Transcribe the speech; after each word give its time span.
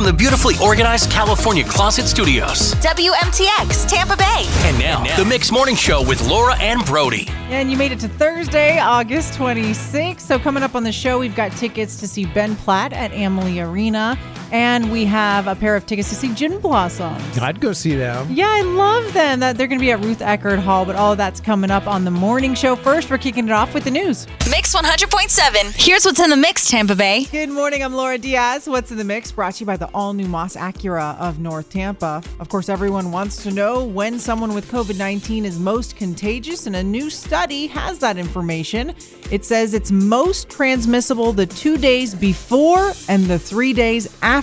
from 0.00 0.06
the 0.06 0.12
beautifully 0.14 0.54
organized 0.62 1.10
California 1.10 1.62
Closet 1.62 2.06
Studios. 2.06 2.72
WMTX, 2.76 3.86
Tampa 3.86 4.16
Bay. 4.16 4.46
And 4.62 4.78
now, 4.78 5.04
the 5.14 5.26
Mix 5.26 5.52
Morning 5.52 5.76
Show 5.76 6.02
with 6.02 6.26
Laura 6.26 6.56
and 6.56 6.82
Brody. 6.86 7.26
And 7.50 7.70
you 7.70 7.76
made 7.76 7.92
it 7.92 8.00
to 8.00 8.08
Thursday, 8.08 8.78
August 8.78 9.34
26th. 9.34 10.20
So, 10.20 10.38
coming 10.38 10.62
up 10.62 10.74
on 10.74 10.84
the 10.84 10.92
show, 10.92 11.18
we've 11.18 11.34
got 11.34 11.52
tickets 11.52 12.00
to 12.00 12.08
see 12.08 12.24
Ben 12.24 12.56
Platt 12.56 12.94
at 12.94 13.12
Amalie 13.12 13.60
Arena. 13.60 14.18
And 14.52 14.90
we 14.90 15.04
have 15.04 15.46
a 15.46 15.54
pair 15.54 15.76
of 15.76 15.86
tickets 15.86 16.08
to 16.08 16.16
see 16.16 16.34
Gin 16.34 16.58
Blossoms. 16.58 17.38
I'd 17.38 17.60
go 17.60 17.72
see 17.72 17.94
them. 17.94 18.26
Yeah, 18.30 18.48
I 18.48 18.62
love 18.62 19.12
them. 19.12 19.40
That 19.40 19.56
they're 19.56 19.68
going 19.68 19.78
to 19.78 19.84
be 19.84 19.92
at 19.92 20.00
Ruth 20.00 20.18
Eckerd 20.18 20.58
Hall, 20.58 20.84
but 20.84 20.96
all 20.96 21.12
of 21.12 21.18
that's 21.18 21.40
coming 21.40 21.70
up 21.70 21.86
on 21.86 22.04
the 22.04 22.10
morning 22.10 22.54
show. 22.54 22.74
First, 22.74 23.10
we're 23.10 23.18
kicking 23.18 23.46
it 23.46 23.52
off 23.52 23.74
with 23.74 23.84
the 23.84 23.92
news. 23.92 24.26
Mix 24.50 24.74
100.7. 24.74 25.72
Here's 25.76 26.04
what's 26.04 26.18
in 26.18 26.30
the 26.30 26.36
mix, 26.36 26.68
Tampa 26.68 26.96
Bay. 26.96 27.26
Good 27.26 27.50
morning. 27.50 27.84
I'm 27.84 27.94
Laura 27.94 28.18
Diaz. 28.18 28.68
What's 28.68 28.90
in 28.90 28.98
the 28.98 29.04
mix? 29.04 29.30
Brought 29.30 29.54
to 29.54 29.60
you 29.60 29.66
by 29.66 29.76
the 29.76 29.88
all 29.94 30.14
new 30.14 30.26
Moss 30.26 30.56
Acura 30.56 31.16
of 31.20 31.38
North 31.38 31.70
Tampa. 31.70 32.20
Of 32.40 32.48
course, 32.48 32.68
everyone 32.68 33.12
wants 33.12 33.42
to 33.44 33.52
know 33.52 33.84
when 33.84 34.18
someone 34.18 34.52
with 34.52 34.68
COVID 34.70 34.98
19 34.98 35.44
is 35.44 35.60
most 35.60 35.96
contagious, 35.96 36.66
and 36.66 36.74
a 36.74 36.82
new 36.82 37.08
study 37.08 37.68
has 37.68 38.00
that 38.00 38.18
information. 38.18 38.94
It 39.30 39.44
says 39.44 39.74
it's 39.74 39.92
most 39.92 40.50
transmissible 40.50 41.32
the 41.32 41.46
two 41.46 41.78
days 41.78 42.16
before 42.16 42.92
and 43.08 43.24
the 43.26 43.38
three 43.38 43.72
days 43.72 44.08
after 44.22 44.39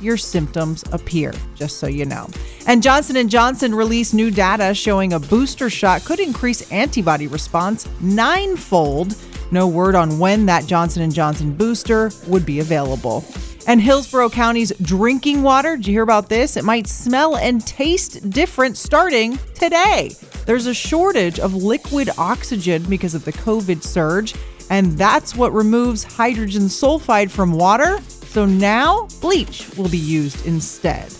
your 0.00 0.16
symptoms 0.16 0.84
appear, 0.92 1.32
just 1.54 1.78
so 1.78 1.86
you 1.86 2.04
know. 2.04 2.28
And 2.66 2.82
Johnson 2.82 3.28
& 3.28 3.30
Johnson 3.30 3.74
released 3.74 4.14
new 4.14 4.30
data 4.30 4.74
showing 4.74 5.12
a 5.12 5.20
booster 5.20 5.70
shot 5.70 6.04
could 6.04 6.20
increase 6.20 6.70
antibody 6.70 7.26
response 7.26 7.88
ninefold. 8.00 9.16
No 9.50 9.66
word 9.66 9.94
on 9.94 10.18
when 10.18 10.46
that 10.46 10.66
Johnson 10.66 11.10
& 11.10 11.12
Johnson 11.12 11.52
booster 11.52 12.10
would 12.26 12.46
be 12.46 12.60
available. 12.60 13.24
And 13.66 13.80
Hillsborough 13.80 14.30
County's 14.30 14.72
drinking 14.82 15.42
water, 15.42 15.76
did 15.76 15.86
you 15.86 15.92
hear 15.92 16.02
about 16.02 16.28
this? 16.28 16.56
It 16.56 16.64
might 16.64 16.86
smell 16.86 17.36
and 17.36 17.64
taste 17.66 18.30
different 18.30 18.76
starting 18.76 19.38
today. 19.54 20.12
There's 20.46 20.66
a 20.66 20.74
shortage 20.74 21.38
of 21.38 21.54
liquid 21.54 22.10
oxygen 22.16 22.82
because 22.84 23.14
of 23.14 23.24
the 23.24 23.32
COVID 23.32 23.82
surge, 23.82 24.34
and 24.70 24.96
that's 24.96 25.36
what 25.36 25.52
removes 25.52 26.02
hydrogen 26.02 26.62
sulfide 26.62 27.30
from 27.30 27.52
water. 27.52 28.00
So 28.30 28.46
now 28.46 29.08
bleach 29.20 29.68
will 29.76 29.88
be 29.88 29.98
used 29.98 30.46
instead. 30.46 31.12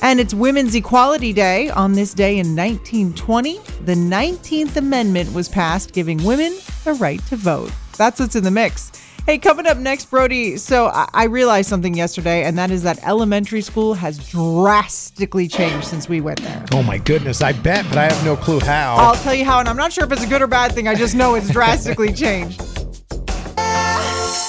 And 0.00 0.18
it's 0.18 0.32
Women's 0.32 0.74
Equality 0.74 1.34
Day. 1.34 1.68
On 1.68 1.92
this 1.92 2.14
day 2.14 2.38
in 2.38 2.56
1920, 2.56 3.58
the 3.84 3.92
19th 3.92 4.76
Amendment 4.76 5.34
was 5.34 5.46
passed, 5.46 5.92
giving 5.92 6.24
women 6.24 6.56
the 6.84 6.94
right 6.94 7.20
to 7.26 7.36
vote. 7.36 7.70
That's 7.98 8.18
what's 8.18 8.34
in 8.34 8.44
the 8.44 8.50
mix. 8.50 8.92
Hey, 9.26 9.36
coming 9.36 9.66
up 9.66 9.76
next, 9.76 10.06
Brody. 10.10 10.56
So 10.56 10.86
I, 10.86 11.24
realized 11.24 11.68
something 11.68 11.94
yesterday, 11.94 12.44
and 12.44 12.56
that 12.56 12.70
is 12.70 12.82
that 12.82 12.98
elementary 13.06 13.60
school 13.60 13.92
has 13.92 14.16
drastically 14.30 15.48
changed 15.48 15.86
since 15.86 16.08
we 16.08 16.22
went 16.22 16.40
there. 16.40 16.64
Oh 16.72 16.82
my 16.82 16.96
goodness, 16.96 17.42
I 17.42 17.52
bet, 17.52 17.84
but 17.90 17.98
I 17.98 18.04
have 18.04 18.24
no 18.24 18.36
clue 18.36 18.60
how. 18.60 18.96
I'll 18.96 19.16
tell 19.16 19.34
you 19.34 19.44
how, 19.44 19.60
and 19.60 19.68
I'm 19.68 19.76
not 19.76 19.92
sure 19.92 20.04
if 20.04 20.12
it's 20.12 20.24
a 20.24 20.26
good 20.26 20.40
or 20.40 20.46
bad 20.46 20.72
thing. 20.72 20.88
I 20.88 20.94
just 20.94 21.14
know 21.14 21.34
it's 21.34 21.50
drastically 21.50 22.12
changed. 22.14 22.83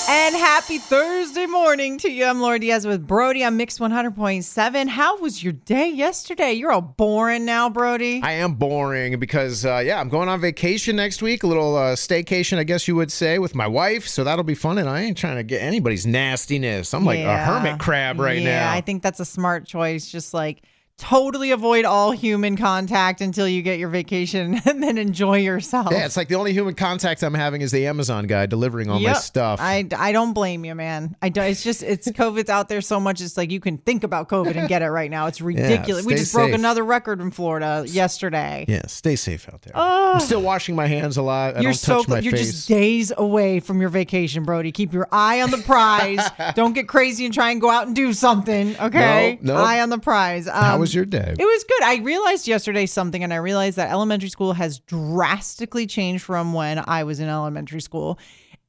And 0.07 0.35
happy 0.35 0.77
Thursday 0.77 1.47
morning 1.47 1.97
to 1.97 2.11
you. 2.11 2.25
I'm 2.25 2.39
Laura 2.39 2.59
Diaz 2.59 2.85
with 2.85 3.07
Brody 3.07 3.43
on 3.43 3.57
Mix 3.57 3.79
100.7. 3.79 4.87
How 4.87 5.17
was 5.17 5.43
your 5.43 5.53
day 5.53 5.89
yesterday? 5.89 6.53
You're 6.53 6.71
all 6.71 6.81
boring 6.81 7.43
now, 7.43 7.71
Brody. 7.71 8.21
I 8.21 8.33
am 8.33 8.53
boring 8.53 9.19
because, 9.19 9.65
uh, 9.65 9.81
yeah, 9.83 9.99
I'm 9.99 10.09
going 10.09 10.29
on 10.29 10.39
vacation 10.39 10.95
next 10.95 11.23
week, 11.23 11.41
a 11.41 11.47
little 11.47 11.75
uh, 11.75 11.95
staycation, 11.95 12.59
I 12.59 12.63
guess 12.65 12.87
you 12.87 12.95
would 12.95 13.11
say, 13.11 13.39
with 13.39 13.55
my 13.55 13.65
wife. 13.65 14.07
So 14.07 14.23
that'll 14.23 14.43
be 14.43 14.53
fun. 14.53 14.77
And 14.77 14.87
I 14.87 15.01
ain't 15.01 15.17
trying 15.17 15.37
to 15.37 15.43
get 15.43 15.63
anybody's 15.63 16.05
nastiness. 16.05 16.93
I'm 16.93 17.03
like 17.03 17.21
a 17.21 17.37
hermit 17.37 17.79
crab 17.79 18.19
right 18.19 18.37
yeah, 18.37 18.43
now. 18.43 18.71
Yeah, 18.71 18.73
I 18.73 18.81
think 18.81 19.01
that's 19.01 19.19
a 19.19 19.25
smart 19.25 19.65
choice. 19.65 20.11
Just 20.11 20.35
like 20.35 20.61
totally 20.97 21.51
avoid 21.51 21.83
all 21.83 22.11
human 22.11 22.55
contact 22.55 23.19
until 23.19 23.47
you 23.47 23.61
get 23.61 23.77
your 23.79 23.89
vacation 23.89 24.59
and 24.65 24.81
then 24.81 24.97
enjoy 24.97 25.37
yourself. 25.37 25.89
yeah, 25.91 26.05
it's 26.05 26.15
like 26.15 26.29
the 26.29 26.35
only 26.35 26.53
human 26.53 26.73
contact 26.73 27.21
I'm 27.21 27.33
having 27.33 27.61
is 27.61 27.71
the 27.71 27.85
Amazon 27.87 28.27
guy 28.27 28.45
delivering 28.45 28.89
all 28.89 28.99
my 28.99 29.13
stuff. 29.13 29.59
I, 29.61 29.85
I 29.95 30.11
don't 30.13 30.33
blame 30.33 30.63
you, 30.63 30.73
man. 30.73 31.15
I 31.21 31.29
do, 31.29 31.41
it's 31.41 31.63
just 31.63 31.83
it's 31.83 32.07
COVID's 32.07 32.49
out 32.49 32.69
there 32.69 32.81
so 32.81 32.99
much. 32.99 33.19
It's 33.21 33.35
like 33.37 33.51
you 33.51 33.59
can 33.59 33.77
think 33.79 34.03
about 34.03 34.29
COVID 34.29 34.55
and 34.55 34.69
get 34.69 34.81
it 34.81 34.87
right 34.89 35.11
now. 35.11 35.27
It's 35.27 35.41
ridiculous. 35.41 36.05
we 36.05 36.13
stay 36.13 36.21
just 36.21 36.33
broke 36.33 36.53
another 36.53 36.83
record 36.85 37.19
in 37.19 37.31
Florida 37.31 37.83
yesterday. 37.87 38.65
yeah, 38.67 38.85
stay 38.87 39.15
safe 39.17 39.49
out 39.51 39.61
there. 39.63 39.73
I'm 39.75 40.21
still 40.21 40.41
washing 40.41 40.75
my 40.75 40.87
hands 40.87 41.17
a 41.17 41.21
lot. 41.21 41.57
I 41.57 41.61
You're 41.61 41.73
so 41.73 42.03
cl- 42.03 42.23
you're 42.23 42.31
face. 42.31 42.51
just 42.51 42.67
days 42.69 43.11
away 43.17 43.59
from 43.59 43.81
your 43.81 43.89
vacation, 43.89 44.43
Brody. 44.43 44.71
Keep 44.71 44.93
your 44.93 45.07
eye 45.11 45.41
on 45.41 45.51
the 45.51 45.57
prize. 45.57 46.19
don't 46.55 46.73
get 46.73 46.87
crazy 46.87 47.25
and 47.25 47.33
try 47.33 47.51
and 47.51 47.59
go 47.59 47.69
out 47.69 47.85
and 47.87 47.95
do 47.95 48.13
something. 48.13 48.77
Okay, 48.79 49.39
No, 49.41 49.55
no. 49.55 49.61
eye 49.61 49.81
on 49.81 49.89
the 49.89 49.99
prize. 49.99 50.47
Um, 50.47 50.84
was 50.85 50.93
your 50.93 51.05
day? 51.05 51.33
It 51.37 51.43
was 51.43 51.63
good. 51.63 51.83
I 51.83 51.95
realized 52.03 52.47
yesterday 52.47 52.85
something, 52.85 53.23
and 53.23 53.33
I 53.33 53.37
realized 53.37 53.75
that 53.77 53.89
elementary 53.89 54.29
school 54.29 54.53
has 54.53 54.77
drastically 54.81 55.87
changed 55.87 56.23
from 56.23 56.53
when 56.53 56.83
I 56.85 57.03
was 57.03 57.19
in 57.19 57.27
elementary 57.27 57.81
school. 57.81 58.19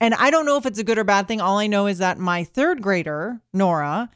And 0.00 0.14
I 0.14 0.30
don't 0.30 0.46
know 0.46 0.56
if 0.56 0.64
it's 0.64 0.78
a 0.78 0.84
good 0.84 0.96
or 0.96 1.04
bad 1.04 1.28
thing. 1.28 1.42
All 1.42 1.58
I 1.58 1.66
know 1.66 1.86
is 1.86 1.98
that 1.98 2.16
my 2.18 2.42
third 2.42 2.80
grader, 2.80 3.42
Nora, 3.52 4.08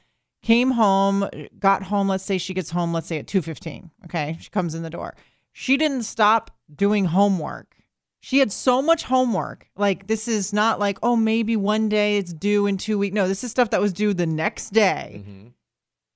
came 0.43 0.71
home, 0.71 1.29
got 1.59 1.83
home, 1.83 2.09
let's 2.09 2.25
say 2.25 2.39
she 2.39 2.55
gets 2.55 2.71
home, 2.71 2.95
let's 2.95 3.07
say 3.07 3.19
at 3.19 3.27
2:15. 3.27 3.91
Okay. 4.07 4.39
She 4.41 4.49
comes 4.49 4.75
in 4.75 4.83
the 4.83 4.89
door. 4.89 5.15
She 5.53 5.77
didn't 5.77 6.05
stop 6.05 6.51
doing 6.75 7.05
homework. 7.05 7.77
She 8.21 8.39
had 8.39 8.51
so 8.51 8.81
much 8.81 9.05
homework. 9.05 9.69
Like 9.77 10.07
this 10.07 10.27
is 10.27 10.55
not 10.55 10.81
like, 10.81 10.99
oh, 11.03 11.17
maybe 11.17 11.55
one 11.55 11.91
day 11.91 12.17
it's 12.17 12.33
due 12.33 12.67
in 12.67 12.79
two 12.79 12.97
weeks. 12.97 13.15
No, 13.15 13.29
this 13.29 13.45
is 13.45 13.51
stuff 13.51 13.69
that 13.71 13.81
was 13.83 13.93
due 13.93 14.15
the 14.15 14.27
next 14.27 14.71
day. 14.71 15.23
Mm-hmm. 15.23 15.49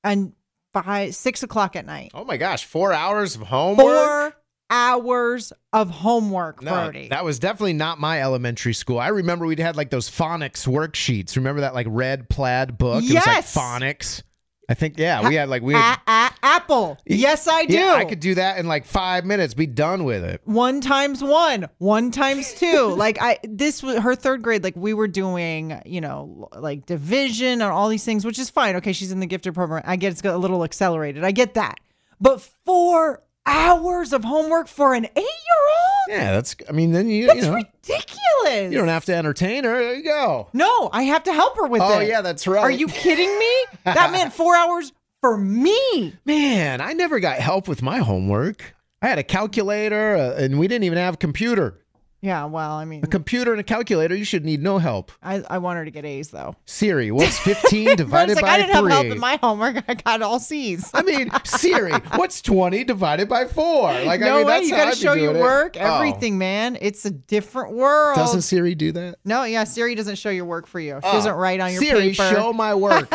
And 0.03 0.33
by 0.75 1.09
six 1.11 1.43
o'clock 1.43 1.75
at 1.77 1.87
night. 1.87 2.11
oh 2.13 2.25
my 2.27 2.37
gosh, 2.37 2.65
four 2.67 2.93
hours 2.93 3.35
of 3.37 3.43
homework? 3.43 3.87
Four 3.87 4.35
hours 4.71 5.53
of 5.73 5.89
homework, 5.91 6.63
No, 6.63 6.73
Brody. 6.73 7.09
that 7.09 7.25
was 7.25 7.39
definitely 7.39 7.75
not 7.75 7.99
my 8.01 8.21
elementary 8.21 8.75
school. 8.75 8.99
I 8.99 9.09
remember 9.09 9.47
we'd 9.47 9.59
had 9.59 9.77
like 9.77 9.91
those 9.91 10.11
phonics 10.11 10.67
worksheets. 10.67 11.37
Remember 11.37 11.63
that 11.63 11.75
like 11.75 11.87
red 11.89 12.29
plaid 12.29 12.77
book? 12.77 13.03
It 13.05 13.11
Yes. 13.11 13.27
was 13.27 13.57
like 13.57 13.81
phonics. 13.81 14.23
I 14.69 14.75
think 14.75 14.99
yeah, 14.99 15.29
we 15.29 15.35
had 15.35 15.49
like 15.49 15.63
we 15.63 15.75
A- 15.75 15.79
had, 15.79 15.99
a- 16.07 16.33
Apple. 16.43 16.99
Yes, 17.07 17.47
I 17.47 17.67
do. 17.67 17.75
yeah, 17.75 17.95
I 17.95 18.05
could 18.05 18.21
do 18.21 18.35
that 18.37 18.59
in 18.59 18.67
like 18.67 18.87
five 18.87 19.25
minutes, 19.25 19.53
be 19.55 19.67
done 19.67 20.05
with 20.05 20.25
it. 20.25 20.41
one 20.45 20.81
times 20.81 21.23
one, 21.23 21.69
one 21.79 22.11
times 22.11 22.55
two. 22.55 22.95
like 22.97 23.21
I, 23.21 23.39
this 23.45 23.83
was 23.83 23.99
her 23.99 24.15
third 24.15 24.43
grade. 24.43 24.65
Like 24.65 24.77
we 24.77 24.95
were 24.95 25.09
doing, 25.09 25.81
you 25.85 26.01
know, 26.01 26.49
like 26.57 26.87
division 26.87 27.53
and 27.61 27.63
all 27.63 27.89
these 27.89 28.05
things, 28.05 28.25
which 28.25 28.39
is 28.39 28.49
fine. 28.49 28.77
Okay, 28.77 28.93
she's 28.93 29.13
in 29.13 29.21
the 29.21 29.27
gifted 29.27 29.55
program. 29.55 29.83
I 29.85 29.97
get 29.97 30.13
it's 30.13 30.23
got 30.23 30.35
a 30.35 30.39
little 30.39 30.65
accelerated. 30.65 31.25
I 31.25 31.31
get 31.33 31.55
that. 31.55 31.79
But 32.21 32.41
four 32.65 33.23
hours 33.47 34.13
of 34.13 34.25
homework 34.25 34.69
for 34.69 34.95
an 34.95 35.05
eight-year-old? 35.05 36.09
Yeah, 36.09 36.33
that's. 36.33 36.57
I 36.69 36.73
mean, 36.73 36.93
then 36.93 37.09
you 37.09 37.27
That's 37.27 37.41
you 37.41 37.47
know 37.51 37.55
ridiculous. 37.55 38.73
you 38.73 38.79
don't 38.79 38.89
have 38.89 39.05
to 39.07 39.15
entertain 39.15 39.65
her. 39.65 39.83
There 39.83 39.95
you 39.95 40.05
go. 40.05 40.49
No, 40.53 40.91
I 40.93 41.05
have 41.05 41.23
to 41.25 41.33
help 41.33 41.57
her 41.57 41.67
with 41.67 41.81
Oh 41.83 41.93
it. 41.93 41.97
Oh 41.97 42.01
yeah, 42.01 42.21
that's 42.21 42.47
right. 42.47 42.61
Are 42.63 42.71
you 42.71 42.87
kidding 42.89 43.39
me? 43.39 43.55
That 43.85 44.13
meant 44.13 44.33
four 44.33 44.55
hours 44.57 44.93
for 45.23 45.37
me. 45.39 46.15
man? 46.27 46.81
I 46.83 46.93
never 46.93 47.21
got 47.21 47.39
help 47.39 47.67
with 47.69 47.81
my 47.83 47.99
homework. 47.99 48.75
I 49.01 49.09
had 49.09 49.19
a 49.19 49.23
calculator, 49.23 50.17
uh, 50.17 50.43
and 50.43 50.59
we 50.59 50.69
didn't 50.69 50.85
even 50.85 50.99
have 50.99 51.15
a 51.15 51.19
computer. 51.19 51.81
Yeah, 52.25 52.47
well, 52.47 52.73
I 52.73 52.87
mean, 52.87 53.05
A 53.05 53.07
computer 53.07 53.51
and 53.53 53.61
a 53.61 53.63
calculator, 53.63 54.15
you 54.15 54.25
should 54.25 54.47
need 54.47 54.63
no 54.63 54.79
help. 54.79 55.13
I, 55.23 55.43
I 55.51 55.59
want 55.59 55.77
her 55.77 55.85
to 55.85 55.91
get 55.91 56.07
A's 56.07 56.31
though. 56.31 56.57
Siri, 56.65 57.11
what's 57.13 57.39
15 57.41 57.87
Rose 57.87 57.97
divided 57.97 58.37
like, 58.37 58.45
by 58.47 58.51
I 58.53 58.57
didn't 58.57 58.75
have 58.75 58.87
help 58.89 59.03
3? 59.03 59.11
in 59.11 59.19
my 59.21 59.39
homework. 59.43 59.85
I 59.89 59.93
got 59.93 60.23
all 60.23 60.41
C's. 60.41 60.91
I 60.95 61.03
mean, 61.03 61.31
Siri, 61.45 61.93
what's 62.15 62.41
20 62.41 62.83
divided 62.85 63.29
by 63.29 63.45
4? 63.45 64.05
Like, 64.05 64.21
no 64.21 64.37
I 64.37 64.39
mean, 64.39 64.47
way. 64.47 64.53
that's 64.55 64.69
You 64.71 64.75
got 64.75 64.95
to 64.95 64.99
show 64.99 65.13
your 65.13 65.35
work, 65.35 65.77
Oh. 65.79 65.97
everything, 65.97 66.39
man. 66.39 66.79
It's 66.81 67.05
a 67.05 67.11
different 67.11 67.75
world. 67.75 68.17
Doesn't 68.17 68.41
Siri 68.41 68.75
do 68.75 68.91
that? 68.93 69.17
no, 69.27 69.45
yeah, 69.45 69.65
Siri 69.65 69.95
doesn't 69.95 70.17
show 70.17 70.31
your 70.31 70.47
work 70.47 70.67
for 70.67 70.81
you. 70.81 70.99
She 71.05 71.11
doesn't 71.13 71.35
write 71.35 71.61
on 71.61 71.73
your 71.75 71.83
Oh. 71.83 71.85
Siri, 71.85 72.11
paper. 72.15 72.35
show 72.35 72.53
my 72.55 72.75
work. 72.75 73.11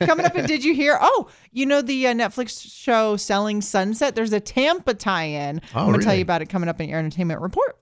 Coming 0.00 0.26
up, 0.26 0.34
and 0.34 0.46
did 0.46 0.62
you 0.62 0.74
hear? 0.74 0.98
Oh, 1.00 1.28
you 1.52 1.64
know 1.64 1.80
the 1.80 2.08
uh, 2.08 2.12
Netflix 2.12 2.70
show 2.70 3.16
Selling 3.16 3.62
Sunset? 3.62 4.14
There's 4.14 4.34
a 4.34 4.40
Tampa 4.40 4.92
tie-in. 4.92 5.62
Oh, 5.74 5.80
I'm 5.80 5.86
gonna 5.86 5.98
tell 6.00 6.08
really? 6.08 6.18
you 6.18 6.22
about 6.22 6.42
it 6.42 6.50
coming 6.50 6.68
up 6.68 6.78
in 6.82 6.90
your 6.90 6.98
entertainment 6.98 7.40
report. 7.40 7.78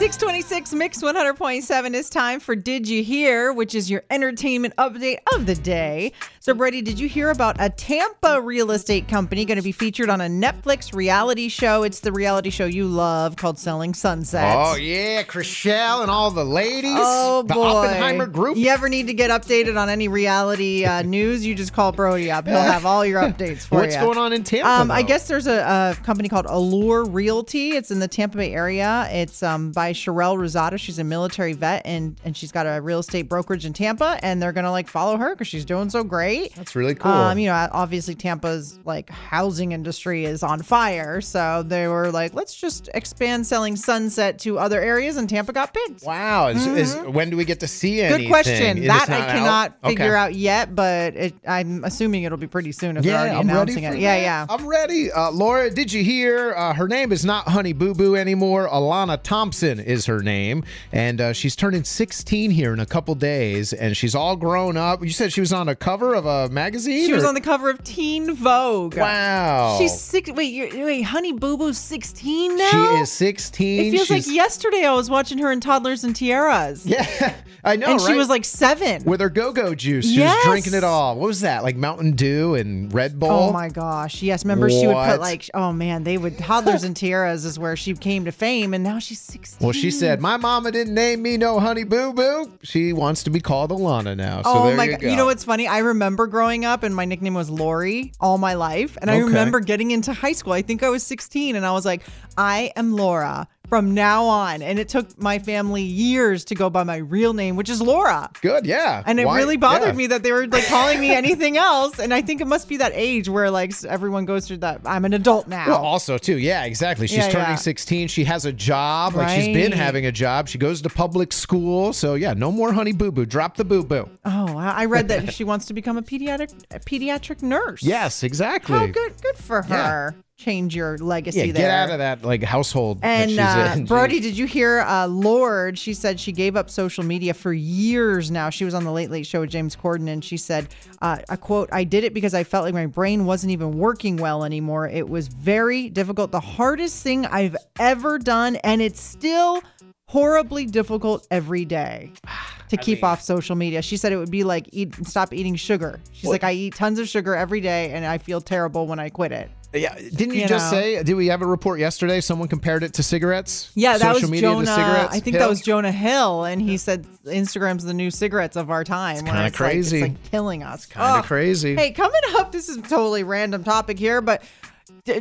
626 0.00 0.72
Mix 0.72 1.02
100.7 1.02 1.92
is 1.92 2.08
time 2.08 2.40
for 2.40 2.56
Did 2.56 2.88
You 2.88 3.04
Hear, 3.04 3.52
which 3.52 3.74
is 3.74 3.90
your 3.90 4.02
entertainment 4.08 4.74
update 4.76 5.18
of 5.34 5.44
the 5.44 5.54
day. 5.54 6.12
So, 6.42 6.54
Brady, 6.54 6.80
did 6.80 6.98
you 6.98 7.06
hear 7.06 7.28
about 7.28 7.56
a 7.58 7.68
Tampa 7.68 8.40
real 8.40 8.70
estate 8.70 9.08
company 9.08 9.44
going 9.44 9.58
to 9.58 9.62
be 9.62 9.72
featured 9.72 10.08
on 10.08 10.22
a 10.22 10.26
Netflix 10.26 10.94
reality 10.94 11.50
show? 11.50 11.82
It's 11.82 12.00
the 12.00 12.12
reality 12.12 12.48
show 12.48 12.64
you 12.64 12.86
love 12.86 13.36
called 13.36 13.58
Selling 13.58 13.92
Sunset. 13.92 14.56
oh, 14.56 14.74
yeah, 14.74 15.22
Chrishell 15.22 16.00
and 16.00 16.10
all 16.10 16.30
the 16.30 16.42
ladies. 16.42 16.96
Oh 16.96 17.42
the 17.42 17.52
boy! 17.52 17.66
Oppenheimer 17.66 18.26
group. 18.26 18.56
You 18.56 18.68
ever 18.70 18.88
need 18.88 19.08
to 19.08 19.12
get 19.12 19.28
updated 19.28 19.78
on 19.78 19.90
any 19.90 20.08
reality 20.08 20.86
uh, 20.86 21.02
news? 21.16 21.44
You 21.44 21.54
just 21.54 21.74
call 21.74 21.92
Brody 21.92 22.30
up. 22.30 22.46
He'll 22.46 22.56
have 22.56 22.86
all 22.86 23.04
your 23.04 23.20
updates 23.20 23.66
for 23.66 23.80
What's 23.80 23.94
you. 23.94 24.00
What's 24.00 24.16
going 24.16 24.16
on 24.16 24.32
in 24.32 24.42
Tampa? 24.42 24.66
Um, 24.66 24.90
I 24.90 25.02
guess 25.02 25.28
there's 25.28 25.46
a, 25.46 25.58
a 26.00 26.02
company 26.04 26.30
called 26.30 26.46
Allure 26.48 27.04
Realty. 27.04 27.72
It's 27.72 27.90
in 27.90 27.98
the 27.98 28.08
Tampa 28.08 28.38
Bay 28.38 28.54
area. 28.54 29.08
It's 29.10 29.42
um, 29.42 29.72
by 29.72 29.92
Sharelle 29.92 30.38
Rosado. 30.38 30.78
She's 30.78 30.98
a 30.98 31.04
military 31.04 31.52
vet 31.52 31.82
and 31.84 32.18
and 32.24 32.34
she's 32.34 32.50
got 32.50 32.64
a 32.64 32.80
real 32.80 33.00
estate 33.00 33.28
brokerage 33.28 33.66
in 33.66 33.74
Tampa. 33.74 34.18
And 34.22 34.40
they're 34.40 34.52
gonna 34.52 34.70
like 34.70 34.88
follow 34.88 35.18
her 35.18 35.34
because 35.34 35.46
she's 35.46 35.66
doing 35.66 35.90
so 35.90 36.02
great. 36.02 36.29
Right? 36.38 36.52
That's 36.54 36.74
really 36.76 36.94
cool. 36.94 37.10
Um, 37.12 37.38
you 37.38 37.46
know, 37.48 37.68
obviously 37.72 38.14
Tampa's 38.14 38.78
like 38.84 39.10
housing 39.10 39.72
industry 39.72 40.24
is 40.24 40.42
on 40.42 40.62
fire, 40.62 41.20
so 41.20 41.62
they 41.66 41.86
were 41.88 42.10
like, 42.10 42.34
let's 42.34 42.54
just 42.54 42.88
expand 42.94 43.46
selling 43.46 43.76
Sunset 43.76 44.38
to 44.40 44.58
other 44.58 44.80
areas, 44.80 45.16
and 45.16 45.28
Tampa 45.28 45.52
got 45.52 45.72
picked. 45.74 46.02
wow. 46.04 46.48
Is, 46.48 46.66
is 46.66 46.96
when 47.06 47.30
do 47.30 47.36
we 47.36 47.44
get 47.44 47.60
to 47.60 47.68
see 47.68 47.90
Mm-hmm. 48.00 48.16
Good 48.18 48.28
question. 48.28 48.78
Is 48.78 48.86
That 48.86 49.08
I 49.10 49.32
cannot 49.32 49.70
out? 49.82 49.88
figure 49.90 50.04
Okay. 50.06 50.14
out 50.14 50.34
yet, 50.34 50.74
but 50.74 51.14
it, 51.16 51.34
I'm 51.46 51.82
assuming 51.84 52.22
it'll 52.22 52.38
be 52.38 52.46
pretty 52.46 52.72
soon 52.72 52.96
if 52.96 53.02
they're 53.04 53.12
Yeah, 53.12 53.20
already 53.20 53.30
I'm 53.36 53.46
ready 53.48 53.50
announcing 53.72 53.84
it. 53.84 53.98
Yeah, 53.98 54.16
that. 54.16 54.22
yeah. 54.22 54.46
I'm 54.48 54.66
ready. 54.66 55.10
Uh, 55.12 55.30
Laura, 55.32 55.70
did 55.70 55.92
you 55.92 56.02
hear? 56.04 56.54
Uh, 56.54 56.72
her 56.74 56.86
name 56.88 57.10
is 57.12 57.24
not 57.24 57.48
Honey 57.48 57.72
Boo 57.72 57.94
Boo 57.94 58.14
anymore. 58.16 58.68
Alana 58.68 59.20
Thompson 59.22 59.80
is 59.80 60.06
her 60.06 60.20
name, 60.22 60.64
and 60.92 61.20
uh, 61.20 61.32
she's 61.32 61.56
turning 61.56 61.82
16 61.84 62.50
here 62.50 62.72
in 62.72 62.80
a 62.80 62.86
couple 62.86 63.14
days, 63.14 63.72
and 63.72 63.96
she's 63.96 64.14
all 64.14 64.36
grown 64.36 64.76
up. 64.76 65.02
You 65.02 65.10
said 65.10 65.32
she 65.32 65.40
was 65.40 65.52
on 65.52 65.68
a 65.68 65.74
cover 65.74 66.14
of 66.24 66.50
a 66.50 66.52
magazine. 66.52 67.06
She 67.06 67.12
was 67.12 67.24
on 67.24 67.34
the 67.34 67.40
cover 67.40 67.70
of 67.70 67.82
Teen 67.84 68.34
Vogue. 68.34 68.96
Wow. 68.96 69.76
She's 69.78 69.98
six. 69.98 70.30
Wait, 70.30 70.52
you're, 70.52 70.84
wait, 70.84 71.02
Honey 71.02 71.32
Boo 71.32 71.56
Boo's 71.56 71.78
16 71.78 72.56
now. 72.56 72.70
She 72.70 72.76
is 73.02 73.12
16. 73.12 73.80
It 73.80 73.90
feels 73.90 74.06
She's- 74.06 74.26
like 74.26 74.34
yesterday 74.34 74.84
I 74.84 74.92
was 74.94 75.08
watching 75.10 75.38
her 75.38 75.50
in 75.50 75.60
Toddlers 75.60 76.04
and 76.04 76.14
Tiaras. 76.14 76.82
Yeah, 76.84 77.34
I 77.64 77.76
know. 77.76 77.92
and 77.92 78.00
she 78.00 78.14
was 78.14 78.28
like 78.28 78.44
seven. 78.44 79.04
with 79.04 79.20
her 79.20 79.30
go-go 79.30 79.74
juice. 79.74 80.06
She 80.06 80.16
Yes. 80.18 80.36
was 80.44 80.52
drinking 80.52 80.74
it 80.74 80.84
all. 80.84 81.16
What 81.16 81.26
was 81.28 81.40
that? 81.40 81.62
Like 81.62 81.76
Mountain 81.76 82.12
Dew 82.12 82.54
and 82.54 82.92
Red 82.92 83.18
Bull. 83.18 83.30
Oh 83.30 83.52
my 83.52 83.68
gosh! 83.68 84.22
Yes, 84.22 84.44
remember 84.44 84.68
she 84.68 84.86
would 84.86 84.94
put 85.06 85.20
like, 85.20 85.48
oh 85.54 85.72
man, 85.72 86.04
they 86.04 86.18
would 86.18 86.36
toddlers 86.38 86.84
and 86.84 86.94
tiaras 86.96 87.44
is 87.44 87.58
where 87.58 87.76
she 87.76 87.94
came 87.94 88.24
to 88.24 88.32
fame, 88.32 88.74
and 88.74 88.82
now 88.84 88.98
she's 88.98 89.20
sixteen. 89.20 89.64
Well, 89.64 89.72
she 89.72 89.90
said, 89.90 90.20
"My 90.20 90.36
mama 90.36 90.70
didn't 90.72 90.94
name 90.94 91.22
me 91.22 91.36
no 91.36 91.58
Honey 91.60 91.84
Boo 91.84 92.12
Boo. 92.12 92.50
She 92.62 92.92
wants 92.92 93.22
to 93.24 93.30
be 93.30 93.40
called 93.40 93.70
Alana 93.70 94.16
now." 94.16 94.42
So 94.42 94.50
oh 94.52 94.76
my 94.76 94.84
you 94.84 94.90
god! 94.92 95.00
go. 95.00 95.08
You 95.10 95.16
know 95.16 95.26
what's 95.26 95.44
funny? 95.44 95.66
I 95.68 95.78
remember 95.78 96.09
growing 96.16 96.64
up, 96.64 96.82
and 96.82 96.94
my 96.94 97.04
nickname 97.04 97.34
was 97.34 97.50
Lori 97.50 98.12
all 98.20 98.38
my 98.38 98.54
life, 98.54 98.96
and 99.00 99.10
I 99.10 99.14
Okay. 99.14 99.24
remember 99.24 99.60
getting 99.60 99.90
into 99.90 100.12
high 100.12 100.32
school. 100.32 100.52
I 100.52 100.62
think 100.62 100.82
I 100.82 100.88
was 100.88 101.02
sixteen, 101.02 101.56
and 101.56 101.64
I 101.66 101.72
was 101.72 101.84
like, 101.84 102.02
I 102.36 102.72
am 102.76 102.92
Laura 102.94 103.48
from 103.70 103.94
now 103.94 104.24
on, 104.24 104.60
and 104.60 104.78
it 104.78 104.88
took 104.90 105.18
my 105.18 105.38
family 105.38 105.82
years 105.82 106.44
to 106.46 106.54
go 106.54 106.68
by 106.68 106.84
my 106.84 106.96
real 106.96 107.32
name, 107.32 107.56
which 107.56 107.70
is 107.70 107.80
Laura. 107.80 108.28
Good, 108.42 108.66
yeah. 108.66 109.02
And 109.06 109.18
it 109.18 109.26
Why- 109.26 109.38
really 109.38 109.56
bothered 109.56 109.88
yeah. 109.88 109.94
me 109.94 110.06
that 110.08 110.22
they 110.22 110.32
were 110.32 110.46
like 110.46 110.66
calling 110.66 111.00
me 111.00 111.12
anything 111.12 111.56
else. 111.56 111.98
And 111.98 112.12
I 112.12 112.20
think 112.20 112.42
it 112.42 112.46
must 112.46 112.68
be 112.68 112.76
that 112.76 112.92
age 112.94 113.28
where 113.28 113.50
like 113.50 113.72
everyone 113.84 114.26
goes 114.26 114.46
through 114.46 114.58
that. 114.58 114.82
I'm 114.84 115.04
an 115.06 115.14
adult 115.14 115.48
now. 115.48 115.68
Well, 115.68 115.78
also 115.82 116.18
too, 116.18 116.36
yeah, 116.38 116.64
exactly. 116.64 117.06
She's 117.06 117.18
Yeah, 117.18 117.30
turning 117.30 117.50
yeah. 117.50 117.54
16. 117.56 117.80
16. 117.80 118.08
She 118.08 118.24
has 118.24 118.44
a 118.44 118.52
job. 118.52 119.14
Like 119.14 119.28
she's 119.40 119.54
been 119.54 119.72
having 119.72 120.04
a 120.04 120.12
job. 120.12 120.48
She 120.48 120.58
goes 120.58 120.82
to 120.82 120.88
public 120.90 121.32
school. 121.32 121.92
So 121.92 122.14
yeah, 122.14 122.34
no 122.34 122.50
more 122.50 122.72
Honey 122.72 122.92
Boo 122.92 123.12
Boo. 123.12 123.24
Drop 123.24 123.56
the 123.56 123.64
Boo 123.64 123.84
Boo. 123.84 124.08
oh, 124.24 124.56
I 124.58 124.86
read 124.86 125.08
that 125.08 125.32
she 125.34 125.44
wants 125.44 125.66
to 125.66 125.74
become 125.74 125.96
a 125.96 126.02
pediatric 126.02 126.52
a 126.72 126.80
pediatric 126.80 127.42
nurse. 127.42 127.82
Yes, 127.82 128.22
exactly. 128.24 128.76
Oh, 128.76 128.86
good, 128.88 129.12
good 129.22 129.36
for 129.36 129.62
her. 129.62 130.14
Change 130.40 130.74
your 130.74 130.96
legacy 130.96 131.38
Yeah, 131.38 131.44
there. 131.52 131.52
get 131.52 131.70
out 131.70 131.90
of 131.90 131.98
that 131.98 132.24
like 132.24 132.42
household 132.42 133.00
And 133.02 133.30
she's 133.30 133.38
uh, 133.38 133.74
in. 133.76 133.84
Brody, 133.86 134.20
did 134.20 134.38
you 134.38 134.46
hear 134.46 134.80
uh, 134.80 135.06
Lorde? 135.06 135.78
She 135.78 135.92
said 135.92 136.18
she 136.18 136.32
gave 136.32 136.56
up 136.56 136.70
social 136.70 137.04
media 137.04 137.34
for 137.34 137.52
years 137.52 138.30
now. 138.30 138.48
She 138.48 138.64
was 138.64 138.72
on 138.72 138.84
the 138.84 138.90
Late 138.90 139.10
Late 139.10 139.26
Show 139.26 139.42
with 139.42 139.50
James 139.50 139.76
Corden, 139.76 140.08
and 140.08 140.24
she 140.24 140.38
said, 140.38 140.68
uh, 141.02 141.18
"I 141.28 141.36
quote: 141.36 141.68
I 141.72 141.84
did 141.84 142.04
it 142.04 142.14
because 142.14 142.32
I 142.32 142.44
felt 142.44 142.64
like 142.64 142.72
my 142.72 142.86
brain 142.86 143.26
wasn't 143.26 143.52
even 143.52 143.76
working 143.76 144.16
well 144.16 144.42
anymore. 144.44 144.88
It 144.88 145.10
was 145.10 145.28
very 145.28 145.90
difficult, 145.90 146.30
the 146.32 146.40
hardest 146.40 147.02
thing 147.02 147.26
I've 147.26 147.56
ever 147.78 148.18
done, 148.18 148.56
and 148.56 148.80
it's 148.80 149.00
still 149.00 149.62
horribly 150.08 150.64
difficult 150.64 151.26
every 151.30 151.66
day." 151.66 152.12
To 152.70 152.76
keep 152.76 153.02
off 153.02 153.20
social 153.20 153.56
media, 153.56 153.82
she 153.82 153.96
said 153.96 154.12
it 154.12 154.16
would 154.16 154.30
be 154.30 154.44
like 154.44 154.68
eat 154.70 154.94
stop 155.04 155.34
eating 155.34 155.56
sugar. 155.56 155.98
She's 156.12 156.30
like, 156.30 156.44
I 156.44 156.52
eat 156.52 156.76
tons 156.76 157.00
of 157.00 157.08
sugar 157.08 157.34
every 157.34 157.60
day, 157.60 157.90
and 157.90 158.06
I 158.06 158.18
feel 158.18 158.40
terrible 158.40 158.86
when 158.86 159.00
I 159.00 159.08
quit 159.08 159.32
it. 159.32 159.50
Yeah, 159.72 159.94
didn't 159.94 160.34
you, 160.34 160.42
you 160.42 160.48
just 160.48 160.72
know. 160.72 160.78
say? 160.78 161.02
Did 161.02 161.14
we 161.14 161.28
have 161.28 161.42
a 161.42 161.46
report 161.46 161.78
yesterday? 161.78 162.20
Someone 162.20 162.48
compared 162.48 162.82
it 162.82 162.94
to 162.94 163.02
cigarettes. 163.04 163.70
Yeah, 163.74 163.92
that 163.98 164.00
Social 164.00 164.22
was 164.22 164.30
media 164.30 164.48
Jonah. 164.50 164.66
to 164.66 164.72
cigarettes. 164.74 165.14
I 165.14 165.20
think 165.20 165.36
Hill? 165.36 165.44
that 165.44 165.48
was 165.48 165.60
Jonah 165.60 165.92
Hill, 165.92 166.44
and 166.44 166.60
he 166.60 166.76
said 166.76 167.06
Instagram's 167.24 167.84
the 167.84 167.94
new 167.94 168.10
cigarettes 168.10 168.56
of 168.56 168.70
our 168.70 168.82
time. 168.82 169.16
It's 169.18 169.22
kinda 169.22 169.50
crazy. 169.52 170.00
Like, 170.02 170.10
it's 170.12 170.20
like 170.22 170.30
killing 170.30 170.62
us. 170.64 170.86
Kinda 170.86 171.06
Ugh. 171.06 171.24
crazy. 171.24 171.76
Hey, 171.76 171.92
coming 171.92 172.20
up, 172.36 172.50
this 172.52 172.68
is 172.68 172.78
a 172.78 172.82
totally 172.82 173.22
random 173.22 173.62
topic 173.62 173.98
here, 173.98 174.20
but 174.20 174.42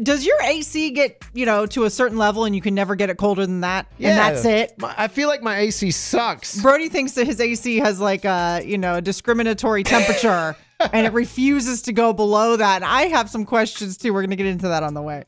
does 0.03 0.25
your 0.25 0.41
AC 0.41 0.89
get 0.91 1.23
you 1.33 1.45
know 1.45 1.65
to 1.67 1.83
a 1.85 1.89
certain 1.89 2.17
level 2.17 2.43
and 2.45 2.55
you 2.55 2.61
can 2.61 2.73
never 2.75 2.95
get 2.95 3.09
it 3.09 3.17
colder 3.17 3.45
than 3.45 3.61
that, 3.61 3.85
and 3.99 4.17
that's 4.17 4.45
it? 4.45 4.73
My- 4.79 4.93
I 4.97 5.07
feel 5.09 5.29
like 5.29 5.43
my 5.43 5.59
AC 5.59 5.91
sucks. 5.91 6.59
Brody 6.61 6.89
thinks 6.89 7.13
that 7.13 7.25
his 7.27 7.39
AC 7.39 7.77
has 7.77 7.99
like 7.99 8.25
a 8.25 8.61
you 8.65 8.77
know 8.79 8.95
a 8.95 9.01
discriminatory 9.01 9.83
temperature, 9.83 10.55
and 10.79 11.05
it 11.05 11.13
refuses 11.13 11.81
to 11.83 11.93
go 11.93 12.13
below 12.13 12.55
that. 12.55 12.77
And 12.77 12.85
I 12.85 13.07
have 13.07 13.29
some 13.29 13.45
questions 13.45 13.97
too. 13.97 14.13
We're 14.13 14.23
gonna 14.23 14.35
get 14.35 14.45
into 14.45 14.67
that 14.69 14.83
on 14.83 14.93
the 14.93 15.01
way. 15.01 15.25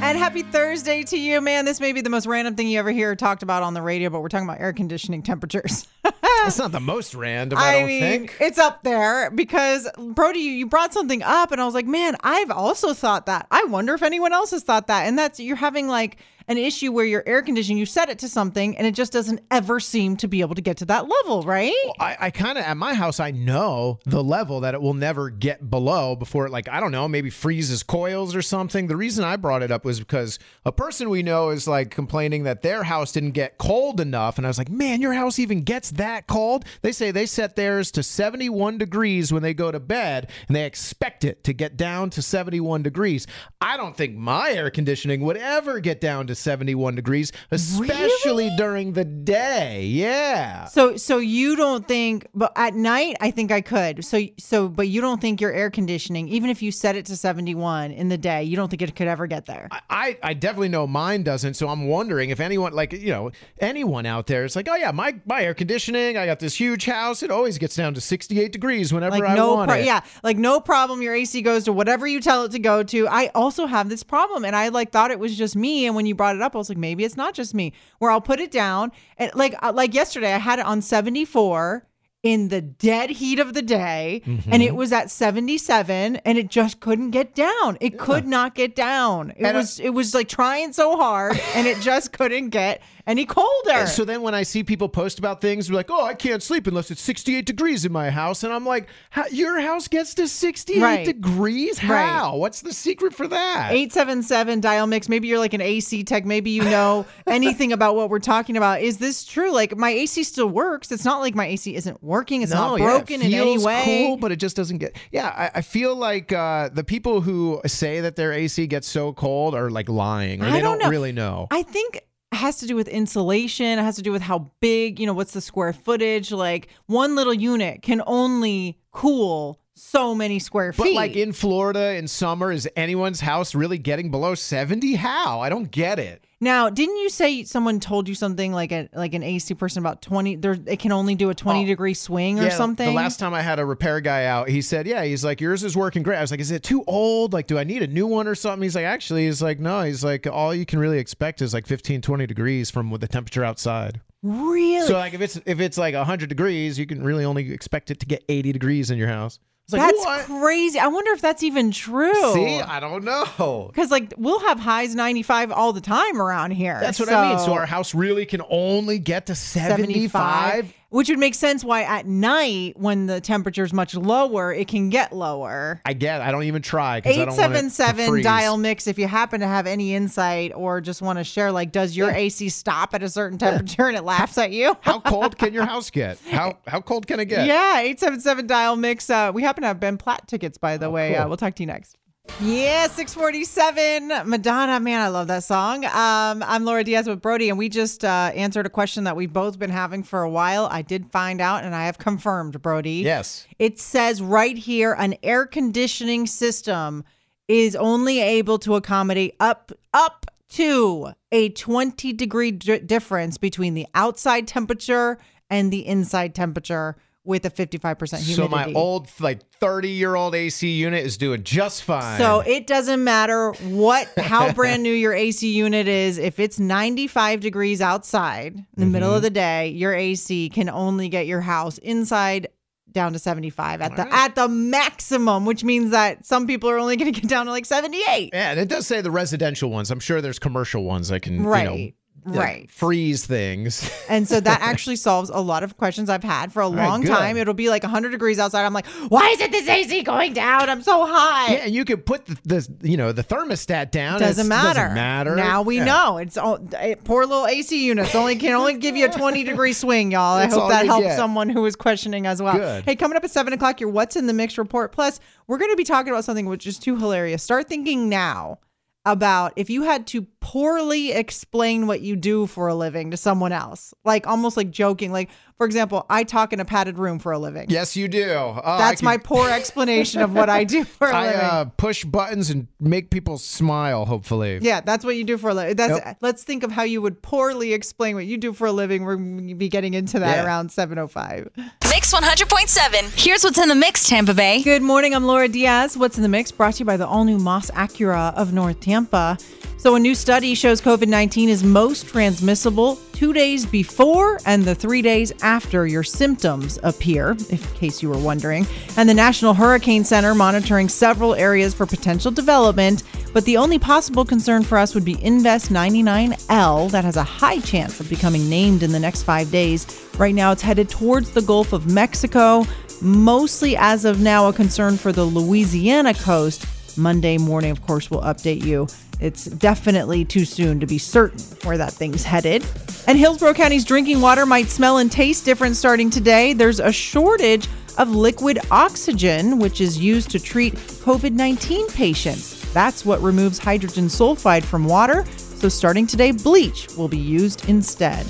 And 0.00 0.16
happy 0.16 0.42
Thursday 0.42 1.02
to 1.02 1.18
you, 1.18 1.40
man. 1.40 1.64
This 1.64 1.80
may 1.80 1.92
be 1.92 2.00
the 2.00 2.08
most 2.08 2.26
random 2.26 2.54
thing 2.54 2.68
you 2.68 2.78
ever 2.78 2.92
hear 2.92 3.16
talked 3.16 3.42
about 3.42 3.64
on 3.64 3.74
the 3.74 3.82
radio, 3.82 4.08
but 4.10 4.22
we're 4.22 4.28
talking 4.28 4.48
about 4.48 4.60
air 4.60 4.72
conditioning 4.72 5.22
temperatures. 5.22 5.88
That's 6.04 6.56
not 6.56 6.70
the 6.70 6.80
most 6.80 7.16
random. 7.16 7.58
I, 7.58 7.80
don't 7.80 7.86
mean, 7.88 8.00
think. 8.00 8.36
it's 8.40 8.58
up 8.58 8.84
there 8.84 9.30
because 9.32 9.88
Brody, 9.98 10.38
you, 10.38 10.52
you 10.52 10.66
brought 10.66 10.94
something 10.94 11.22
up, 11.24 11.50
and 11.50 11.60
I 11.60 11.64
was 11.64 11.74
like, 11.74 11.86
man, 11.86 12.16
I've 12.22 12.52
also 12.52 12.94
thought 12.94 13.26
that. 13.26 13.48
I 13.50 13.64
wonder 13.64 13.92
if 13.92 14.02
anyone 14.02 14.32
else 14.32 14.52
has 14.52 14.62
thought 14.62 14.86
that. 14.86 15.06
And 15.06 15.18
that's 15.18 15.40
you're 15.40 15.56
having 15.56 15.88
like 15.88 16.18
an 16.48 16.58
issue 16.58 16.90
where 16.90 17.04
your 17.04 17.22
air 17.26 17.42
conditioning, 17.42 17.78
you 17.78 17.86
set 17.86 18.08
it 18.08 18.18
to 18.20 18.28
something, 18.28 18.76
and 18.76 18.86
it 18.86 18.94
just 18.94 19.12
doesn't 19.12 19.40
ever 19.50 19.78
seem 19.78 20.16
to 20.16 20.28
be 20.28 20.40
able 20.40 20.54
to 20.54 20.62
get 20.62 20.78
to 20.78 20.86
that 20.86 21.06
level, 21.06 21.42
right? 21.42 21.74
I, 22.00 22.16
I 22.20 22.30
kind 22.30 22.58
of 22.58 22.64
at 22.64 22.76
my 22.76 22.94
house 22.94 23.20
I 23.20 23.30
know 23.30 23.98
the 24.06 24.24
level 24.24 24.60
that 24.60 24.74
it 24.74 24.80
will 24.80 24.94
never 24.94 25.30
get 25.30 25.68
below 25.70 26.16
before 26.16 26.46
it 26.46 26.52
like 26.52 26.68
I 26.68 26.80
don't 26.80 26.92
know 26.92 27.06
maybe 27.06 27.30
freezes 27.30 27.82
coils 27.82 28.34
or 28.34 28.42
something. 28.42 28.86
The 28.86 28.96
reason 28.96 29.24
I 29.24 29.36
brought 29.36 29.62
it 29.62 29.70
up 29.70 29.84
was 29.84 29.98
because 29.98 30.38
a 30.64 30.72
person 30.72 31.10
we 31.10 31.22
know 31.22 31.50
is 31.50 31.68
like 31.68 31.90
complaining 31.90 32.44
that 32.44 32.62
their 32.62 32.82
house 32.82 33.12
didn't 33.12 33.32
get 33.32 33.58
cold 33.58 34.00
enough, 34.00 34.38
and 34.38 34.46
I 34.46 34.50
was 34.50 34.58
like, 34.58 34.70
man, 34.70 35.00
your 35.00 35.12
house 35.12 35.38
even 35.38 35.62
gets 35.62 35.90
that 35.92 36.26
cold? 36.26 36.64
They 36.82 36.92
say 36.92 37.10
they 37.10 37.26
set 37.26 37.56
theirs 37.56 37.90
to 37.92 38.02
71 38.02 38.78
degrees 38.78 39.32
when 39.32 39.42
they 39.42 39.54
go 39.54 39.70
to 39.70 39.80
bed, 39.80 40.30
and 40.46 40.56
they 40.56 40.64
expect 40.64 41.24
it 41.24 41.44
to 41.44 41.52
get 41.52 41.76
down 41.76 42.10
to 42.10 42.22
71 42.22 42.82
degrees. 42.82 43.26
I 43.60 43.76
don't 43.76 43.96
think 43.96 44.16
my 44.16 44.50
air 44.50 44.70
conditioning 44.70 45.20
would 45.22 45.36
ever 45.36 45.80
get 45.80 46.00
down 46.00 46.26
to 46.28 46.34
71 46.38 46.94
degrees, 46.94 47.32
especially 47.50 48.50
during 48.56 48.92
the 48.92 49.04
day. 49.04 49.84
Yeah. 49.86 50.66
So 50.66 50.96
so 50.96 51.18
you 51.18 51.56
don't 51.56 51.86
think 51.86 52.26
but 52.34 52.52
at 52.56 52.74
night 52.74 53.16
I 53.20 53.30
think 53.30 53.50
I 53.52 53.60
could. 53.60 54.04
So 54.04 54.20
so 54.38 54.68
but 54.68 54.88
you 54.88 55.00
don't 55.00 55.20
think 55.20 55.40
your 55.40 55.52
air 55.52 55.70
conditioning 55.70 56.28
even 56.28 56.50
if 56.50 56.62
you 56.62 56.70
set 56.72 56.96
it 56.96 57.06
to 57.06 57.16
71 57.16 57.90
in 57.92 58.08
the 58.08 58.18
day, 58.18 58.42
you 58.42 58.56
don't 58.56 58.68
think 58.68 58.82
it 58.82 58.94
could 58.96 59.08
ever 59.08 59.26
get 59.26 59.46
there. 59.46 59.68
I, 59.90 60.18
I 60.22 60.34
definitely 60.34 60.68
know 60.68 60.86
mine 60.86 61.22
doesn't. 61.22 61.54
So 61.54 61.68
I'm 61.68 61.86
wondering 61.88 62.30
if 62.30 62.40
anyone, 62.40 62.72
like, 62.72 62.92
you 62.92 63.10
know, 63.10 63.30
anyone 63.58 64.06
out 64.06 64.26
there 64.26 64.44
is 64.44 64.56
like, 64.56 64.68
oh, 64.68 64.74
yeah, 64.74 64.90
my, 64.90 65.14
my 65.26 65.42
air 65.42 65.54
conditioning, 65.54 66.16
I 66.16 66.26
got 66.26 66.38
this 66.38 66.54
huge 66.54 66.84
house. 66.86 67.22
It 67.22 67.30
always 67.30 67.58
gets 67.58 67.76
down 67.76 67.94
to 67.94 68.00
68 68.00 68.52
degrees 68.52 68.92
whenever 68.92 69.18
Like 69.18 69.28
I 69.30 69.34
no 69.34 69.54
want 69.54 69.70
pro- 69.70 69.78
it. 69.80 69.84
yeah, 69.86 70.00
like 70.22 70.36
no 70.36 70.60
problem 70.60 71.02
your 71.02 71.14
AC 71.14 71.42
goes 71.42 71.64
to 71.64 71.72
whatever 71.72 72.06
you 72.06 72.20
tell 72.20 72.44
it 72.44 72.52
to 72.52 72.58
go 72.58 72.82
to. 72.82 73.08
I 73.08 73.28
also 73.34 73.66
have 73.66 73.88
this 73.88 74.02
problem 74.02 74.44
and 74.44 74.54
I 74.54 74.68
like 74.68 74.92
thought 74.92 75.10
it 75.10 75.18
was 75.18 75.36
just 75.36 75.56
me 75.56 75.86
and 75.86 75.94
when 75.96 76.06
you 76.06 76.14
brought 76.14 76.27
it 76.36 76.42
up 76.42 76.54
I 76.54 76.58
was 76.58 76.68
like 76.68 76.78
maybe 76.78 77.04
it's 77.04 77.16
not 77.16 77.34
just 77.34 77.54
me. 77.54 77.72
Where 77.98 78.10
I'll 78.10 78.20
put 78.20 78.40
it 78.40 78.50
down 78.50 78.92
and 79.16 79.30
like 79.34 79.54
uh, 79.62 79.72
like 79.72 79.94
yesterday 79.94 80.32
I 80.34 80.38
had 80.38 80.58
it 80.58 80.66
on 80.66 80.82
74 80.82 81.84
in 82.24 82.48
the 82.48 82.60
dead 82.60 83.10
heat 83.10 83.38
of 83.38 83.54
the 83.54 83.62
day 83.62 84.22
Mm-hmm. 84.26 84.52
and 84.52 84.60
it 84.62 84.74
was 84.74 84.92
at 84.92 85.08
77 85.08 86.16
and 86.16 86.36
it 86.38 86.48
just 86.48 86.80
couldn't 86.80 87.12
get 87.12 87.34
down 87.34 87.78
it 87.80 87.96
could 87.98 88.26
not 88.26 88.56
get 88.56 88.74
down 88.74 89.30
it 89.30 89.36
And 89.38 89.46
I- 89.48 89.52
was 89.52 89.78
it 89.78 89.90
was 89.90 90.14
like 90.14 90.28
trying 90.28 90.72
so 90.72 90.96
hard 90.96 91.40
and 91.54 91.66
it 91.68 91.80
just 91.80 92.12
couldn't 92.12 92.48
get 92.50 92.82
any 93.08 93.24
colder 93.24 93.70
And 93.72 93.88
so 93.88 94.04
then 94.04 94.22
when 94.22 94.34
I 94.34 94.42
see 94.44 94.62
people 94.62 94.88
post 94.88 95.18
about 95.18 95.40
things, 95.40 95.70
like, 95.70 95.90
oh, 95.90 96.04
I 96.04 96.14
can't 96.14 96.42
sleep 96.42 96.66
unless 96.66 96.90
it's 96.90 97.00
68 97.00 97.44
degrees 97.46 97.84
in 97.84 97.90
my 97.90 98.10
house. 98.10 98.44
And 98.44 98.52
I'm 98.52 98.64
like, 98.66 98.88
your 99.32 99.58
house 99.60 99.88
gets 99.88 100.14
to 100.14 100.28
68 100.28 100.80
Right. 100.82 101.04
degrees? 101.06 101.82
Right. 101.82 102.06
How? 102.06 102.36
What's 102.36 102.60
the 102.60 102.72
secret 102.72 103.14
for 103.14 103.26
that? 103.26 103.72
877 103.72 104.60
dial 104.60 104.86
mix. 104.86 105.08
Maybe 105.08 105.26
you're 105.28 105.38
like 105.38 105.54
an 105.54 105.60
AC 105.62 106.04
tech. 106.04 106.24
Maybe 106.24 106.50
you 106.50 106.62
know 106.64 107.06
anything 107.26 107.72
about 107.72 107.96
what 107.96 108.10
we're 108.10 108.18
talking 108.18 108.56
about. 108.56 108.82
Is 108.82 108.98
this 108.98 109.24
true? 109.24 109.52
Like 109.52 109.76
my 109.76 109.90
AC 109.90 110.22
still 110.24 110.48
works. 110.48 110.92
It's 110.92 111.04
not 111.04 111.20
like 111.20 111.34
my 111.34 111.46
AC 111.46 111.74
isn't 111.74 112.02
working. 112.02 112.42
It's 112.42 112.52
not 112.52 112.78
yeah, 112.78 112.84
it 112.84 112.88
broken 112.88 113.22
in 113.22 113.32
any 113.32 113.58
way. 113.58 113.82
Cool, 113.84 114.16
but 114.18 114.32
it 114.32 114.36
just 114.36 114.54
doesn't 114.54 114.78
get. 114.78 114.96
Yeah, 115.12 115.28
I, 115.28 115.58
I 115.58 115.62
feel 115.62 115.96
like 115.96 116.32
uh, 116.32 116.68
the 116.70 116.84
people 116.84 117.22
who 117.22 117.60
say 117.66 118.00
that 118.00 118.16
their 118.16 118.32
AC 118.32 118.66
gets 118.66 118.86
so 118.86 119.12
cold 119.12 119.54
are 119.54 119.70
like 119.70 119.88
lying, 119.88 120.42
or 120.42 120.46
I 120.46 120.50
they 120.50 120.60
don't 120.60 120.78
know. 120.78 120.90
really 120.90 121.12
know. 121.12 121.46
I 121.50 121.62
think 121.62 122.02
has 122.32 122.58
to 122.58 122.66
do 122.66 122.76
with 122.76 122.88
insulation. 122.88 123.78
It 123.78 123.82
has 123.82 123.96
to 123.96 124.02
do 124.02 124.12
with 124.12 124.22
how 124.22 124.50
big, 124.60 125.00
you 125.00 125.06
know, 125.06 125.14
what's 125.14 125.32
the 125.32 125.40
square 125.40 125.72
footage. 125.72 126.30
Like 126.30 126.68
one 126.86 127.14
little 127.14 127.34
unit 127.34 127.82
can 127.82 128.02
only 128.06 128.78
cool 128.92 129.60
so 129.74 130.14
many 130.14 130.38
square 130.38 130.72
feet. 130.72 130.82
But 130.82 130.92
like 130.92 131.16
in 131.16 131.32
Florida 131.32 131.94
in 131.94 132.08
summer, 132.08 132.52
is 132.52 132.68
anyone's 132.76 133.20
house 133.20 133.54
really 133.54 133.78
getting 133.78 134.10
below 134.10 134.34
70? 134.34 134.94
How? 134.94 135.40
I 135.40 135.48
don't 135.48 135.70
get 135.70 135.98
it. 135.98 136.24
Now, 136.40 136.70
didn't 136.70 136.98
you 136.98 137.08
say 137.10 137.42
someone 137.42 137.80
told 137.80 138.08
you 138.08 138.14
something 138.14 138.52
like 138.52 138.70
a 138.70 138.88
like 138.94 139.12
an 139.14 139.24
AC 139.24 139.54
person 139.54 139.80
about 139.82 140.02
twenty? 140.02 140.36
There, 140.36 140.56
it 140.66 140.78
can 140.78 140.92
only 140.92 141.16
do 141.16 141.30
a 141.30 141.34
twenty 141.34 141.64
Oh. 141.64 141.66
degree 141.66 141.94
swing 141.94 142.38
or 142.38 142.44
Yeah, 142.44 142.48
something. 142.50 142.86
The 142.86 142.94
last 142.94 143.18
time 143.18 143.34
I 143.34 143.42
had 143.42 143.58
a 143.58 143.64
repair 143.64 144.00
guy 144.00 144.24
out, 144.26 144.48
he 144.48 144.62
said, 144.62 144.86
"Yeah, 144.86 145.02
he's 145.04 145.24
like 145.24 145.40
yours 145.40 145.64
is 145.64 145.76
working 145.76 146.04
great." 146.04 146.18
I 146.18 146.20
was 146.20 146.30
like, 146.30 146.38
"Is 146.38 146.52
it 146.52 146.62
too 146.62 146.84
old? 146.86 147.32
Like, 147.32 147.48
do 147.48 147.58
I 147.58 147.64
need 147.64 147.82
a 147.82 147.88
new 147.88 148.06
one 148.06 148.28
or 148.28 148.36
something?" 148.36 148.62
He's 148.62 148.76
like, 148.76 148.84
"Actually, 148.84 149.26
he's 149.26 149.42
like, 149.42 149.58
no. 149.58 149.82
He's 149.82 150.04
like, 150.04 150.28
all 150.28 150.54
you 150.54 150.64
can 150.64 150.78
really 150.78 150.98
expect 150.98 151.42
is 151.42 151.52
like 151.52 151.66
15, 151.66 152.02
20 152.02 152.26
degrees 152.26 152.70
from 152.70 152.90
the 153.00 153.08
temperature 153.08 153.42
outside. 153.42 154.00
really? 154.22 154.86
So 154.86 154.94
like, 154.94 155.14
if 155.14 155.20
it's 155.20 155.40
if 155.44 155.58
it's 155.58 155.76
like 155.76 155.94
hundred 155.96 156.28
degrees, 156.28 156.78
you 156.78 156.86
can 156.86 157.02
really 157.02 157.24
only 157.24 157.52
expect 157.52 157.90
it 157.90 157.98
to 157.98 158.06
get 158.06 158.24
eighty 158.28 158.52
degrees 158.52 158.92
in 158.92 158.98
your 158.98 159.08
house." 159.08 159.40
Like, 159.70 159.82
that's 159.82 159.98
what? 159.98 160.24
crazy. 160.24 160.78
I 160.78 160.86
wonder 160.86 161.12
if 161.12 161.20
that's 161.20 161.42
even 161.42 161.72
true. 161.72 162.32
See, 162.32 162.60
I 162.60 162.80
don't 162.80 163.04
know. 163.04 163.66
Because 163.68 163.90
like 163.90 164.14
we'll 164.16 164.40
have 164.40 164.58
highs 164.58 164.94
ninety 164.94 165.22
five 165.22 165.52
all 165.52 165.74
the 165.74 165.82
time 165.82 166.22
around 166.22 166.52
here. 166.52 166.78
That's 166.80 166.98
what 166.98 167.12
I 167.12 167.28
mean. 167.28 167.38
So 167.38 167.52
our 167.52 167.66
house 167.66 167.94
really 167.94 168.24
can 168.24 168.40
only 168.48 168.98
get 168.98 169.26
to 169.26 169.34
seventy 169.34 170.08
five. 170.08 170.72
Which 170.90 171.08
would 171.08 171.18
make 171.18 171.34
sense 171.34 171.62
why 171.62 171.82
at 171.82 172.06
night 172.06 172.76
when 172.76 173.06
the 173.06 173.20
temperature 173.20 173.64
is 173.64 173.72
much 173.72 173.94
lower, 173.94 174.52
it 174.52 174.68
can 174.68 174.88
get 174.88 175.12
lower. 175.12 175.80
I 175.84 175.92
get. 175.92 176.20
I 176.22 176.30
don't 176.30 176.44
even 176.44 176.62
try 176.62 177.00
because 177.00 177.16
I 177.16 177.24
don't 177.24 177.36
want 177.36 177.38
it 177.38 177.42
to 177.42 177.66
877 177.66 178.22
dial 178.22 178.56
mix 178.56 178.86
if 178.86 178.98
you 178.98 179.06
happen 179.06 179.40
to 179.40 179.46
have 179.46 179.66
any 179.66 179.94
insight 179.94 180.52
or 180.54 180.80
just 180.80 181.02
want 181.02 181.18
to 181.18 181.24
share 181.24 181.52
like 181.52 181.72
does 181.72 181.96
your 181.96 182.10
AC 182.10 182.48
stop 182.48 182.94
at 182.94 183.02
a 183.02 183.08
certain 183.08 183.38
temperature 183.38 183.86
and 183.88 183.96
it 183.96 184.04
laughs 184.04 184.38
at 184.38 184.50
you? 184.50 184.76
How 184.80 185.00
cold 185.00 185.36
can 185.36 185.52
your 185.52 185.66
house 185.66 185.90
get? 185.90 186.18
How 186.30 186.58
how 186.66 186.80
cold 186.80 187.06
can 187.06 187.20
it 187.20 187.26
get? 187.26 187.46
Yeah, 187.46 187.80
877 187.80 188.46
dial 188.46 188.76
mix. 188.76 189.10
Uh, 189.10 189.30
we 189.34 189.42
happen 189.42 189.62
to 189.62 189.68
have 189.68 189.80
Ben 189.80 189.98
Platt 189.98 190.26
tickets, 190.26 190.56
by 190.58 190.76
the 190.76 190.90
way. 190.90 191.12
cool. 191.14 191.22
Uh, 191.22 191.28
we'll 191.28 191.36
talk 191.36 191.54
to 191.56 191.62
you 191.62 191.66
next. 191.66 191.96
Yeah, 192.40 192.86
647. 192.86 194.28
Madonna, 194.28 194.78
man, 194.78 195.00
I 195.00 195.08
love 195.08 195.26
that 195.26 195.42
song. 195.42 195.84
Um, 195.84 196.44
I'm 196.46 196.64
Laura 196.64 196.84
Diaz 196.84 197.08
with 197.08 197.20
Brody, 197.20 197.48
and 197.48 197.58
we 197.58 197.68
just 197.68 198.04
uh, 198.04 198.30
answered 198.32 198.64
a 198.64 198.70
question 198.70 199.02
that 199.04 199.16
we've 199.16 199.32
both 199.32 199.58
been 199.58 199.70
having 199.70 200.04
for 200.04 200.22
a 200.22 200.30
while. 200.30 200.68
I 200.70 200.82
did 200.82 201.10
find 201.10 201.40
out, 201.40 201.64
and 201.64 201.74
I 201.74 201.86
have 201.86 201.98
confirmed, 201.98 202.62
Brody. 202.62 203.02
Yes. 203.04 203.44
It 203.58 203.80
says 203.80 204.22
right 204.22 204.56
here 204.56 204.94
an 204.96 205.16
air 205.24 205.46
conditioning 205.46 206.28
system 206.28 207.02
is 207.48 207.74
only 207.74 208.20
able 208.20 208.60
to 208.60 208.76
accommodate 208.76 209.34
up 209.40 209.72
up 209.92 210.26
to 210.50 211.08
a 211.32 211.48
20 211.50 212.12
degree 212.12 212.52
d- 212.52 212.78
difference 212.78 213.36
between 213.36 213.74
the 213.74 213.86
outside 213.94 214.46
temperature 214.46 215.18
and 215.50 215.72
the 215.72 215.84
inside 215.86 216.36
temperature 216.36 216.96
with 217.28 217.44
a 217.44 217.50
55% 217.50 217.98
humidity. 217.98 218.32
So 218.34 218.48
my 218.48 218.72
old 218.72 219.08
like 219.20 219.48
30 219.60 219.90
year 219.90 220.14
old 220.14 220.34
AC 220.34 220.66
unit 220.68 221.04
is 221.04 221.16
doing 221.18 221.44
just 221.44 221.84
fine. 221.84 222.18
So 222.18 222.40
it 222.40 222.66
doesn't 222.66 223.04
matter 223.04 223.52
what 223.68 224.08
how 224.16 224.50
brand 224.54 224.82
new 224.82 224.92
your 224.92 225.12
AC 225.12 225.46
unit 225.52 225.86
is. 225.86 226.16
If 226.18 226.40
it's 226.40 226.58
95 226.58 227.40
degrees 227.40 227.80
outside 227.80 228.54
in 228.56 228.64
the 228.76 228.86
middle 228.86 229.10
Mm-hmm. 229.10 229.16
of 229.16 229.22
the 229.22 229.30
day, 229.30 229.68
your 229.68 229.94
AC 229.94 230.48
can 230.48 230.68
only 230.70 231.08
get 231.08 231.26
your 231.26 231.42
house 231.42 231.78
inside 231.78 232.48
down 232.90 233.12
to 233.12 233.18
75 233.18 233.82
at 233.82 233.96
the 233.96 234.04
right. 234.04 234.12
at 234.12 234.34
the 234.34 234.48
maximum, 234.48 235.44
which 235.44 235.62
means 235.62 235.90
that 235.90 236.24
some 236.24 236.46
people 236.46 236.70
are 236.70 236.78
only 236.78 236.96
going 236.96 237.12
to 237.12 237.20
get 237.20 237.28
down 237.28 237.44
to 237.44 237.52
like 237.52 237.66
78. 237.66 238.30
yeah, 238.32 238.50
and 238.52 238.58
it 238.58 238.68
does 238.68 238.86
say 238.86 239.02
the 239.02 239.10
residential 239.10 239.70
ones. 239.70 239.90
I'm 239.90 240.00
sure 240.00 240.22
there's 240.22 240.38
commercial 240.38 240.84
ones 240.84 241.08
that 241.08 241.20
can 241.20 241.44
Right, 241.44 241.70
you 241.70 241.86
know, 241.88 241.92
right. 242.24 242.70
freeze 242.70 243.24
things. 243.26 243.90
And 244.08 244.26
so 244.26 244.40
that 244.40 244.62
actually 244.62 244.96
solves 244.96 245.28
a 245.28 245.38
lot 245.40 245.62
of 245.62 245.76
questions 245.76 246.08
I've 246.08 246.24
had 246.24 246.50
for 246.50 246.62
a 246.62 246.68
right, 246.70 246.86
long 246.88 247.02
good. 247.02 247.08
time. 247.10 247.36
It'll 247.36 247.52
be 247.52 247.68
like 247.68 247.82
100 247.82 248.08
degrees 248.08 248.38
outside. 248.38 248.64
I'm 248.64 248.72
like, 248.72 248.86
why 249.10 249.28
isn't 249.36 249.50
this 249.50 249.68
AC 249.68 250.02
going 250.02 250.32
down? 250.32 250.70
I'm 250.70 250.80
so 250.82 251.04
hot. 251.04 251.48
yeah, 251.50 251.56
and 251.66 251.74
you 251.74 251.84
could 251.84 252.06
put 252.06 252.24
the, 252.24 252.38
the 252.44 252.68
you 252.88 252.96
know 252.96 253.12
the 253.12 253.22
thermostat 253.22 253.90
down. 253.90 254.18
Doesn't 254.18 254.46
It's- 254.46 254.48
matter. 254.48 254.80
Doesn't 254.80 254.94
matter. 254.94 255.36
Now 255.36 255.60
we 255.60 255.76
Yeah. 255.76 255.84
know 255.84 256.16
it's 256.16 256.38
all, 256.38 256.58
it, 256.80 257.04
poor 257.04 257.26
little 257.26 257.46
AC 257.46 257.84
units 257.84 258.14
only 258.14 258.36
can 258.36 258.54
only 258.54 258.78
give 258.78 258.96
you 258.96 259.04
a 259.06 259.10
20 259.10 259.44
degree 259.44 259.74
swing, 259.74 260.10
y'all. 260.10 260.36
I 260.38 260.42
That's 260.42 260.54
hope 260.54 260.70
that 260.70 260.86
helps 260.86 261.04
get. 261.08 261.16
someone 261.16 261.50
who 261.50 261.66
is 261.66 261.76
questioning 261.76 262.26
as 262.26 262.40
well. 262.40 262.54
Good. 262.56 262.84
Hey, 262.84 262.96
coming 262.96 263.16
up 263.18 263.24
at 263.24 263.30
seven 263.30 263.52
o'clock, 263.52 263.78
your 263.80 263.90
What's 263.90 264.16
in 264.16 264.26
the 264.26 264.32
Mix 264.32 264.56
report. 264.56 264.92
Plus, 264.92 265.20
we're 265.46 265.58
going 265.58 265.70
to 265.70 265.76
be 265.76 265.84
talking 265.84 266.10
about 266.12 266.24
something 266.24 266.46
which 266.46 266.66
is 266.66 266.78
too 266.78 266.96
hilarious. 266.96 267.42
Start 267.42 267.68
thinking 267.68 268.08
now 268.08 268.58
about 269.04 269.52
if 269.56 269.70
you 269.70 269.82
had 269.82 270.06
to 270.08 270.22
poorly 270.40 271.12
explain 271.12 271.86
what 271.86 272.00
you 272.00 272.16
do 272.16 272.46
for 272.46 272.68
a 272.68 272.74
living 272.74 273.10
to 273.10 273.16
someone 273.16 273.52
else, 273.52 273.94
like 274.04 274.26
almost 274.26 274.56
like 274.56 274.70
joking. 274.70 275.12
Like, 275.12 275.30
for 275.58 275.66
example, 275.66 276.06
I 276.08 276.22
talk 276.24 276.52
in 276.52 276.60
a 276.60 276.64
padded 276.64 276.98
room 276.98 277.18
for 277.18 277.32
a 277.32 277.38
living. 277.38 277.66
Yes, 277.68 277.96
you 277.96 278.06
do. 278.08 278.30
Uh, 278.32 278.78
That's 278.78 279.00
can- 279.00 279.06
my 279.06 279.16
poor 279.18 279.50
explanation 279.50 280.20
of 280.22 280.32
what 280.32 280.48
I 280.48 280.62
do 280.64 280.84
for 280.84 281.08
a 281.08 281.14
I 281.14 281.26
living. 281.26 281.40
uh, 281.40 281.64
push 281.76 282.04
buttons 282.04 282.48
and 282.48 282.68
make 282.78 283.10
people 283.10 283.38
smile. 283.38 284.06
Hopefully. 284.06 284.60
Yeah, 284.62 284.80
that's 284.80 285.04
what 285.04 285.16
you 285.16 285.24
do 285.24 285.36
for 285.36 285.50
a 285.50 285.54
living. 285.54 285.74
That's 285.76 285.94
Yep. 285.98 286.18
let's 286.20 286.44
think 286.44 286.62
of 286.62 286.70
how 286.70 286.84
you 286.84 287.02
would 287.02 287.20
poorly 287.22 287.72
explain 287.72 288.14
what 288.14 288.24
you 288.26 288.38
do 288.38 288.52
for 288.52 288.68
a 288.68 288.72
living. 288.72 289.04
We're 289.04 289.16
going 289.16 289.48
to 289.48 289.54
be 289.56 289.68
getting 289.68 289.94
into 289.94 290.20
that 290.20 290.36
Yeah. 290.36 290.44
around 290.46 290.70
7:05. 290.70 291.48
Mix 291.90 292.12
100.7. 292.14 293.10
Here's 293.20 293.42
what's 293.42 293.58
in 293.58 293.68
the 293.68 293.74
mix, 293.74 294.04
Tampa 294.08 294.34
Bay. 294.34 294.62
Good 294.62 294.82
morning. 294.82 295.12
I'm 295.14 295.24
Laura 295.24 295.48
Diaz. 295.48 295.96
What's 295.98 296.16
in 296.16 296.22
the 296.22 296.28
mix? 296.28 296.52
Brought 296.52 296.74
to 296.74 296.78
you 296.80 296.84
by 296.84 296.96
the 296.96 297.06
all-new 297.06 297.38
Moss 297.38 297.70
Acura 297.72 298.32
of 298.34 298.52
North 298.52 298.78
Tampa. 298.80 299.36
So 299.80 299.94
a 299.94 300.00
new 300.00 300.16
study 300.16 300.56
shows 300.56 300.80
COVID-19 300.80 301.46
is 301.46 301.62
most 301.62 302.08
transmissible 302.08 302.96
2 303.12 303.32
days 303.32 303.64
before 303.64 304.40
and 304.44 304.64
the 304.64 304.74
3 304.74 305.02
days 305.02 305.32
after 305.40 305.86
your 305.86 306.02
symptoms 306.02 306.80
appear, 306.82 307.36
in 307.48 307.58
case 307.76 308.02
you 308.02 308.08
were 308.08 308.18
wondering. 308.18 308.66
And 308.96 309.08
the 309.08 309.14
National 309.14 309.54
Hurricane 309.54 310.02
Center 310.04 310.34
monitoring 310.34 310.88
several 310.88 311.32
areas 311.36 311.74
for 311.74 311.86
potential 311.86 312.32
development, 312.32 313.04
but 313.32 313.44
the 313.44 313.56
only 313.56 313.78
possible 313.78 314.24
concern 314.24 314.64
for 314.64 314.78
us 314.78 314.96
would 314.96 315.04
be 315.04 315.24
Invest 315.24 315.70
99L 315.70 316.90
that 316.90 317.04
has 317.04 317.16
a 317.16 317.22
high 317.22 317.60
chance 317.60 318.00
of 318.00 318.10
becoming 318.10 318.50
named 318.50 318.82
in 318.82 318.90
the 318.90 318.98
next 318.98 319.22
5 319.22 319.48
days. 319.52 319.86
Right 320.18 320.34
now 320.34 320.50
it's 320.50 320.62
headed 320.62 320.88
towards 320.88 321.30
the 321.30 321.42
Gulf 321.42 321.72
of 321.72 321.86
Mexico 321.86 322.66
mostly 323.00 323.76
as 323.76 324.04
of 324.04 324.18
now 324.20 324.48
a 324.48 324.52
concern 324.52 324.96
for 324.96 325.12
the 325.12 325.24
Louisiana 325.24 326.14
coast. 326.14 326.66
Monday 326.98 327.38
morning, 327.38 327.70
of 327.70 327.80
course, 327.86 328.10
we'll 328.10 328.22
update 328.22 328.64
you. 328.64 328.88
It's 329.20 329.46
definitely 329.46 330.24
too 330.24 330.44
soon 330.44 330.80
to 330.80 330.86
be 330.86 330.98
certain 330.98 331.40
where 331.64 331.78
that 331.78 331.92
thing's 331.92 332.24
headed. 332.24 332.64
And 333.06 333.18
Hillsborough 333.18 333.54
County's 333.54 333.84
drinking 333.84 334.20
water 334.20 334.46
might 334.46 334.68
smell 334.68 334.98
and 334.98 335.10
taste 335.10 335.44
different 335.44 335.76
starting 335.76 336.10
today. 336.10 336.52
There's 336.52 336.80
a 336.80 336.92
shortage 336.92 337.68
of 337.96 338.10
liquid 338.10 338.60
oxygen, 338.70 339.58
which 339.58 339.80
is 339.80 339.98
used 339.98 340.30
to 340.30 340.38
treat 340.38 340.74
COVID 340.74 341.32
19 341.32 341.88
patients. 341.88 342.72
That's 342.72 343.04
what 343.04 343.20
removes 343.20 343.58
hydrogen 343.58 344.06
sulfide 344.06 344.62
from 344.62 344.84
water. 344.84 345.24
So 345.36 345.68
starting 345.68 346.06
today, 346.06 346.30
bleach 346.30 346.88
will 346.96 347.08
be 347.08 347.18
used 347.18 347.68
instead. 347.68 348.24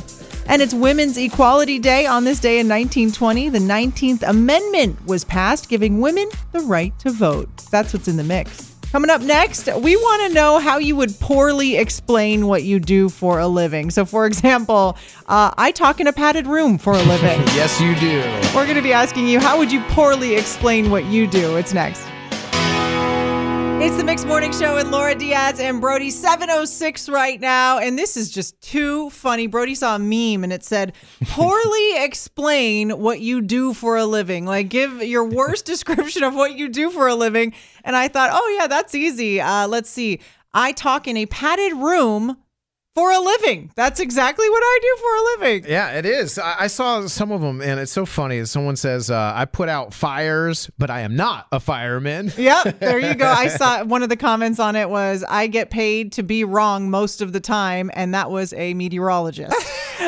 And 0.47 0.63
it's 0.63 0.73
Women's 0.73 1.19
Equality 1.19 1.79
Day. 1.79 2.07
On 2.07 2.25
this 2.25 2.41
day 2.41 2.59
in 2.59 2.67
1920, 2.67 3.51
the 3.51 3.59
19th 3.59 4.23
Amendment 4.27 5.05
was 5.07 5.23
passed, 5.23 5.69
giving 5.69 6.01
women 6.01 6.31
the 6.53 6.61
right 6.61 6.99
to 7.01 7.11
vote. 7.11 7.55
That's 7.71 7.93
what's 7.93 8.09
in 8.09 8.17
the 8.17 8.25
mix. 8.25 8.68
Coming 8.91 9.11
up 9.11 9.21
next, 9.21 9.67
we 9.67 9.97
want 9.97 10.29
to 10.29 10.35
know 10.35 10.59
how 10.59 10.79
you 10.79 10.97
would 10.97 11.21
poorly 11.21 11.77
explain 11.77 12.47
what 12.47 12.63
you 12.63 12.81
do 12.81 13.11
for 13.11 13.39
a 13.39 13.47
living. 13.47 13.91
So, 13.91 14.07
for 14.07 14.25
example, 14.25 14.97
uh, 15.27 15.53
I 15.59 15.73
talk 15.73 16.01
in 16.01 16.07
a 16.07 16.13
padded 16.13 16.47
room 16.47 16.79
for 16.79 16.95
a 16.95 17.03
living. 17.03 17.39
Yes, 17.59 17.81
you 17.81 17.95
do. 17.97 18.21
We're 18.57 18.65
going 18.65 18.77
to 18.77 18.83
be 18.83 18.93
asking 18.93 19.27
you, 19.27 19.41
how 19.41 19.59
would 19.59 19.73
you 19.73 19.83
poorly 19.89 20.37
explain 20.37 20.91
what 20.91 21.05
you 21.07 21.27
do? 21.27 21.57
It's 21.57 21.75
next. 21.75 22.03
It's 23.81 23.97
the 23.97 24.03
Mixed 24.03 24.27
Morning 24.27 24.51
Show 24.51 24.75
with 24.75 24.89
Laura 24.89 25.15
Diaz 25.15 25.61
and 25.61 25.81
Brody 25.81 26.11
706 26.11 27.09
right 27.09 27.41
now. 27.41 27.79
And 27.79 27.97
this 27.97 28.17
is 28.17 28.29
just 28.29 28.61
too 28.61 29.09
funny. 29.11 29.47
Brody 29.47 29.77
saw 29.77 29.95
a 29.95 29.99
meme 30.01 30.43
and 30.43 30.53
it 30.53 30.65
said, 30.65 30.95
poorly 31.29 31.97
explain 32.05 32.91
what 32.99 33.21
you 33.21 33.41
do 33.41 33.73
for 33.73 33.97
a 33.97 34.05
living. 34.05 34.45
Like, 34.45 34.69
give 34.69 35.01
your 35.05 35.25
worst 35.25 35.65
description 35.65 36.25
of 36.25 36.35
what 36.35 36.59
you 36.59 36.69
do 36.69 36.91
for 36.91 37.07
a 37.07 37.15
living. 37.15 37.55
And 37.85 37.95
I 37.95 38.09
thought, 38.09 38.31
oh, 38.33 38.57
yeah, 38.59 38.67
that's 38.67 38.97
easy. 38.97 39.41
Uh, 39.41 39.69
let's 39.69 39.89
see. 39.89 40.19
I 40.53 40.73
talk 40.73 41.07
in 41.07 41.17
a 41.17 41.27
padded 41.27 41.75
room 41.75 42.37
for 42.99 43.13
a 43.13 43.21
living. 43.21 43.71
That's 43.77 44.01
exactly 44.01 44.49
what 44.51 44.61
I 44.61 44.79
do 44.83 44.97
for 45.03 45.15
a 45.15 45.47
living. 45.47 45.71
Yeah, 45.71 45.91
it 45.93 46.05
is. 46.05 46.37
I, 46.37 46.65
I 46.65 46.67
saw 46.67 47.07
some 47.07 47.31
of 47.31 47.41
them, 47.41 47.61
and 47.61 47.79
it's 47.79 47.93
so 47.93 48.05
funny. 48.05 48.45
Someone 48.45 48.75
says, 48.75 49.09
uh, 49.09 49.33
"I 49.35 49.45
put 49.45 49.69
out 49.69 49.95
fires, 49.95 50.69
but 50.79 50.91
I 50.91 51.01
am 51.01 51.15
not 51.15 51.47
a 51.53 51.61
fireman." 51.61 52.33
Yep, 52.49 52.79
there 52.79 52.99
you 52.99 53.15
go. 53.15 53.27
I 53.27 53.49
saw 53.59 53.85
one 53.85 54.03
of 54.03 54.09
the 54.09 54.17
comments 54.17 54.59
on 54.59 54.75
it 54.75 54.89
was 54.89 55.23
I 55.29 55.49
get 55.49 55.71
paid 55.71 56.13
to 56.13 56.23
be 56.23 56.45
wrong 56.45 56.89
most 56.89 57.21
of 57.21 57.33
the 57.33 57.41
time, 57.41 57.91
and 57.95 58.15
that 58.15 58.31
was 58.31 58.55
a 58.55 58.73
meteorologist. 58.75 59.53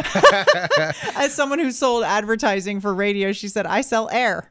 As 1.16 1.34
someone 1.34 1.58
who 1.58 1.70
sold 1.70 2.04
advertising 2.04 2.80
for 2.80 2.94
radio, 2.94 3.32
she 3.32 3.48
said, 3.48 3.66
I 3.66 3.82
sell 3.82 4.08
air. 4.10 4.50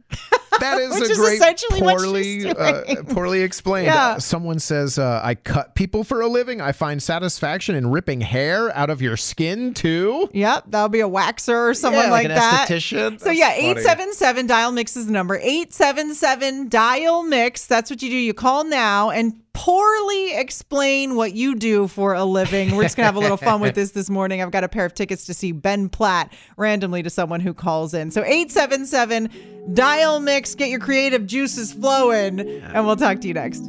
That 0.60 0.78
is 0.82 1.00
Which 1.00 1.10
a 1.10 1.12
is 1.12 1.18
great 1.18 1.36
essentially 1.36 1.80
poorly 1.82 2.50
uh, 2.50 3.04
poorly 3.10 3.42
explained. 3.42 3.88
Yeah. 3.88 4.18
Someone 4.18 4.60
says 4.60 4.98
uh, 5.00 5.22
I 5.24 5.36
cut 5.36 5.75
people 5.75 6.04
for 6.04 6.22
a 6.22 6.28
living. 6.28 6.62
I 6.62 6.72
find 6.72 7.01
satisfaction 7.01 7.75
in 7.75 7.92
ripping 7.92 8.22
hair 8.22 8.75
out 8.75 8.89
of 8.89 9.01
your 9.01 9.18
skin 9.18 9.74
too. 9.74 10.30
Yep, 10.34 10.66
that'll 10.68 10.89
be 10.89 11.01
a 11.01 11.10
waxer 11.10 11.70
or 11.70 11.74
someone 11.74 12.06
Yeah, 12.06 12.12
like, 12.12 12.28
like 12.30 12.36
that. 12.38 12.68
esthetician. 12.70 13.20
So 13.20 13.25
That's 13.25 13.39
yeah, 13.39 13.54
eight 13.54 13.80
seven 13.80 14.13
seven 14.13 14.48
dial 14.48 14.72
mix 14.72 14.96
is 14.98 15.06
the 15.08 15.12
number. 15.12 15.38
Eight 15.42 15.74
seven 15.74 16.13
seven 16.13 16.70
dial 16.70 17.24
mix. 17.24 17.66
That's 17.66 17.89
what 17.89 18.01
you 18.01 18.10
do. 18.10 18.16
You 18.16 18.34
call 18.34 18.63
now 18.63 19.10
and 19.10 19.34
poorly 19.53 20.36
explain 20.36 21.15
what 21.15 21.34
you 21.34 21.56
do 21.56 21.88
for 21.88 22.13
a 22.13 22.24
living. 22.24 22.75
We're 22.75 22.84
just 22.84 22.98
gonna 22.98 23.06
have 23.08 23.15
a 23.15 23.20
little 23.20 23.38
fun 23.38 23.62
with 23.62 23.75
this 23.75 23.91
this 23.91 24.10
morning. 24.10 24.41
I've 24.41 24.51
got 24.51 24.63
a 24.63 24.70
pair 24.70 24.86
of 24.86 24.94
tickets 24.94 25.25
to 25.25 25.34
see 25.34 25.51
Ben 25.51 25.89
Platt 25.89 26.34
randomly 26.58 27.03
to 27.03 27.10
someone 27.10 27.39
who 27.39 27.53
calls 27.53 27.94
in. 27.94 28.12
So 28.12 28.24
eight 28.25 28.51
seven 28.51 28.86
seven 28.86 29.29
dial 29.74 30.20
mix. 30.20 30.56
Get 30.56 30.70
your 30.70 30.79
creative 30.79 31.25
juices 31.25 31.74
flowing, 31.74 32.39
and 32.39 32.86
we'll 32.86 32.96
talk 32.96 33.22
to 33.22 33.27
you 33.27 33.34
next. 33.34 33.63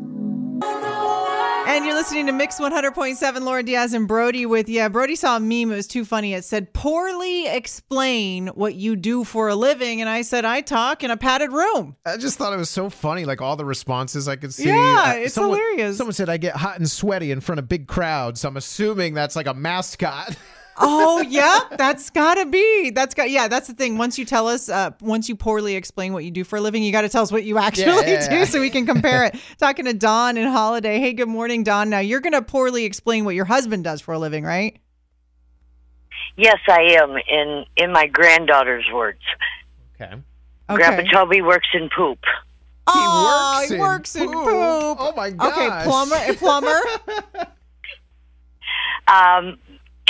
And 1.70 1.84
you're 1.86 1.94
listening 1.94 2.26
to 2.26 2.32
Mix 2.32 2.58
100.7, 2.58 3.42
Laura 3.42 3.62
Diaz 3.62 3.92
and 3.92 4.08
Brody 4.08 4.44
with 4.44 4.68
you. 4.68 4.88
Brody 4.88 5.14
saw 5.14 5.36
a 5.36 5.40
meme. 5.40 5.70
It 5.70 5.76
was 5.76 5.86
too 5.86 6.04
funny. 6.04 6.34
It 6.34 6.44
said, 6.44 6.72
poorly 6.72 7.46
explain 7.46 8.48
what 8.48 8.74
you 8.74 8.96
do 8.96 9.22
for 9.22 9.48
a 9.48 9.54
living. 9.54 10.00
And 10.00 10.10
I 10.10 10.22
said, 10.22 10.44
I 10.44 10.62
talk 10.62 11.04
in 11.04 11.12
a 11.12 11.16
padded 11.16 11.52
room. 11.52 11.94
I 12.04 12.16
just 12.16 12.38
thought 12.38 12.52
it 12.52 12.56
was 12.56 12.70
so 12.70 12.90
funny, 12.90 13.24
like 13.24 13.40
all 13.40 13.54
the 13.54 13.64
responses 13.64 14.26
I 14.26 14.34
could 14.34 14.52
see. 14.52 14.66
Yeah, 14.66 15.12
it's 15.12 15.34
someone, 15.34 15.60
hilarious. 15.60 15.96
Someone 15.96 16.12
said 16.12 16.28
I 16.28 16.38
get 16.38 16.56
hot 16.56 16.76
and 16.76 16.90
sweaty 16.90 17.30
in 17.30 17.40
front 17.40 17.60
of 17.60 17.68
big 17.68 17.86
crowds. 17.86 18.44
I'm 18.44 18.56
assuming 18.56 19.14
that's 19.14 19.36
like 19.36 19.46
a 19.46 19.54
mascot. 19.54 20.36
Oh, 20.82 21.20
yeah, 21.20 21.60
that's 21.76 22.08
gotta 22.10 22.46
be. 22.46 22.90
That's 22.90 23.14
got, 23.14 23.30
yeah, 23.30 23.49
that's 23.49 23.68
the 23.68 23.75
thing. 23.75 23.99
Once 23.99 24.18
you 24.18 24.25
tell 24.25 24.49
us, 24.49 24.68
uh, 24.68 24.92
once 25.00 25.28
you 25.28 25.37
poorly 25.37 25.76
explain 25.76 26.12
what 26.12 26.25
you 26.25 26.30
do 26.30 26.42
for 26.42 26.56
a 26.56 26.60
living, 26.60 26.82
you 26.82 26.90
got 26.90 27.02
to 27.02 27.08
tell 27.08 27.22
us 27.22 27.30
what 27.30 27.44
you 27.44 27.58
actually 27.58 27.87
yeah, 27.87 28.28
do 28.28 28.34
yeah. 28.34 28.44
so 28.44 28.60
we 28.60 28.70
can 28.70 28.87
compare 28.87 29.25
it. 29.25 29.37
Talking 29.58 29.84
to 29.84 29.92
Don 29.92 30.37
and 30.38 30.49
Holiday. 30.49 30.99
Hey, 30.99 31.12
good 31.12 31.28
morning, 31.28 31.64
Don. 31.64 31.90
Now, 31.90 31.99
you're 31.99 32.20
going 32.20 32.32
to 32.32 32.42
poorly 32.42 32.84
explain 32.84 33.25
what 33.25 33.34
your 33.34 33.44
husband 33.44 33.84
does 33.84 34.00
for 34.00 34.14
a 34.14 34.18
living, 34.18 34.44
right? 34.44 34.78
Yes, 36.37 36.58
I 36.68 36.96
am. 37.00 37.16
In 37.28 37.64
in 37.76 37.92
my 37.92 38.06
granddaughter's 38.06 38.87
words, 38.92 39.20
Okay. 40.00 40.14
Grandpa 40.68 41.02
Toby 41.12 41.42
works 41.42 41.68
in 41.75 41.90
poop. 41.94 42.20
Oh, 42.87 43.58
works 43.58 43.68
he 43.68 43.75
in 43.75 43.80
works 43.80 44.16
in 44.16 44.26
poop. 44.26 44.44
poop. 44.44 44.46
Oh, 45.00 45.12
my 45.14 45.30
god. 45.30 45.52
Okay, 45.52 45.84
plumber. 45.84 46.16
A 46.26 46.34
plumber. 46.34 46.80
Um, 49.10 49.58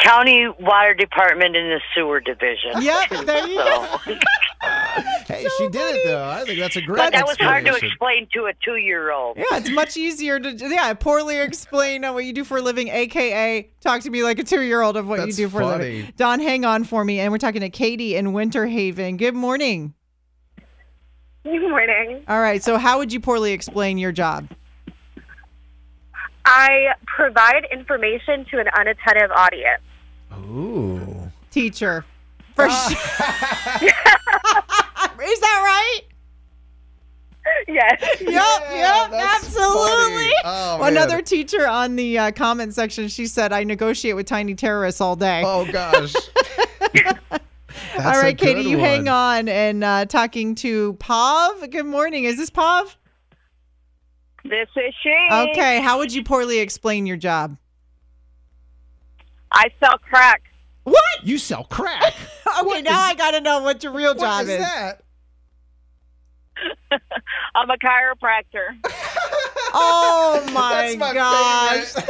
county 0.03 0.49
water 0.61 0.95
department 0.95 1.57
in 1.57 1.69
the 1.69 1.81
sewer 1.95 2.21
division. 2.21 2.81
yep, 2.81 3.09
there 3.27 3.47
you 3.47 3.57
go. 3.57 3.97
So, 4.63 4.67
Hey, 5.35 5.47
she 5.57 5.69
did 5.69 5.97
it 5.97 6.05
though. 6.07 6.29
I 6.29 6.45
think 6.45 6.59
that's 6.59 6.77
a 6.77 6.83
great. 6.83 6.99
but 6.99 7.13
that 7.13 7.27
was 7.27 7.39
hard 7.39 7.65
to 7.65 7.71
explanation. 7.71 7.87
explain 7.87 8.29
to 8.35 8.45
a 8.47 8.53
two-year-old. 8.63 9.39
Yeah, 9.39 9.45
it's 9.53 9.71
much 9.71 9.97
easier 9.97 10.39
to 10.39 10.51
yeah 10.69 10.93
poorly 10.93 11.39
explain 11.39 12.03
what 12.03 12.25
you 12.27 12.33
do 12.35 12.45
for 12.45 12.59
a 12.59 12.61
living, 12.61 12.89
aka 12.89 13.71
talk 13.81 14.03
to 14.03 14.11
me 14.11 14.23
like 14.23 14.39
a 14.39 14.45
two 14.45 14.61
year 14.61 14.83
old 14.83 14.97
of 14.99 15.07
what 15.09 15.19
That's 15.19 15.39
you 15.39 15.47
do 15.47 15.51
for 15.51 15.63
a 15.63 15.67
living. 15.67 16.13
Don, 16.17 16.41
hang 16.41 16.67
on 16.67 16.85
for 16.85 17.05
me, 17.05 17.21
and 17.21 17.33
we're 17.33 17.39
talking 17.39 17.63
to 17.63 17.71
Katie 17.71 18.17
in 18.17 18.35
Winter 18.35 18.67
Haven. 18.67 19.17
Good 19.17 19.35
morning. 19.35 19.95
Good 21.45 21.63
morning. 21.71 22.23
All 22.29 22.41
right, 22.41 22.63
so 22.63 22.77
how 22.77 22.99
would 22.99 23.13
you 23.15 23.21
poorly 23.21 23.53
explain 23.53 23.97
your 23.97 24.13
job? 24.13 24.47
I 26.45 26.89
provide 27.07 27.67
information 27.73 28.45
to 28.51 28.59
an 28.61 28.67
unattentive 28.79 29.31
audience. 29.31 29.83
Ooh. 30.33 31.31
Teacher, 31.51 32.05
for 32.55 32.67
Ah. 32.69 33.79
sure. 33.79 33.89
Is 35.31 35.41
that 35.41 35.61
right? 35.65 36.01
Yes. 37.69 38.01
Yep, 38.21 38.31
yep, 38.31 39.13
absolutely. 39.13 39.67
funny. 39.67 40.33
Oh, 40.45 40.79
man. 40.81 40.89
Another 40.93 41.21
teacher 41.23 41.67
on 41.67 41.97
the 41.97 42.19
uh, 42.19 42.31
comment 42.33 42.75
section, 42.75 43.09
she 43.09 43.27
said, 43.27 43.53
"I 43.53 43.65
negotiate 43.65 44.15
with 44.17 44.27
tiny 44.27 44.55
terrorists 44.55 45.01
all 45.01 45.17
day." 45.17 45.43
Oh 45.45 45.71
gosh. 45.71 46.13
That's 46.95 48.07
All 48.07 48.21
a 48.21 48.23
right, 48.23 48.37
Katie, 48.39 48.63
good 48.63 48.71
you 48.71 48.79
hang 48.79 49.09
on 49.09 49.49
and 49.49 49.83
uh, 49.85 50.05
talking 50.07 50.55
to 50.57 50.95
Pav. 50.95 51.71
Good 51.71 51.87
morning. 51.87 52.25
Is 52.25 52.37
this 52.37 52.51
Pav? 52.51 52.97
This 54.45 54.69
is 54.77 54.95
she. 55.03 55.29
Okay. 55.31 55.81
How 55.81 55.99
would 55.99 56.13
you 56.13 56.23
poorly 56.25 56.61
explain 56.61 57.05
your 57.07 57.17
job? 57.17 57.57
I 59.53 59.71
sell 59.81 59.99
crack. 59.99 60.43
What? 60.85 61.03
You 61.23 61.39
sell 61.39 61.65
crack. 61.65 62.15
Okay, 62.59 62.67
What 62.67 62.83
now 62.85 62.91
is- 62.91 63.11
I 63.11 63.15
got 63.15 63.31
to 63.33 63.41
know 63.41 63.63
what 63.63 63.85
your 63.85 63.93
real 63.93 64.15
job 64.15 64.43
is 64.43 64.49
is. 64.49 64.59
that? 64.59 65.03
I'm 67.55 67.71
a 67.71 67.77
chiropractor. 67.77 68.77
Oh 69.73 70.43
my, 70.53 70.87
That's 70.87 70.97
my 70.97 71.15
gosh. 71.15 71.85
favorite. 71.93 72.07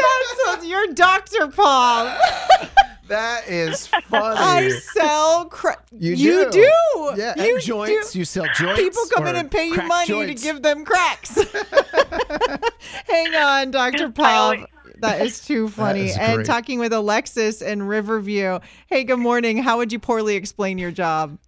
That's 0.47 0.62
so, 0.62 0.66
you're 0.66 0.94
Dr. 0.94 1.48
Pav. 1.48 2.18
That 3.09 3.46
is 3.48 3.87
funny. 3.87 4.37
I 4.38 4.70
sell 4.94 5.44
crack. 5.44 5.81
You 5.92 6.14
You 6.14 6.50
do. 6.50 6.50
do. 6.53 7.12
Yeah, 7.20 7.35
you 7.37 7.57
and 7.57 7.62
joints. 7.62 8.12
do. 8.14 8.18
You 8.20 8.24
sell 8.24 8.46
joints. 8.57 8.81
People 8.81 9.03
come 9.14 9.26
in 9.26 9.37
and 9.37 9.50
pay 9.50 9.66
you 9.68 9.83
money 9.83 10.07
joints. 10.09 10.40
to 10.40 10.46
give 10.46 10.62
them 10.62 10.87
cracks. 10.87 11.38
Hang 13.09 13.35
on, 13.35 13.70
Dr. 13.72 14.09
Pav. 14.09 14.64
Always- 15.03 15.19
That 15.19 15.27
is 15.27 15.45
too 15.45 15.69
funny. 15.69 16.07
is 16.07 16.17
and 16.17 16.35
great. 16.37 16.47
talking 16.47 16.79
with 16.79 16.93
Alexis 16.93 17.63
in 17.63 17.83
Riverview. 17.85 18.59
Hey, 18.87 19.05
good 19.05 19.19
morning. 19.19 19.59
How 19.63 19.79
would 19.79 19.93
you 19.93 19.99
poorly 19.99 20.37
explain 20.37 20.79
your 20.79 20.91
job? 20.91 21.39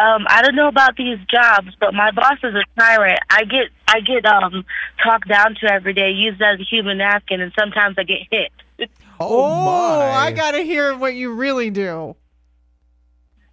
Um, 0.00 0.24
I 0.28 0.42
don't 0.42 0.54
know 0.54 0.68
about 0.68 0.96
these 0.96 1.18
jobs, 1.28 1.68
but 1.80 1.92
my 1.94 2.12
boss 2.12 2.38
is 2.44 2.54
a 2.54 2.62
tyrant. 2.80 3.18
I 3.28 3.42
get 3.44 3.70
I 3.88 4.00
get 4.00 4.24
um 4.24 4.64
talked 5.02 5.28
down 5.28 5.56
to 5.60 5.72
every 5.72 5.92
day, 5.94 6.10
used 6.12 6.40
as 6.40 6.60
a 6.60 6.62
human 6.62 6.98
napkin, 6.98 7.40
and 7.40 7.52
sometimes 7.58 7.96
I 7.98 8.04
get 8.04 8.20
hit. 8.30 8.52
Oh, 9.18 9.64
my. 9.66 10.00
I 10.12 10.32
got 10.32 10.52
to 10.52 10.62
hear 10.62 10.96
what 10.96 11.14
you 11.14 11.34
really 11.34 11.68
do. 11.70 12.14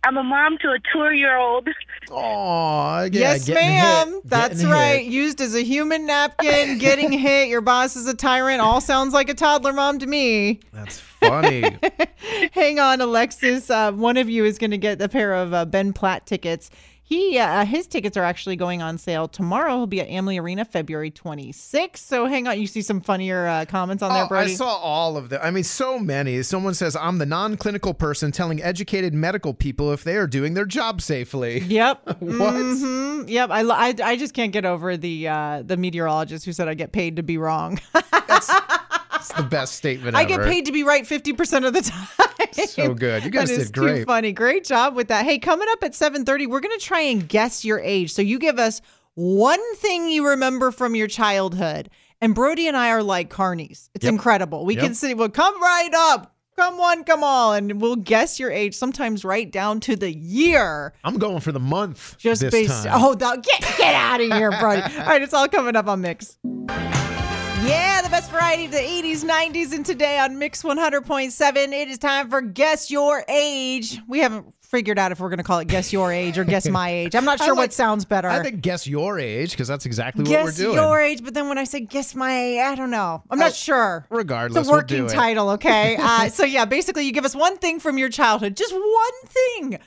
I'm 0.07 0.15
a 0.15 0.23
mom 0.23 0.57
to 0.59 0.69
a 0.69 0.77
two-year-old. 0.93 1.67
Aw, 2.11 3.01
yeah, 3.03 3.09
yes, 3.11 3.45
getting 3.45 3.61
ma'am. 3.61 4.13
hit, 4.13 4.29
That's 4.29 4.55
getting 4.55 4.69
right. 4.71 5.01
hit. 5.03 5.11
Used 5.11 5.41
as 5.41 5.53
a 5.53 5.61
human 5.61 6.05
napkin, 6.05 6.77
getting 6.77 7.11
hit. 7.19 7.49
Your 7.49 7.59
boss 7.59 7.97
is 7.97 8.07
a 8.07 8.13
tyrant. 8.13 8.61
All 8.61 8.79
sounds 8.79 9.13
like 9.13 9.27
a 9.27 9.33
toddler 9.33 9.73
mom 9.73 9.99
to 9.99 10.07
me. 10.07 10.61
That's 10.71 11.01
funny. 11.19 11.77
Hang 12.51 12.80
on, 12.80 13.01
Alexis. 13.01 13.69
Uh, 13.69 13.91
one 13.91 14.17
of 14.17 14.30
you 14.30 14.45
is 14.45 14.58
going 14.58 14.71
to 14.71 14.77
get 14.77 15.01
a 15.01 15.10
pair 15.10 15.34
of 15.34 15.53
uh, 15.53 15.65
Ben 15.65 15.93
Platt 15.93 16.25
tickets. 16.25 16.69
He 17.10 17.39
uh, 17.39 17.63
his 17.63 17.88
tickets 17.88 18.17
are 18.17 18.23
actually 18.25 18.58
going 18.58 18.82
on 18.82 18.97
sale 18.97 19.30
tomorrow. 19.30 19.77
He'll 19.77 19.88
be 19.88 20.01
at 20.01 20.10
Amalie 20.10 20.39
Arena 20.39 20.65
February 20.65 21.10
26th. 21.10 21.95
So 21.99 22.25
hang 22.25 22.49
on. 22.49 22.60
You 22.60 22.67
see 22.67 22.82
some 22.82 22.99
funnier 22.99 23.47
uh, 23.47 23.63
comments 23.63 24.03
on 24.03 24.12
there, 24.12 24.27
Oh, 24.30 24.36
I 24.36 24.47
saw 24.47 24.67
all 24.75 25.15
of 25.15 25.30
them. 25.30 25.39
I 25.41 25.49
mean, 25.49 25.63
so 25.63 25.99
many. 25.99 26.43
Someone 26.43 26.73
says, 26.73 26.97
I'm 26.97 27.17
the 27.17 27.25
non 27.25 27.56
clinical 27.56 27.93
person 27.93 28.34
telling 28.34 28.62
educated 28.62 29.13
medical 29.13 29.53
people 29.53 29.93
if 29.93 30.03
they 30.03 30.17
are 30.17 30.27
doing 30.27 30.53
their 30.53 30.65
job 30.65 31.01
safely. 31.01 31.60
Yep. 31.77 32.01
What? 32.19 32.53
Mhm. 32.56 33.30
Yep. 33.30 33.51
I, 33.51 33.62
I, 33.62 33.95
I 34.03 34.15
just 34.17 34.34
can't 34.34 34.51
get 34.51 34.65
over 34.65 34.97
the 34.97 35.30
uh, 35.30 35.63
the 35.65 35.77
meteorologist 35.77 36.43
who 36.43 36.51
said 36.51 36.67
I 36.67 36.73
get 36.73 36.91
paid 36.91 37.15
to 37.15 37.23
be 37.23 37.38
wrong. 37.38 37.80
It's 39.29 39.37
the 39.37 39.43
best 39.43 39.75
statement 39.75 40.15
I 40.15 40.23
ever. 40.23 40.29
get 40.37 40.45
paid 40.45 40.65
to 40.67 40.71
be 40.71 40.83
right 40.83 41.03
50% 41.03 41.65
of 41.67 41.73
the 41.73 41.81
time. 41.81 42.07
So 42.53 42.93
good. 42.93 43.23
You 43.23 43.29
guys 43.31 43.49
did 43.49 43.59
is 43.59 43.71
Too 43.71 43.81
great. 43.81 44.05
funny. 44.07 44.31
Great 44.31 44.63
job 44.63 44.95
with 44.95 45.09
that. 45.09 45.25
Hey, 45.25 45.37
coming 45.37 45.67
up 45.71 45.83
at 45.83 45.91
7:30, 45.93 46.47
we're 46.47 46.59
going 46.59 46.77
to 46.77 46.83
try 46.83 47.01
and 47.01 47.27
guess 47.27 47.63
your 47.65 47.79
age. 47.79 48.11
So 48.13 48.21
you 48.21 48.39
give 48.39 48.57
us 48.57 48.81
one 49.15 49.59
thing 49.75 50.09
you 50.09 50.27
remember 50.29 50.71
from 50.71 50.95
your 50.95 51.07
childhood. 51.07 51.89
And 52.21 52.33
Brody 52.33 52.67
and 52.67 52.75
I 52.75 52.89
are 52.89 53.03
like 53.03 53.29
carnies. 53.29 53.89
It's 53.93 54.05
Yep. 54.05 54.13
incredible. 54.13 54.65
We 54.65 54.75
Yep. 54.75 54.83
can 54.83 54.95
say, 54.95 55.13
well, 55.13 55.29
come 55.29 55.61
right 55.61 55.93
up. 55.93 56.33
Come 56.55 56.79
one, 56.79 57.03
come 57.03 57.23
all. 57.23 57.53
And 57.53 57.79
we'll 57.79 57.95
guess 57.95 58.39
your 58.39 58.49
age, 58.49 58.75
sometimes 58.75 59.23
right 59.23 59.51
down 59.51 59.79
to 59.81 59.95
the 59.95 60.11
year. 60.11 60.93
I'm 61.03 61.19
going 61.19 61.39
for 61.41 61.51
the 61.51 61.59
month. 61.59 62.15
Just 62.17 62.41
based. 62.49 62.85
time. 62.85 62.91
Oh, 62.95 63.13
get 63.13 63.43
get 63.77 63.93
out 63.93 64.19
of 64.21 64.31
here, 64.31 64.49
Brody. 64.51 64.81
All 64.99 65.05
right, 65.05 65.21
it's 65.21 65.33
all 65.35 65.47
coming 65.47 65.75
up 65.75 65.87
on 65.87 66.01
Mix. 66.01 66.37
Yeah, 67.67 68.01
the 68.01 68.08
best 68.10 68.32
variety 68.32 68.65
of 68.65 68.71
the 68.71 68.77
80s, 68.77 69.25
90s, 69.25 69.73
and 69.73 69.86
today 69.86 70.17
on 70.19 70.39
Mix 70.39 70.63
100.7. 70.63 71.58
It 71.73 71.89
is 71.89 71.97
time 71.97 72.30
for 72.30 72.39
Guess 72.41 72.89
Your 72.89 73.25
Age. 73.27 73.99
We 74.08 74.19
haven't 74.19 74.53
figured 74.62 74.97
out 74.97 75.12
if 75.12 75.19
we're 75.19 75.27
going 75.27 75.38
to 75.39 75.43
call 75.43 75.60
it 75.60 75.67
Guess 75.67 75.91
Your 75.91 76.10
Age 76.13 76.38
or 76.38 76.45
Guess 76.45 76.67
My 76.69 76.89
Age. 76.89 77.13
I'm 77.13 77.25
not 77.25 77.39
sure 77.39 77.49
like- 77.49 77.58
what 77.58 77.73
sounds 77.73 78.06
better. 78.06 78.30
I 78.30 78.41
think 78.41 78.62
guess 78.62 78.88
your 78.88 79.19
age 79.19 79.51
because 79.51 79.67
that's 79.67 79.86
exactly 79.86 80.23
what 80.23 80.30
we're 80.32 80.51
doing. 80.51 80.75
Guess 80.75 80.82
your 80.82 81.01
age, 81.01 81.23
but 81.25 81.34
then 81.34 81.49
when 81.49 81.58
I 81.58 81.65
say 81.65 81.82
guess 81.82 82.15
my 82.15 82.34
age, 82.38 82.60
I 82.62 82.75
don't 82.75 82.89
know. 82.91 83.21
I'm 83.30 83.38
not 83.39 83.51
Oh, 83.51 83.53
sure. 83.53 84.08
regardless, 84.10 84.62
it's 84.62 84.67
a 84.69 84.71
we'll 84.71 84.80
working 84.80 85.06
it. 85.06 85.10
title, 85.10 85.49
okay? 85.51 85.97
uh, 85.99 86.30
so 86.30 86.45
yeah, 86.45 86.63
basically, 86.63 87.06
you 87.06 87.12
give 87.12 87.25
us 87.25 87.36
one 87.36 87.58
thing 87.58 87.80
from 87.82 87.97
your 87.97 88.10
childhood, 88.10 88.56
just 88.56 88.73
one 88.73 89.25
thing, 89.25 89.80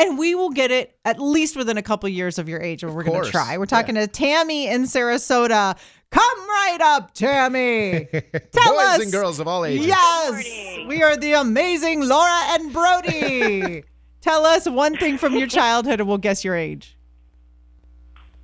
and 0.00 0.18
we 0.18 0.34
will 0.34 0.50
get 0.50 0.70
it 0.70 0.96
at 1.04 1.20
least 1.20 1.56
within 1.56 1.76
a 1.76 1.82
couple 1.82 2.08
years 2.08 2.38
of 2.38 2.48
your 2.48 2.60
age. 2.60 2.82
Or 2.82 2.90
we're 2.90 3.04
going 3.04 3.22
to 3.24 3.30
try. 3.30 3.58
We're 3.58 3.66
talking 3.66 3.94
to 3.94 4.06
Tammy 4.06 4.68
in 4.68 4.82
Sarasota. 4.82 5.76
Come 6.10 6.38
right 6.48 6.78
up, 6.80 7.14
Tammy. 7.14 8.06
Tell 8.52 8.72
Boys 8.74 8.82
us. 8.82 9.00
and 9.02 9.12
girls 9.12 9.38
of 9.38 9.46
all 9.46 9.64
ages. 9.64 9.86
Yes, 9.86 10.86
we 10.88 11.02
are 11.02 11.16
the 11.16 11.34
amazing 11.34 12.00
Laura 12.06 12.40
and 12.48 12.72
Brody. 12.72 13.84
Tell 14.20 14.44
us 14.44 14.68
one 14.68 14.96
thing 14.96 15.16
from 15.18 15.34
your 15.34 15.46
childhood, 15.46 16.00
and 16.00 16.08
we'll 16.08 16.18
guess 16.18 16.44
your 16.44 16.54
age. 16.54 16.96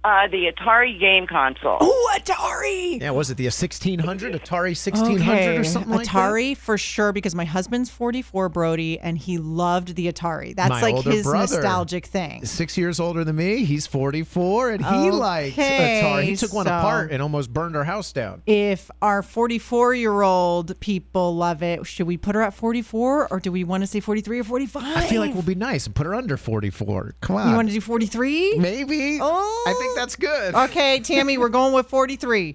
Uh, 0.06 0.28
the 0.28 0.52
Atari 0.52 1.00
game 1.00 1.26
console. 1.26 1.78
Oh, 1.80 2.16
Atari. 2.16 3.00
Yeah, 3.00 3.10
was 3.10 3.28
it 3.28 3.36
the 3.36 3.46
1600 3.46 4.34
Atari 4.34 4.68
1600 4.76 5.20
Okay, 5.20 5.56
or 5.56 5.64
something 5.64 5.90
like 5.90 6.06
that? 6.06 6.12
Atari 6.14 6.56
for 6.56 6.78
sure 6.78 7.12
because 7.12 7.34
my 7.34 7.44
husband's 7.44 7.90
44, 7.90 8.48
Brody, 8.48 9.00
and 9.00 9.18
he 9.18 9.36
loved 9.38 9.96
the 9.96 10.06
Atari. 10.06 10.54
That's 10.54 10.70
My 10.70 10.80
like 10.80 11.04
his 11.04 11.24
brother. 11.24 11.54
nostalgic 11.56 12.06
thing. 12.06 12.44
Six 12.44 12.78
years 12.78 13.00
older 13.00 13.24
than 13.24 13.34
me. 13.34 13.64
He's 13.64 13.88
44, 13.88 14.70
and 14.70 14.86
he 14.86 15.10
likes 15.10 15.56
Atari. 15.56 16.22
He 16.22 16.36
took 16.36 16.52
one 16.52 16.68
apart 16.68 17.10
and 17.10 17.20
almost 17.20 17.52
burned 17.52 17.74
our 17.74 17.82
house 17.82 18.12
down. 18.12 18.42
If 18.46 18.88
our 19.02 19.22
44 19.24 19.92
year 19.94 20.22
old 20.22 20.78
people 20.78 21.34
love 21.34 21.64
it, 21.64 21.84
should 21.84 22.06
we 22.06 22.16
put 22.16 22.36
her 22.36 22.42
at 22.42 22.54
44 22.54 23.26
or 23.32 23.40
do 23.40 23.50
we 23.50 23.64
want 23.64 23.82
to 23.82 23.88
say 23.88 23.98
43 23.98 24.38
or 24.38 24.44
45? 24.44 24.96
I 24.98 25.00
feel 25.08 25.20
like 25.20 25.34
we'll 25.34 25.42
be 25.42 25.56
nice 25.56 25.86
and 25.86 25.96
put 25.96 26.06
her 26.06 26.14
under 26.14 26.36
44. 26.36 27.16
Come 27.22 27.34
on. 27.34 27.48
You 27.50 27.56
want 27.56 27.66
to 27.70 27.74
do 27.74 27.80
43? 27.80 28.58
Maybe. 28.58 29.18
Oh. 29.20 29.64
I 29.66 29.72
think 29.72 29.95
that's 29.96 30.14
good. 30.14 30.54
Okay, 30.54 31.00
Tammy, 31.00 31.36
we're 31.38 31.48
going 31.48 31.72
with 31.74 31.88
43. 31.88 32.54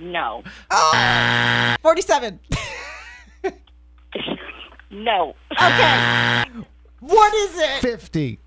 No. 0.00 0.42
Oh, 0.70 1.76
47. 1.82 2.40
No. 4.88 5.34
Okay. 5.52 6.44
What 7.00 7.34
is 7.34 7.58
it? 7.58 7.80
50. 7.82 8.38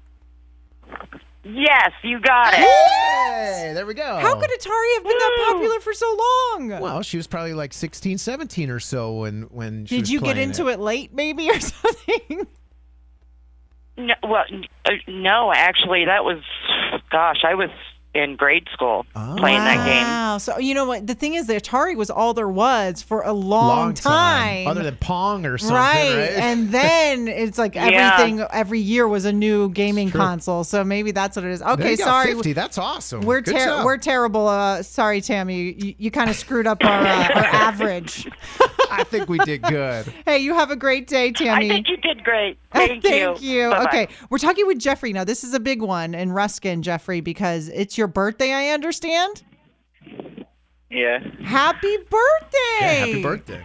Yes, 1.43 1.91
you 2.03 2.19
got 2.21 2.53
it. 2.53 2.59
Hey, 2.59 3.71
there 3.75 3.85
we 3.85 3.93
go. 3.93 4.17
How 4.17 4.33
could 4.39 4.49
Atari 4.49 4.93
have 4.95 5.03
been 5.03 5.17
that 5.17 5.45
popular 5.51 5.79
for 5.81 5.93
so 5.93 6.07
long? 6.57 6.69
Well, 6.79 7.01
she 7.03 7.17
was 7.17 7.27
probably 7.27 7.53
like 7.53 7.73
16, 7.73 8.17
17 8.17 8.69
or 8.71 8.79
so 8.79 9.13
when 9.13 9.43
when 9.51 9.85
she 9.85 9.95
Did 9.95 10.01
was 10.03 10.11
you 10.11 10.19
get 10.21 10.33
playing 10.35 10.49
into 10.49 10.67
it. 10.69 10.79
late, 10.79 11.13
maybe, 11.13 11.49
or 11.49 11.59
something? 11.59 12.47
No, 13.97 14.13
well, 14.23 14.43
n- 14.51 14.65
uh, 14.85 14.91
no, 15.07 15.51
actually, 15.53 16.05
that 16.05 16.23
was, 16.23 16.41
gosh, 17.09 17.43
I 17.43 17.55
was 17.55 17.69
in 18.15 18.35
grade 18.35 18.67
school 18.73 19.05
playing 19.13 19.59
that 19.59 19.85
game. 19.85 20.03
Wow. 20.03 20.39
So 20.39 20.57
you 20.57 20.73
know 20.73 20.85
what? 20.85 21.05
The 21.05 21.13
thing 21.13 21.35
is, 21.35 21.45
the 21.45 21.53
Atari 21.53 21.95
was 21.95 22.09
all 22.09 22.33
there 22.33 22.49
was 22.49 23.03
for 23.03 23.21
a 23.21 23.31
long, 23.33 23.67
Long 23.77 23.93
time. 23.93 24.67
Other 24.67 24.81
than 24.81 24.95
Pong 24.95 25.45
or 25.45 25.59
something, 25.59 25.75
right. 25.75 26.15
right? 26.15 26.31
And 26.31 26.69
then 26.71 27.27
it's 27.27 27.59
like 27.59 27.75
Yeah. 27.75 28.13
everything 28.17 28.43
every 28.51 28.79
year 28.79 29.07
was 29.07 29.25
a 29.25 29.31
new 29.31 29.69
gaming 29.69 30.09
console. 30.09 30.63
So 30.63 30.83
maybe 30.83 31.11
that's 31.11 31.35
what 31.35 31.45
it 31.45 31.51
is. 31.51 31.59
There 31.59 31.69
Okay, 31.69 31.91
you 31.91 31.97
go, 31.97 32.03
sorry. 32.05 32.33
50. 32.33 32.53
That's 32.53 32.79
awesome. 32.79 33.21
We're 33.21 33.41
ter- 33.41 33.85
we're 33.85 33.97
terrible. 33.97 34.47
Uh, 34.47 34.81
sorry, 34.81 35.21
Tammy. 35.21 35.73
You, 35.73 35.95
you 35.99 36.11
kind 36.11 36.31
of 36.31 36.35
screwed 36.35 36.65
up 36.65 36.83
our 36.83 36.89
uh, 37.05 37.27
our 37.35 37.45
average. 37.45 38.27
I 38.91 39.04
think 39.04 39.30
we 39.30 39.38
did 39.39 39.62
good. 39.63 40.13
Hey, 40.25 40.39
you 40.39 40.54
have 40.54 40.69
a 40.69 40.75
great 40.75 41.08
day, 41.08 41.32
Tammy. 41.32 41.65
I 41.65 41.69
think 41.69 41.88
you 41.89 41.97
did 41.97 42.23
great. 42.23 42.58
Thank, 42.73 43.04
Thank 43.04 43.41
you. 43.41 43.69
Bye-bye. 43.69 43.86
Okay, 43.86 44.08
we're 44.30 44.38
talking 44.38 44.67
with 44.67 44.80
Jeffrey 44.80 45.12
now. 45.13 45.23
This 45.23 45.43
is 45.43 45.54
a 45.54 45.60
big 45.60 45.82
one 45.82 46.13
in 46.13 46.32
Ruskin, 46.32 46.84
Jeffrey, 46.84 47.21
because 47.21 47.69
it's 47.69 47.97
your 47.97 48.08
birthday. 48.08 48.52
I 48.52 48.69
understand. 48.69 49.43
Yeah. 50.91 51.19
Happy 51.43 51.97
birthday! 51.97 52.80
Yeah, 52.82 52.95
happy 52.95 53.23
birthday. 53.23 53.63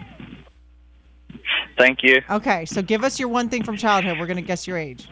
Thank 1.79 2.03
you. 2.03 2.23
Okay, 2.31 2.65
so 2.65 2.83
give 2.83 3.05
us 3.05 3.19
your 3.19 3.29
one 3.29 3.49
thing 3.49 3.65
from 3.65 3.77
childhood. 3.77 4.19
We're 4.19 4.27
gonna 4.27 4.43
guess 4.43 4.67
your 4.67 4.79
age. 4.79 5.09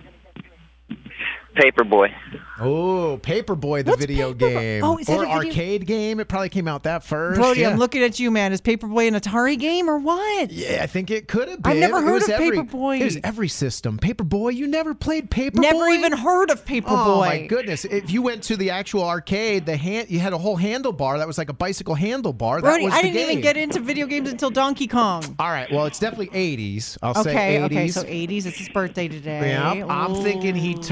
Paperboy. 1.54 2.12
Oh, 2.60 3.18
Paperboy, 3.22 3.84
the 3.84 3.90
What's 3.90 4.00
video 4.00 4.32
Paperboy? 4.32 4.38
game. 4.38 4.84
Oh, 4.84 4.96
is 4.98 5.06
that 5.06 5.18
or 5.18 5.24
a 5.24 5.26
video- 5.26 5.48
arcade 5.50 5.86
game. 5.86 6.20
It 6.20 6.28
probably 6.28 6.48
came 6.48 6.68
out 6.68 6.84
that 6.84 7.02
first. 7.04 7.40
Brody, 7.40 7.60
yeah. 7.62 7.70
I'm 7.70 7.76
looking 7.78 8.02
at 8.02 8.20
you, 8.20 8.30
man. 8.30 8.52
Is 8.52 8.60
Paperboy 8.60 9.08
an 9.08 9.14
Atari 9.14 9.58
game 9.58 9.88
or 9.90 9.98
what? 9.98 10.50
Yeah, 10.50 10.80
I 10.82 10.86
think 10.86 11.10
it 11.10 11.28
could 11.28 11.48
have 11.48 11.62
been. 11.62 11.72
I've 11.72 11.78
never 11.78 11.98
It 11.98 12.02
heard 12.04 12.12
was 12.14 12.24
of 12.24 12.30
every, 12.30 12.50
Paperboy. 12.58 13.00
It 13.00 13.04
was 13.04 13.18
every 13.24 13.48
system. 13.48 13.98
Paperboy, 13.98 14.54
you 14.54 14.66
never 14.66 14.94
played 14.94 15.30
Paperboy? 15.30 15.60
Never 15.60 15.88
even 15.88 16.12
heard 16.12 16.50
of 16.50 16.64
Paperboy. 16.64 16.84
Oh 16.88 17.20
my 17.20 17.46
goodness! 17.46 17.84
If 17.84 18.10
you 18.10 18.22
went 18.22 18.42
to 18.44 18.56
the 18.56 18.70
actual 18.70 19.04
arcade, 19.04 19.66
the 19.66 19.76
hand 19.76 20.08
you 20.10 20.20
had 20.20 20.32
a 20.32 20.38
whole 20.38 20.56
handlebar 20.58 21.18
that 21.18 21.26
was 21.26 21.38
like 21.38 21.48
a 21.48 21.54
bicycle 21.54 21.96
handlebar. 21.96 22.60
Brody, 22.60 22.62
that 22.62 22.82
was 22.84 22.94
I 22.94 23.02
the 23.02 23.08
didn't 23.08 23.20
even 23.22 23.34
game. 23.36 23.42
get 23.42 23.56
into 23.56 23.80
video 23.80 24.06
games 24.06 24.30
until 24.30 24.50
Donkey 24.50 24.86
Kong. 24.86 25.24
All 25.38 25.50
right, 25.50 25.70
well, 25.72 25.86
it's 25.86 25.98
definitely 25.98 26.28
80s. 26.28 26.96
I'll 27.02 27.10
Okay, 27.12 27.22
say 27.22 27.58
80s. 27.58 27.64
okay, 27.64 27.74
okay. 27.76 27.88
so 27.88 28.02
80s. 28.04 28.46
It's 28.46 28.58
his 28.58 28.68
birthday 28.68 29.08
today. 29.08 29.50
yeah, 29.50 29.84
I'm 29.88 30.14
thinking 30.22 30.54
he 30.54 30.74
Ooh. 30.74 30.82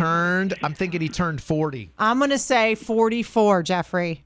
Turned. 0.51 0.65
I'm 0.65 0.75
thinking 0.75 1.01
he 1.01 1.09
turned 1.09 1.41
40. 1.41 1.91
I'm 1.99 2.19
gonna 2.19 2.39
say 2.39 2.75
44, 2.75 3.63
Jeffrey. 3.63 4.25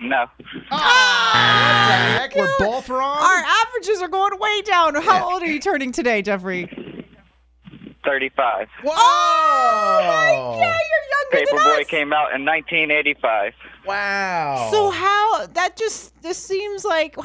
No. 0.00 0.26
Heck, 0.70 2.34
we're 2.36 2.58
both 2.58 2.88
wrong. 2.90 3.16
Our 3.18 3.44
averages 3.44 4.02
are 4.02 4.08
going 4.08 4.38
way 4.38 4.62
down. 4.62 4.94
How 4.96 5.32
old 5.32 5.42
are 5.42 5.46
you 5.46 5.60
turning 5.60 5.92
today, 5.92 6.20
Jeffrey? 6.20 6.68
35. 8.04 8.68
Whoa! 8.82 8.92
Oh, 8.94 10.56
Yeah, 10.60 10.66
you're 10.66 11.40
younger 11.40 11.46
than 11.50 11.58
Paperboy 11.58 11.80
us. 11.82 11.86
came 11.88 12.12
out 12.12 12.34
in 12.34 12.44
1985. 12.44 13.52
Wow. 13.86 14.68
So 14.70 14.88
how 14.90 15.46
that 15.48 15.76
just 15.76 16.20
this 16.22 16.38
seems 16.38 16.84
like 16.84 17.16
wow. 17.18 17.24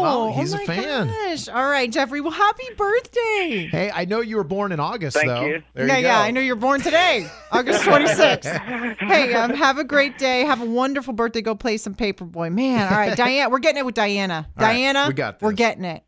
Well, 0.00 0.32
he's 0.32 0.54
oh 0.54 0.56
a 0.56 0.60
my 0.60 0.66
fan. 0.66 1.06
Gosh. 1.08 1.48
All 1.48 1.68
right, 1.68 1.90
Jeffrey. 1.90 2.20
Well, 2.22 2.30
happy 2.32 2.64
birthday. 2.76 3.68
Hey, 3.70 3.90
I 3.92 4.04
know 4.06 4.20
you 4.20 4.36
were 4.36 4.44
born 4.44 4.72
in 4.72 4.80
August, 4.80 5.16
Thank 5.16 5.28
though. 5.28 5.44
you. 5.44 5.62
There 5.74 5.86
yeah, 5.86 5.96
you 5.98 6.02
yeah. 6.04 6.14
go. 6.18 6.22
I 6.22 6.30
know 6.30 6.40
you're 6.40 6.56
born 6.56 6.80
today, 6.80 7.26
August 7.52 7.82
26th. 7.84 8.96
hey, 9.00 9.34
um, 9.34 9.50
have 9.50 9.76
a 9.78 9.84
great 9.84 10.16
day. 10.18 10.44
Have 10.46 10.62
a 10.62 10.66
wonderful 10.66 11.12
birthday. 11.12 11.42
Go 11.42 11.54
play 11.54 11.76
some 11.76 11.94
Paperboy, 11.94 12.52
man. 12.52 12.90
All 12.90 12.98
right, 12.98 13.16
Diana. 13.16 13.50
We're 13.50 13.58
getting 13.58 13.78
it 13.80 13.84
with 13.86 13.94
Diana. 13.94 14.46
All 14.56 14.66
right, 14.66 14.72
Diana, 14.74 15.04
we 15.08 15.14
got 15.14 15.42
We're 15.42 15.52
getting 15.52 15.84
it. 15.84 16.04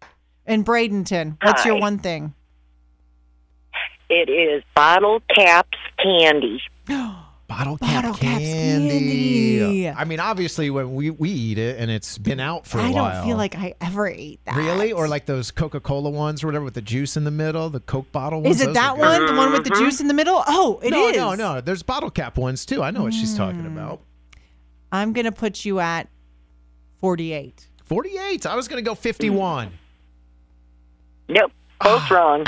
In 0.47 0.65
Bradenton, 0.65 1.37
what's 1.43 1.65
your 1.67 1.79
one 1.79 1.99
thing? 1.99 2.35
It 4.11 4.29
is 4.29 4.63
bottle 4.75 5.21
caps 5.35 5.79
candy. 6.03 6.61
Bottle 7.49 7.79
cap 7.79 8.05
Bottle 8.05 8.15
caps 8.15 8.45
candy. 8.45 9.59
candy. 9.59 9.89
I 9.89 10.05
mean, 10.05 10.21
obviously, 10.21 10.71
when 10.71 10.95
we, 10.95 11.11
we 11.11 11.31
eat 11.31 11.59
it 11.59 11.81
and 11.81 11.91
it's 11.91 12.17
been 12.17 12.39
out 12.39 12.65
for 12.65 12.79
a 12.79 12.83
I 12.83 12.91
while. 12.91 13.05
I 13.05 13.13
don't 13.15 13.27
feel 13.27 13.37
like 13.37 13.57
I 13.57 13.75
ever 13.81 14.07
ate 14.07 14.39
that. 14.45 14.55
Really? 14.55 14.93
Or 14.93 15.09
like 15.09 15.27
those 15.27 15.51
Coca 15.51 15.81
Cola 15.81 16.11
ones 16.11 16.45
or 16.45 16.47
whatever 16.47 16.65
with 16.65 16.75
the 16.75 16.81
juice 16.81 17.17
in 17.17 17.25
the 17.25 17.33
middle, 17.33 17.69
the 17.69 17.81
Coke 17.81 18.13
bottle 18.13 18.41
ones? 18.41 18.55
Is 18.55 18.63
it 18.63 18.67
Those 18.67 18.75
that 18.75 18.95
good. 18.95 19.01
one? 19.01 19.27
The 19.27 19.35
one 19.35 19.53
with 19.53 19.65
the 19.65 19.71
mm-hmm. 19.71 19.83
juice 19.85 20.01
in 20.01 20.07
the 20.07 20.15
middle? 20.15 20.45
Oh, 20.47 20.79
it 20.81 20.95
is. 20.95 21.17
no, 21.17 21.35
no, 21.35 21.55
no. 21.55 21.61
There's 21.61 21.83
bottle 21.83 22.11
cap 22.11 22.39
ones 22.39 22.65
too. 22.65 22.85
I 22.85 22.93
know 22.93 23.03
what 23.03 23.15
she's 23.15 23.37
talking 23.37 23.63
mm. 23.63 23.73
about. 23.73 24.01
I'm 24.93 25.13
gonna 25.13 25.33
put 25.33 25.65
you 25.65 25.81
at 25.81 26.09
48. 27.01 27.69
48. 27.85 28.47
I 28.47 28.55
was 28.55 28.69
going 28.69 28.83
to 28.83 28.89
go 28.89 28.95
51. 28.95 29.73
Nope, 31.29 31.51
both 31.83 32.11
wrong. 32.11 32.43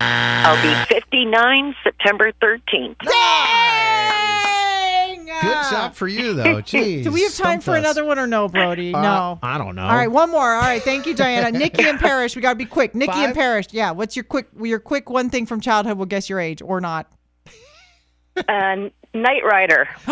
I'll 0.00 0.62
be 0.62 0.74
59 0.94 1.74
September 1.82 2.32
13th. 2.42 2.96
Dang! 2.98 4.36
Good 5.26 5.70
job 5.70 5.94
for 5.94 6.08
you, 6.08 6.34
though. 6.34 6.44
Jeez. 6.62 7.04
Do 7.04 7.10
we 7.10 7.22
have 7.22 7.34
time 7.34 7.60
for 7.60 7.72
us. 7.72 7.78
another 7.78 8.04
one 8.04 8.18
or 8.18 8.26
no, 8.26 8.48
Brody? 8.48 8.94
Uh, 8.94 9.02
no. 9.02 9.38
I 9.42 9.58
don't 9.58 9.74
know. 9.74 9.82
All 9.82 9.96
right, 9.96 10.10
one 10.10 10.30
more. 10.30 10.54
All 10.54 10.60
right, 10.62 10.82
thank 10.82 11.06
you, 11.06 11.14
Diana. 11.14 11.50
Nikki 11.58 11.84
and 11.84 11.98
Parrish, 11.98 12.36
we 12.36 12.42
gotta 12.42 12.56
be 12.56 12.64
quick. 12.64 12.94
Nikki 12.94 13.12
and 13.12 13.28
Five? 13.28 13.34
Parrish, 13.34 13.66
yeah. 13.72 13.90
What's 13.90 14.16
your 14.16 14.24
quick 14.24 14.48
your 14.60 14.78
quick 14.78 15.10
one 15.10 15.28
thing 15.30 15.44
from 15.46 15.60
childhood? 15.60 15.98
We'll 15.98 16.06
guess 16.06 16.30
your 16.30 16.40
age 16.40 16.62
or 16.62 16.80
not. 16.80 17.10
Uh, 18.48 18.90
Knight 19.16 19.44
Rider. 19.44 19.88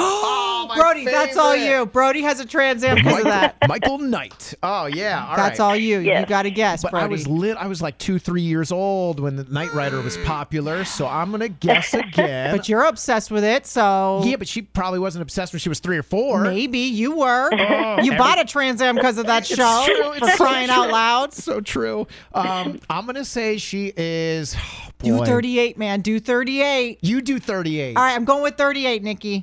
Oh, 0.66 0.66
my 0.68 0.76
Brody, 0.76 1.04
that's 1.04 1.36
all 1.36 1.54
you. 1.54 1.84
Brody 1.84 2.22
has 2.22 2.40
a 2.40 2.46
Trans 2.46 2.82
Am 2.82 2.96
because 2.96 3.18
of 3.18 3.24
that. 3.24 3.56
Michael 3.68 3.98
Knight. 3.98 4.54
Oh, 4.62 4.86
yeah. 4.86 5.26
All 5.28 5.36
that's 5.36 5.58
right. 5.58 5.64
all 5.66 5.76
you. 5.76 5.98
You 5.98 6.24
got 6.24 6.44
to 6.44 6.50
guess, 6.50 6.82
But 6.82 6.92
Brody. 6.92 7.04
I 7.04 7.08
was 7.08 7.28
lit. 7.28 7.58
I 7.58 7.66
was 7.66 7.82
like 7.82 7.98
two, 7.98 8.18
three 8.18 8.40
years 8.40 8.72
old 8.72 9.20
when 9.20 9.36
the 9.36 9.44
Knight 9.44 9.74
Rider 9.74 10.00
was 10.00 10.16
popular. 10.24 10.86
So 10.86 11.06
I'm 11.06 11.30
gonna 11.30 11.50
guess 11.50 11.92
again. 11.94 12.56
but 12.56 12.66
you're 12.70 12.84
obsessed 12.84 13.30
with 13.30 13.44
it, 13.44 13.66
so 13.66 14.22
yeah, 14.24 14.36
but 14.36 14.48
she 14.48 14.62
probably 14.62 15.00
wasn't 15.00 15.20
obsessed 15.22 15.52
when 15.52 15.60
she 15.60 15.68
was 15.68 15.80
three 15.80 15.98
or 15.98 16.02
four. 16.02 16.40
maybe 16.44 16.78
you 16.78 17.14
were. 17.18 17.50
Oh, 17.52 17.98
you 18.02 18.16
bought 18.16 18.40
a 18.40 18.46
Trans 18.46 18.80
Am 18.80 18.94
because 18.94 19.18
of 19.18 19.26
that 19.26 19.42
It's 19.42 19.54
show. 19.54 19.82
true, 19.84 20.02
For 20.12 20.16
it's 20.16 20.30
so 20.38 20.44
crying 20.44 20.70
out 20.70 20.88
loud. 20.90 21.34
So 21.34 21.60
true. 21.60 22.06
Um, 22.32 22.80
I'm 22.88 23.04
gonna 23.04 23.24
say 23.26 23.58
she 23.58 23.92
is. 23.98 24.56
oh, 24.58 24.88
Do 25.04 25.18
boy. 25.18 25.26
38, 25.26 25.76
man. 25.76 26.00
Do 26.00 26.18
38. 26.18 27.00
You 27.02 27.20
do 27.20 27.38
38. 27.38 27.94
All 27.96 28.02
right, 28.02 28.14
I'm 28.14 28.24
going 28.24 28.42
with 28.42 28.56
38, 28.56 28.93
Nikki. 29.02 29.42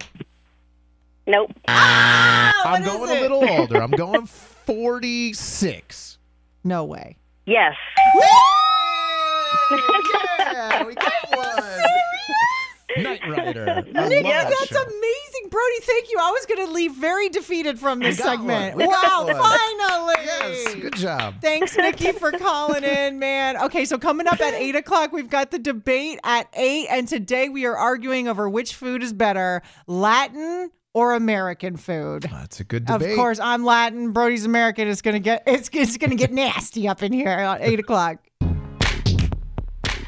Nope. 1.28 1.52
Ah, 1.68 2.52
ah, 2.56 2.74
I'm 2.74 2.84
what 2.84 2.92
going 2.94 3.18
a 3.18 3.22
little 3.22 3.50
older. 3.60 3.82
I'm 3.82 3.92
going 3.92 4.26
46. 4.26 6.18
No 6.64 6.84
way. 6.86 7.18
Yes. 7.46 7.76
yeah, 10.40 10.84
we 10.86 10.96
got 10.96 11.14
one. 11.36 13.04
Knight 13.04 13.22
Rider. 13.28 13.84
Nikki, 13.86 14.22
that's 14.24 14.72
amazing, 14.72 15.21
Brody. 15.52 15.82
Thank 15.82 16.10
you. 16.10 16.18
I 16.20 16.32
was 16.32 16.46
going 16.48 16.66
to 16.66 16.74
leave 16.74 16.96
very 16.96 17.30
defeated 17.30 17.78
from 17.78 18.00
this 18.00 18.18
segment. 18.18 18.78
Wow, 18.78 19.28
finally. 19.28 20.16
Yes, 20.26 20.76
good 20.76 20.96
job. 20.96 21.36
Thanks, 21.42 21.78
Nikki, 21.78 22.14
for 22.14 22.32
calling 22.32 22.84
in, 22.84 23.20
man. 23.20 23.58
Okay, 23.58 23.86
so 23.86 23.98
coming 23.98 24.28
up 24.28 24.40
at 24.40 24.54
8 24.54 24.76
o'clock, 24.78 25.12
we've 25.12 25.30
got 25.30 25.52
the 25.52 25.60
debate 25.60 26.20
at 26.24 26.48
8, 26.54 26.88
and 26.90 27.08
today 27.08 27.50
we 27.50 27.66
are 27.66 27.76
arguing 27.78 28.28
over 28.28 28.50
which 28.50 28.74
food 28.76 29.04
is 29.04 29.14
better 29.14 29.62
Latin 29.88 30.72
or 30.94 31.14
American 31.14 31.78
food. 31.78 32.24
That's 32.24 32.60
a 32.60 32.64
good 32.64 32.90
Of 32.90 33.02
course, 33.16 33.40
I'm 33.40 33.64
Latin. 33.64 34.12
Brody's 34.12 34.46
American. 34.46 34.88
It's 34.88 35.02
gonna 35.02 35.20
get 35.20 35.44
it's, 35.46 35.70
it's 35.74 35.98
gonna 35.98 36.16
get 36.16 36.32
nasty 36.32 36.88
up 36.88 37.02
in 37.04 37.14
here 37.14 37.28
at 37.30 37.62
eight 37.62 37.80
o'clock. 37.80 38.18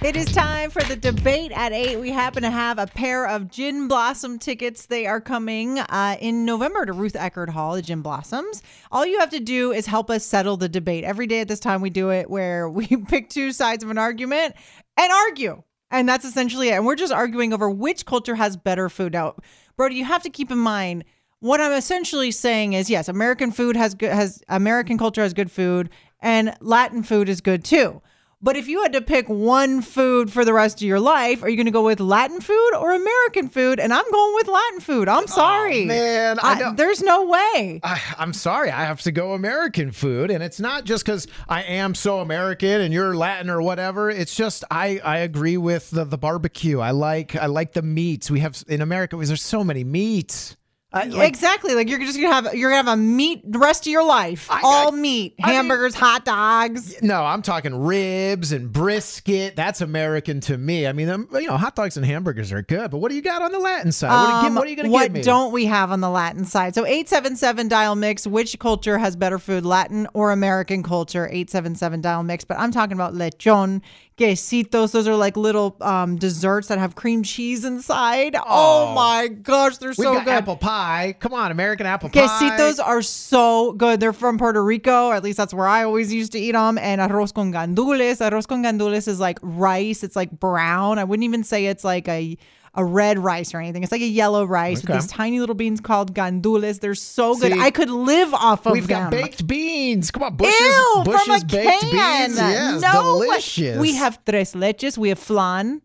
It 0.04 0.18
is 0.18 0.26
time 0.26 0.70
for 0.70 0.84
the 0.84 0.98
debate 0.98 1.54
at 1.54 1.72
8. 1.72 1.98
We 2.02 2.10
happen 2.10 2.44
to 2.44 2.52
have 2.52 2.78
a 2.78 2.88
pair 2.88 3.26
of 3.26 3.50
Gin 3.50 3.88
Blossom 3.88 4.38
tickets. 4.38 4.86
They 4.86 5.06
are 5.06 5.22
coming 5.22 5.80
uh, 5.80 6.18
in 6.20 6.44
November 6.44 6.86
to 6.86 6.92
Ruth 6.92 7.14
Eckerd 7.14 7.48
Hall 7.48 7.76
the 7.76 7.82
Gin 7.82 8.02
Blossoms. 8.02 8.62
All 8.92 9.06
you 9.06 9.18
have 9.20 9.30
to 9.30 9.40
do 9.40 9.72
is 9.72 9.86
help 9.86 10.10
us 10.10 10.26
settle 10.26 10.58
the 10.58 10.68
debate. 10.68 11.06
Every 11.06 11.26
day 11.26 11.40
at 11.40 11.48
this 11.48 11.62
time, 11.62 11.80
we 11.80 11.90
do 11.90 12.10
it 12.10 12.30
where 12.30 12.70
we 12.70 12.86
pick 12.86 13.30
two 13.30 13.54
sides 13.54 13.82
of 13.82 13.90
an 13.92 13.98
argument 13.98 14.56
and 14.98 15.10
argue. 15.10 15.64
And 15.90 16.10
that's 16.10 16.26
essentially 16.26 16.68
it. 16.68 16.74
And 16.74 16.86
we're 16.86 16.96
just 16.96 17.14
arguing 17.14 17.54
over 17.54 17.70
which 17.70 18.06
culture 18.06 18.36
has 18.36 18.58
better 18.58 18.90
food. 18.90 19.14
Now, 19.14 19.38
Brody, 19.78 19.96
you 19.96 20.04
have 20.04 20.24
to 20.24 20.30
keep 20.30 20.52
in 20.52 20.60
mind 20.60 21.06
what 21.40 21.62
I'm 21.62 21.72
essentially 21.72 22.32
saying 22.32 22.74
is 22.74 22.90
yes, 22.90 23.08
American 23.08 23.54
food 23.54 23.78
has 23.78 23.96
good 23.96 24.12
has 24.12 24.44
American 24.50 24.98
culture 24.98 25.22
has 25.22 25.34
good 25.34 25.52
food 25.52 25.90
and 26.20 26.58
Latin 26.60 27.04
food 27.04 27.30
is 27.30 27.40
good 27.40 27.64
too. 27.64 28.02
But 28.44 28.58
if 28.58 28.68
you 28.68 28.84
had 28.84 28.92
to 28.92 29.02
pick 29.02 29.30
one 29.30 29.82
food 29.82 30.30
for 30.30 30.44
the 30.44 30.52
rest 30.52 30.82
of 30.82 30.86
your 30.86 31.00
life, 31.00 31.44
are 31.44 31.50
you 31.50 31.56
going 31.56 31.66
to 31.66 31.72
go 31.72 31.86
with 31.86 32.02
Latin 32.02 32.42
food 32.42 32.72
or 32.78 32.92
American 32.92 33.48
food? 33.48 33.80
And 33.80 33.94
I'm 33.94 34.04
going 34.12 34.36
with 34.36 34.50
Latin 34.50 34.82
food. 34.82 35.08
I'm 35.08 35.28
sorry. 35.28 35.84
Oh, 35.84 35.88
man, 35.88 36.40
I 36.44 36.74
there's 36.74 37.02
no 37.02 37.24
way. 37.24 37.80
I, 37.84 38.02
I'm 38.18 38.34
sorry, 38.34 38.70
I 38.70 38.84
have 38.84 39.02
to 39.04 39.14
go 39.14 39.32
American 39.32 39.94
food, 39.94 40.30
and 40.30 40.44
it's 40.44 40.60
not 40.60 40.84
just 40.84 41.06
because 41.06 41.26
I 41.48 41.64
am 41.64 41.96
so 41.96 42.20
American 42.20 42.82
and 42.82 42.94
you're 42.94 43.16
Latin 43.16 43.50
or 43.50 43.62
whatever. 43.62 44.10
It's 44.10 44.36
just 44.36 44.66
I 44.70 45.00
I 45.06 45.20
agree 45.20 45.56
with 45.56 45.90
the, 45.92 46.04
the 46.04 46.18
barbecue. 46.18 46.82
I 46.82 46.92
like 46.92 47.38
I 47.38 47.46
like 47.46 47.72
the 47.72 47.82
meats 47.82 48.30
we 48.30 48.42
have 48.42 48.62
in 48.68 48.82
America. 48.82 49.16
There's 49.16 49.42
so 49.42 49.64
many 49.64 49.86
meats. 49.86 50.58
I, 50.94 51.06
like, 51.06 51.28
exactly. 51.28 51.74
Like 51.74 51.90
you're 51.90 51.98
just 52.00 52.22
gonna 52.22 52.34
have 52.34 52.54
you're 52.54 52.70
gonna 52.70 52.84
have 52.90 53.00
a 53.00 53.02
meat 53.02 53.42
the 53.52 53.58
rest 53.58 53.88
of 53.88 53.92
your 53.92 54.04
life. 54.04 54.48
I- 54.52 54.62
All 54.64 54.94
I- 54.94 54.96
meat, 54.96 55.36
I 55.42 55.48
mean- 55.48 55.56
hamburgers, 55.56 55.96
hot 55.96 56.24
dogs. 56.24 57.02
No, 57.02 57.24
I'm 57.26 57.42
talking 57.42 57.74
ribs 57.76 58.52
and 58.52 58.72
brisket. 58.72 59.56
That's 59.56 59.82
American 59.82 60.40
to 60.42 60.58
me. 60.58 60.86
I 60.86 60.94
mean, 60.94 61.10
um, 61.10 61.28
you 61.34 61.48
know, 61.48 61.58
hot 61.58 61.76
dogs 61.76 61.98
and 61.98 62.06
hamburgers 62.06 62.52
are 62.52 62.62
good, 62.62 62.92
but 62.92 62.98
what 63.00 63.10
do 63.10 63.16
you 63.16 63.22
got 63.24 63.42
on 63.42 63.52
the 63.52 63.60
Latin 63.60 63.92
side? 63.92 64.10
what, 64.12 64.46
Um, 64.46 64.56
what 64.56 64.66
are 64.66 64.70
you 64.70 64.76
going 64.76 64.86
to 64.86 64.92
what 64.92 65.04
give 65.04 65.14
me? 65.14 65.20
What 65.22 65.26
don't 65.26 65.52
we 65.52 65.66
have 65.66 65.92
on 65.92 66.00
the 66.02 66.10
Latin 66.12 66.46
side? 66.46 66.76
So 66.76 66.86
877 66.86 67.68
dial 67.70 67.96
mix. 67.96 68.28
Which 68.28 68.60
culture 68.60 69.00
has 69.00 69.16
better 69.16 69.40
food, 69.40 69.66
Latin 69.66 70.08
or 70.14 70.32
American 70.32 70.84
culture? 70.84 71.28
877 71.28 72.02
dial 72.02 72.22
mix. 72.24 72.44
But 72.44 72.60
I'm 72.60 72.72
talking 72.72 72.94
about 72.94 73.14
lechon, 73.16 73.82
quesitos. 74.18 74.92
Those 74.92 75.08
are 75.08 75.16
like 75.16 75.36
little 75.38 75.76
um, 75.82 76.16
desserts 76.18 76.68
that 76.68 76.78
have 76.80 76.96
cream 76.96 77.24
cheese 77.24 77.66
inside. 77.66 78.36
Oh, 78.36 78.42
Oh. 78.46 78.94
my 78.96 79.28
gosh, 79.28 79.78
they're 79.78 79.94
so 79.94 80.14
got 80.14 80.26
good. 80.26 80.34
apple 80.34 80.56
pie. 80.58 81.16
Come 81.20 81.34
on, 81.34 81.52
American 81.52 81.86
apple 81.86 82.10
pie. 82.10 82.22
Quesitos 82.22 82.80
are 82.84 83.02
so 83.02 83.74
good. 83.74 84.00
They're 84.00 84.14
from 84.14 84.38
Puerto 84.38 84.64
Rico, 84.64 85.12
at 85.12 85.24
least 85.24 85.38
that's 85.38 85.54
where 85.54 85.68
I 85.68 85.84
always 85.84 86.14
used 86.14 86.32
to 86.34 86.40
eat 86.40 86.52
them. 86.54 86.78
And 86.78 87.02
arroz 87.02 87.34
con 87.34 87.52
gandules. 87.52 88.20
Arroz 88.20 88.48
con 88.48 88.64
gandules 88.64 89.08
is 89.08 89.20
like 89.20 89.40
rice. 89.42 90.04
It's 90.04 90.16
like 90.16 90.32
brown. 90.40 91.00
I 91.00 91.04
wouldn't 91.04 91.24
even 91.24 91.44
say 91.44 91.66
it's 91.66 91.84
like 91.84 92.08
a 92.08 92.38
a 92.76 92.84
red 92.84 93.20
rice 93.20 93.54
or 93.54 93.60
anything. 93.60 93.84
It's 93.84 93.92
like 93.92 94.02
a 94.02 94.06
yellow 94.08 94.46
rice 94.46 94.84
Okay. 94.84 94.94
with 94.94 95.04
these 95.04 95.12
tiny 95.12 95.40
little 95.40 95.56
beans 95.56 95.80
called 95.80 96.14
gandules. 96.14 96.80
They're 96.80 96.96
so 96.96 97.36
good. 97.36 97.54
See, 97.54 97.60
I 97.60 97.70
could 97.72 97.90
live 97.90 98.34
off 98.34 98.60
of 98.60 98.64
them. 98.64 98.74
We've 98.74 98.88
got 98.88 99.12
baked 99.12 99.46
beans. 99.46 100.10
Come 100.12 100.24
on, 100.24 100.36
Bush's, 100.36 100.60
Ew, 100.60 101.02
a 101.02 101.46
baked 101.46 101.82
can. 101.82 102.30
beans. 102.30 102.38
Yes, 102.38 102.82
no, 102.82 103.22
delicious. 103.22 103.78
We 103.80 103.96
have 103.96 104.24
tres 104.26 104.54
leches. 104.54 104.98
We 104.98 105.10
have 105.10 105.20
flan. 105.20 105.82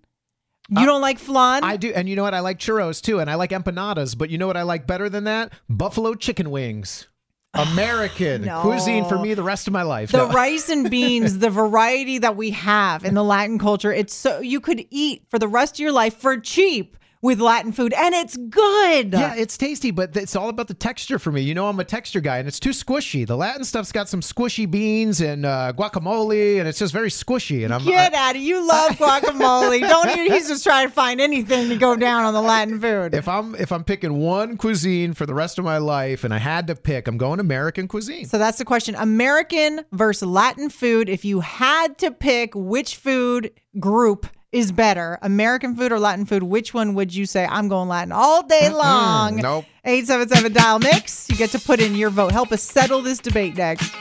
You 0.71 0.83
uh, 0.83 0.87
don't 0.87 1.01
like 1.01 1.19
flan? 1.19 1.65
I 1.65 1.77
do, 1.79 1.93
and 1.95 2.09
you 2.09 2.15
know 2.17 2.23
what? 2.23 2.35
I 2.35 2.41
like 2.41 2.59
churros 2.59 3.03
too, 3.03 3.21
and 3.21 3.31
I 3.31 3.35
like 3.37 3.51
empanadas. 3.51 4.17
But 4.17 4.31
you 4.31 4.39
know 4.39 4.47
what 4.47 4.57
I 4.57 4.63
like 4.63 4.87
better 4.87 5.09
than 5.09 5.25
that? 5.25 5.53
Buffalo 5.69 6.15
chicken 6.15 6.51
wings. 6.51 7.08
American 7.55 8.43
No. 8.45 8.61
cuisine 8.61 9.05
for 9.07 9.19
me 9.19 9.35
the 9.35 9.43
rest 9.43 9.67
of 9.67 9.73
my 9.73 9.83
life. 9.83 10.13
the 10.13 10.19
No. 10.19 10.29
rice 10.31 10.69
and 10.69 10.91
beans, 10.91 11.39
the 11.39 11.51
variety 11.51 12.19
that 12.19 12.37
we 12.37 12.51
have 12.51 13.05
in 13.05 13.15
the 13.15 13.25
Latin 13.25 13.59
culture, 13.59 13.93
it's 13.93 14.15
so 14.15 14.41
you 14.41 14.61
could 14.61 14.85
eat 14.91 15.23
for 15.31 15.39
the 15.39 15.49
rest 15.49 15.77
of 15.77 15.81
your 15.81 15.93
life 15.93 16.17
for 16.19 16.37
cheap 16.39 16.97
with 17.21 17.41
Latin 17.41 17.73
food, 17.73 17.93
and 17.95 18.15
it's 18.15 18.37
good. 18.37 19.13
Yeah, 19.13 19.35
it's 19.35 19.57
tasty, 19.59 19.91
but 19.91 20.17
it's 20.17 20.37
all 20.37 20.49
about 20.49 20.69
the 20.69 20.75
texture 20.75 21.19
for 21.19 21.33
me. 21.33 21.41
You 21.43 21.55
know, 21.55 21.67
I'm 21.69 21.81
a 21.81 21.85
texture 21.85 22.21
guy, 22.21 22.39
and 22.39 22.47
it's 22.47 22.61
too 22.61 22.71
squishy. 22.71 23.27
The 23.27 23.37
Latin 23.37 23.65
stuff's 23.65 23.91
got 23.93 24.09
some 24.09 24.21
squishy 24.21 24.71
beans 24.71 25.21
and 25.21 25.45
uh, 25.45 25.73
guacamole, 25.77 26.59
and 26.59 26.69
it's 26.69 26.79
just 26.79 26.93
very 26.93 27.11
squishy. 27.11 27.65
And 27.65 27.75
I'm 27.75 27.85
Get 27.85 28.15
I- 28.15 28.29
out 28.31 28.37
of 28.37 28.43
you 28.43 28.67
love 28.67 28.93
guacamole. 28.99 29.81
Don't 29.81 30.17
you? 30.17 30.33
He's 30.33 30.49
just 30.49 30.63
trying 30.65 30.87
to 30.89 30.93
find 30.93 31.21
anything 31.21 31.69
to 31.71 31.77
go 31.77 31.97
down 31.97 32.25
on 32.25 32.35
the 32.35 32.43
Latin 32.43 32.81
food. 32.81 33.15
if 33.15 33.27
I'm 33.29 33.55
if 33.57 33.73
I'm 33.73 33.85
picking 33.85 34.19
one 34.19 34.57
cuisine 34.57 35.13
for 35.15 35.27
the 35.27 35.35
rest 35.35 35.59
of 35.59 35.65
my 35.65 35.79
life, 35.79 36.25
and 36.25 36.33
I 36.33 36.39
had 36.39 36.67
to 36.69 36.77
pick, 36.77 37.09
I'm 37.09 37.19
going 37.19 37.41
American 37.41 37.89
cuisine. 37.89 38.27
So 38.27 38.39
that's 38.39 38.59
the 38.59 38.65
question. 38.65 38.95
American 38.95 39.85
versus 39.93 40.29
Latin 40.29 40.71
food. 40.71 41.09
If 41.09 41.25
you 41.25 41.41
had 41.41 41.99
to 41.99 42.11
pick 42.11 42.53
which 42.55 42.97
food 42.97 43.51
group 43.81 44.27
is 44.53 44.73
better, 44.73 45.19
American 45.23 45.77
food 45.77 45.93
or 45.93 45.99
Latin 45.99 46.25
food, 46.25 46.43
which 46.43 46.73
one 46.73 46.95
would 46.95 47.15
you 47.15 47.27
say? 47.27 47.47
I'm 47.47 47.69
going 47.69 47.89
Latin 47.89 48.13
all 48.13 48.43
day 48.43 48.71
long. 48.71 49.37
nope. 49.37 49.65
877 49.85 50.53
dial 50.53 50.79
mix. 50.79 51.29
You 51.29 51.37
get 51.37 51.51
to 51.51 51.59
put 51.59 51.81
in 51.81 51.95
your 51.95 52.11
vote. 52.11 52.33
Help 52.33 52.53
us 52.53 52.63
settle 52.63 53.03
this 53.03 53.19
debate 53.19 53.57
next. 53.57 53.93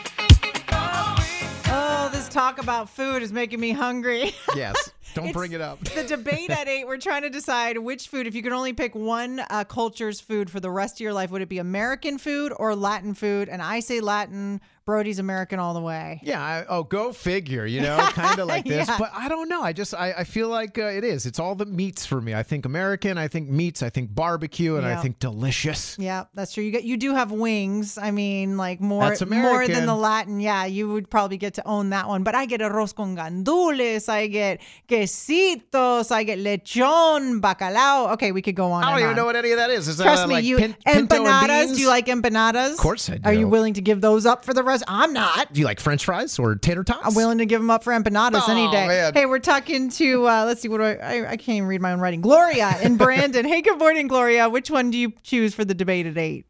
Oh, 1.69 2.09
this 2.11 2.29
talk 2.29 2.59
about 2.59 2.89
food 2.89 3.21
is 3.21 3.31
making 3.33 3.59
me 3.59 3.71
hungry. 3.71 4.33
Yes, 4.55 4.91
don't 5.13 5.33
bring 5.33 5.51
it 5.51 5.61
up. 5.61 5.79
the 5.83 6.03
debate 6.03 6.49
at 6.49 6.67
eight, 6.67 6.87
we're 6.87 6.97
trying 6.97 7.21
to 7.23 7.29
decide 7.29 7.77
which 7.77 8.07
food, 8.07 8.25
if 8.25 8.33
you 8.33 8.41
could 8.41 8.53
only 8.53 8.73
pick 8.73 8.95
one 8.95 9.39
uh, 9.51 9.63
culture's 9.65 10.19
food 10.19 10.49
for 10.49 10.59
the 10.59 10.71
rest 10.71 10.95
of 10.95 11.01
your 11.01 11.13
life, 11.13 11.29
would 11.29 11.41
it 11.43 11.49
be 11.49 11.59
American 11.59 12.17
food 12.17 12.53
or 12.57 12.75
Latin 12.75 13.13
food? 13.13 13.49
And 13.49 13.61
I 13.61 13.79
say 13.81 13.99
Latin, 13.99 14.61
Brody's 14.87 15.19
American 15.19 15.59
all 15.59 15.73
the 15.73 15.81
way. 15.81 16.21
Yeah. 16.23 16.41
I, 16.41 16.65
oh, 16.69 16.83
go 16.83 17.11
figure. 17.11 17.65
You 17.65 17.81
know, 17.81 17.97
kind 18.13 18.39
of 18.39 18.47
like 18.47 18.63
this. 18.75 18.87
Yeah. 18.87 18.97
But 18.97 19.11
I 19.13 19.27
don't 19.27 19.49
know. 19.49 19.61
I 19.61 19.73
just 19.73 19.93
I, 19.93 20.13
I 20.13 20.23
feel 20.23 20.47
like 20.47 20.77
uh, 20.79 20.83
it 20.85 21.03
is. 21.03 21.25
It's 21.25 21.39
all 21.39 21.55
the 21.55 21.65
meats 21.65 22.05
for 22.05 22.21
me. 22.21 22.33
I 22.33 22.41
think 22.41 22.65
American. 22.65 23.17
I 23.17 23.27
think 23.27 23.49
meats. 23.49 23.83
I 23.83 23.89
think 23.89 24.15
barbecue, 24.15 24.77
and 24.77 24.85
Yeah. 24.87 24.97
I 24.97 25.01
think 25.01 25.19
delicious. 25.19 25.97
Yeah, 25.99 26.23
that's 26.33 26.53
true. 26.53 26.63
You 26.63 26.71
get 26.71 26.85
you 26.85 26.95
do 26.95 27.13
have 27.13 27.33
wings. 27.33 27.97
I 27.97 28.11
mean, 28.11 28.55
like 28.55 28.79
more 28.79 29.13
more 29.27 29.67
than 29.67 29.85
the 29.85 29.93
Latin. 29.95 30.39
Yeah, 30.39 30.65
you 30.65 30.89
would 30.89 31.09
probably 31.09 31.37
get 31.37 31.55
to 31.55 31.67
own 31.67 31.89
that 31.89 32.07
one. 32.07 32.23
But 32.23 32.33
I 32.35 32.45
get 32.45 32.61
arroz 32.61 32.95
con 32.95 33.15
gandules. 33.17 34.07
I 34.07 34.27
get 34.27 34.61
quesitos. 34.87 36.11
I 36.11 36.23
get 36.23 36.39
lechon, 36.39 37.41
bacalao. 37.41 38.13
Okay, 38.13 38.31
we 38.31 38.41
could 38.41 38.55
go 38.55 38.71
on. 38.71 38.85
I 38.85 38.91
don't 38.91 38.99
even 38.99 39.09
on. 39.11 39.15
know 39.17 39.25
what 39.25 39.35
any 39.35 39.51
of 39.51 39.57
that 39.57 39.69
is. 39.69 39.89
Is 39.89 39.97
Trust 39.97 40.23
that 40.23 40.27
me, 40.29 40.35
like 40.35 40.45
you 40.45 40.57
pin- 40.57 40.75
empanadas. 40.87 41.75
Do 41.75 41.81
you 41.81 41.89
like 41.89 42.05
empanadas? 42.05 42.71
Of 42.71 42.77
course 42.77 43.09
I 43.09 43.17
do. 43.17 43.29
Are 43.29 43.33
you 43.33 43.49
willing 43.49 43.73
to 43.73 43.81
give 43.81 43.99
those 43.99 44.25
up 44.25 44.45
for 44.45 44.53
the 44.53 44.63
rest? 44.63 44.76
I'm 44.87 45.13
not. 45.13 45.53
Do 45.53 45.59
you 45.59 45.65
like 45.65 45.79
French 45.79 46.05
fries 46.05 46.37
or 46.39 46.55
tater 46.55 46.83
tots? 46.83 47.05
I'm 47.05 47.13
willing 47.15 47.37
to 47.39 47.45
give 47.45 47.61
them 47.61 47.69
up 47.69 47.83
for 47.83 47.93
empanadas 47.93 48.47
any 48.49 48.65
Oh, 48.67 48.71
day. 48.71 48.87
man. 48.87 49.13
Hey, 49.13 49.25
we're 49.25 49.39
talking 49.39 49.89
to 49.91 50.27
uh, 50.27 50.45
let's 50.45 50.61
see 50.61 50.67
what 50.69 50.77
do 50.77 50.83
I, 50.83 50.95
I 50.95 51.31
I 51.31 51.37
can't 51.37 51.49
even 51.57 51.67
read 51.67 51.81
my 51.81 51.91
own 51.93 51.99
writing. 51.99 52.21
Gloria 52.21 52.75
and 52.81 52.97
Brandon. 52.99 53.45
hey, 53.45 53.61
good 53.61 53.79
morning, 53.79 54.07
Gloria. 54.07 54.49
Which 54.49 54.69
one 54.71 54.91
do 54.91 54.97
you 54.97 55.13
choose 55.23 55.53
for 55.53 55.63
the 55.65 55.73
debate 55.73 56.05
at 56.05 56.17
eight? 56.17 56.45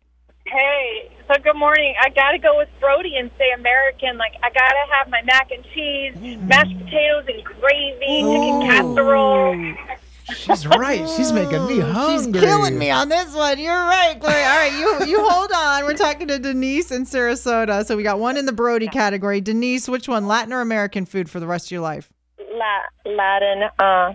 Hey, 0.45 1.11
so 1.27 1.33
good 1.43 1.57
morning. 1.57 1.93
I 2.01 2.09
got 2.09 2.31
to 2.31 2.37
go 2.37 2.57
with 2.57 2.69
Brody 2.79 3.17
and 3.17 3.29
say 3.37 3.51
American. 3.53 4.17
Like, 4.17 4.33
I 4.41 4.49
got 4.49 4.69
to 4.69 4.93
have 4.97 5.09
my 5.09 5.21
mac 5.23 5.51
and 5.51 5.61
cheese, 5.73 6.15
mashed 6.43 6.71
potatoes 6.77 7.25
and 7.27 7.43
gravy, 7.43 8.21
chicken 8.23 8.61
casserole. 8.61 9.75
She's 10.35 10.67
right. 10.67 11.07
She's 11.15 11.31
making 11.31 11.65
me 11.67 11.79
hungry. 11.79 12.39
She's 12.39 12.43
killing 12.43 12.77
me 12.77 12.89
on 12.89 13.09
this 13.09 13.33
one. 13.33 13.59
You're 13.59 13.73
right, 13.73 14.17
Gloria. 14.19 14.45
All 14.45 14.57
right, 14.57 14.73
you 14.73 15.05
you 15.07 15.29
hold 15.29 15.51
on. 15.51 15.85
We're 15.85 15.93
talking 15.95 16.27
to 16.27 16.37
Denise 16.39 16.91
in 16.91 17.05
Sarasota. 17.05 17.85
So 17.85 17.95
we 17.95 18.03
got 18.03 18.19
one 18.19 18.37
in 18.37 18.45
the 18.45 18.51
Brody 18.51 18.87
category. 18.87 19.39
Denise, 19.41 19.87
which 19.87 20.07
one, 20.07 20.27
Latin 20.27 20.51
or 20.53 20.61
American 20.61 21.05
food 21.05 21.29
for 21.29 21.39
the 21.39 21.47
rest 21.47 21.67
of 21.67 21.71
your 21.71 21.81
life? 21.81 22.09
La- 22.51 23.11
Latin, 23.13 23.63
uh, 23.79 24.13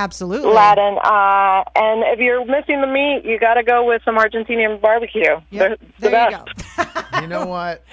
Absolutely. 0.00 0.50
Latin, 0.50 0.96
uh, 1.04 1.62
and 1.76 2.02
if 2.06 2.20
you're 2.20 2.42
missing 2.46 2.80
the 2.80 2.86
meat, 2.86 3.22
you 3.22 3.38
got 3.38 3.54
to 3.54 3.62
go 3.62 3.86
with 3.86 4.00
some 4.02 4.16
Argentinian 4.16 4.80
barbecue. 4.80 5.22
Yep, 5.22 5.42
They're 5.50 5.76
the 5.76 6.08
there 6.08 6.30
you 6.30 6.36
best. 6.38 6.76
go. 6.76 7.20
You 7.20 7.26
know 7.26 7.44
what? 7.44 7.84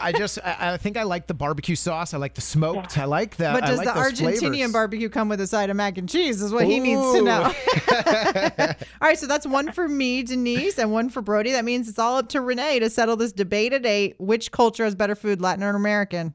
I 0.00 0.10
just 0.10 0.40
I, 0.42 0.72
I 0.72 0.76
think 0.76 0.96
I 0.96 1.04
like 1.04 1.28
the 1.28 1.34
barbecue 1.34 1.76
sauce. 1.76 2.12
I 2.14 2.16
like 2.16 2.34
the 2.34 2.40
smoked. 2.40 2.98
I 2.98 3.04
like 3.04 3.36
that. 3.36 3.52
But 3.54 3.62
I 3.62 3.66
does 3.68 3.78
like 3.78 3.86
the 3.86 3.94
those 3.94 4.12
Argentinian 4.12 4.48
flavors. 4.50 4.72
barbecue 4.72 5.08
come 5.08 5.28
with 5.28 5.40
a 5.40 5.46
side 5.46 5.70
of 5.70 5.76
mac 5.76 5.98
and 5.98 6.08
cheese? 6.08 6.42
Is 6.42 6.50
what 6.50 6.64
he 6.64 6.80
needs 6.80 7.00
to 7.12 7.22
know. 7.22 7.42
all 9.00 9.08
right, 9.08 9.18
so 9.18 9.28
that's 9.28 9.46
one 9.46 9.70
for 9.70 9.86
me, 9.86 10.24
Denise, 10.24 10.78
and 10.80 10.90
one 10.90 11.10
for 11.10 11.22
Brody. 11.22 11.52
That 11.52 11.64
means 11.64 11.88
it's 11.88 11.98
all 11.98 12.16
up 12.16 12.28
to 12.30 12.40
Renee 12.40 12.80
to 12.80 12.90
settle 12.90 13.14
this 13.14 13.30
debate 13.30 13.72
at 13.72 13.86
eight. 13.86 14.16
Which 14.18 14.50
culture 14.50 14.84
has 14.84 14.96
better 14.96 15.14
food, 15.14 15.40
Latin 15.40 15.62
or 15.62 15.76
American? 15.76 16.34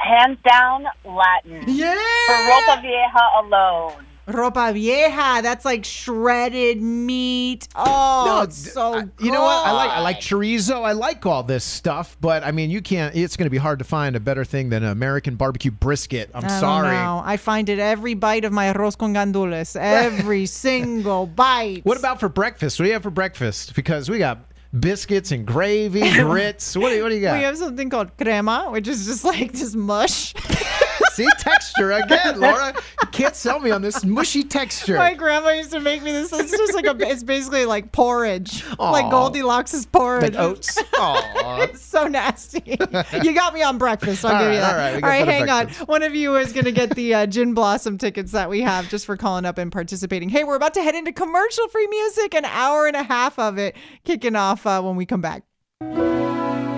Hands 0.00 0.38
down, 0.48 0.84
Latin. 1.04 1.64
Yeah. 1.66 1.94
For 2.26 2.34
Ropa 2.34 2.82
Vieja 2.82 3.28
alone. 3.42 4.06
Ropa 4.28 4.72
vieja. 4.72 5.42
That's 5.42 5.64
like 5.64 5.84
shredded 5.84 6.80
meat. 6.80 7.66
Oh, 7.74 8.24
No, 8.26 8.42
it's 8.42 8.72
so 8.72 8.94
I- 8.94 9.04
you 9.18 9.32
know 9.32 9.42
what? 9.42 9.66
I 9.66 9.72
like 9.72 9.90
I 9.90 10.00
like 10.02 10.20
chorizo. 10.20 10.84
I 10.84 10.92
like 10.92 11.26
all 11.26 11.42
this 11.42 11.64
stuff, 11.64 12.16
but 12.20 12.44
I 12.44 12.52
mean, 12.52 12.70
you 12.70 12.80
can't. 12.80 13.16
It's 13.16 13.36
going 13.36 13.46
to 13.46 13.50
be 13.50 13.56
hard 13.58 13.80
to 13.80 13.84
find 13.84 14.14
a 14.14 14.20
better 14.20 14.44
thing 14.44 14.68
than 14.68 14.84
an 14.84 14.90
American 14.90 15.34
barbecue 15.34 15.72
brisket. 15.72 16.30
I'm 16.32 16.44
I 16.44 16.48
don't 16.48 16.60
sorry. 16.60 16.94
know. 16.96 17.22
I 17.24 17.38
find 17.38 17.68
it 17.68 17.80
every 17.80 18.14
bite 18.14 18.44
of 18.44 18.52
my 18.52 18.72
arroz 18.72 18.96
con 18.96 19.14
gandules. 19.14 19.74
Every 19.74 20.46
single 20.64 21.26
bite. 21.26 21.80
What 21.84 21.98
about 21.98 22.20
for 22.20 22.28
breakfast? 22.28 22.78
What 22.78 22.84
do 22.84 22.88
you 22.88 22.92
have 22.94 23.02
for 23.02 23.10
breakfast? 23.10 23.74
Because 23.74 24.08
we 24.08 24.18
got 24.18 24.38
biscuits 24.78 25.32
and 25.32 25.46
gravy, 25.46 26.00
grits. 26.12 26.76
What 26.76 26.90
do 26.90 26.96
you, 26.96 27.02
what 27.02 27.08
do 27.10 27.16
you 27.16 27.20
got? 27.28 27.36
We 27.36 27.42
have 27.44 27.56
something 27.56 27.90
called 27.90 28.16
crema, 28.16 28.68
which 28.70 28.88
is 28.88 29.06
just 29.06 29.24
like 29.24 29.52
this 29.52 29.74
mush. 29.74 30.34
See, 31.20 31.28
texture 31.38 31.92
again, 31.92 32.40
Laura. 32.40 32.72
You 33.02 33.08
can't 33.08 33.36
sell 33.36 33.60
me 33.60 33.70
on 33.70 33.82
this 33.82 34.04
mushy 34.04 34.42
texture. 34.42 34.96
My 34.96 35.12
grandma 35.12 35.50
used 35.50 35.72
to 35.72 35.80
make 35.80 36.02
me 36.02 36.12
this. 36.12 36.32
It's 36.32 36.50
just 36.50 36.74
like 36.74 36.86
a. 36.86 36.96
It's 37.00 37.22
basically 37.22 37.66
like 37.66 37.92
porridge, 37.92 38.64
like 38.78 39.04
Aw. 39.04 39.10
Goldilocks' 39.10 39.84
porridge. 39.86 40.34
Like 40.34 40.40
oats. 40.42 40.78
It's 41.62 41.82
so 41.82 42.06
nasty. 42.06 42.62
you 43.22 43.34
got 43.34 43.52
me 43.54 43.62
on 43.62 43.76
breakfast. 43.78 44.24
I'll 44.24 44.34
All 44.34 44.42
give 44.42 44.52
you 44.52 44.60
that. 44.60 44.70
all 44.72 44.76
right, 44.76 44.94
all 45.02 45.08
right 45.08 45.26
hang 45.26 45.48
on. 45.48 45.68
One 45.86 46.02
of 46.02 46.14
you 46.14 46.36
is 46.36 46.52
going 46.52 46.64
to 46.64 46.72
get 46.72 46.94
the 46.94 47.14
uh, 47.14 47.26
Gin 47.26 47.54
Blossom 47.54 47.98
tickets 47.98 48.32
that 48.32 48.48
we 48.48 48.60
have 48.62 48.88
just 48.88 49.06
for 49.06 49.16
calling 49.16 49.44
up 49.44 49.58
and 49.58 49.70
participating. 49.72 50.28
Hey, 50.28 50.44
we're 50.44 50.56
about 50.56 50.74
to 50.74 50.82
head 50.82 50.94
into 50.94 51.12
commercial 51.12 51.68
free 51.68 51.86
music, 51.88 52.34
an 52.34 52.44
hour 52.44 52.86
and 52.86 52.96
a 52.96 53.02
half 53.02 53.38
of 53.38 53.58
it 53.58 53.76
kicking 54.04 54.36
off 54.36 54.66
uh, 54.66 54.80
when 54.80 54.96
we 54.96 55.06
come 55.06 55.20
back. 55.20 55.42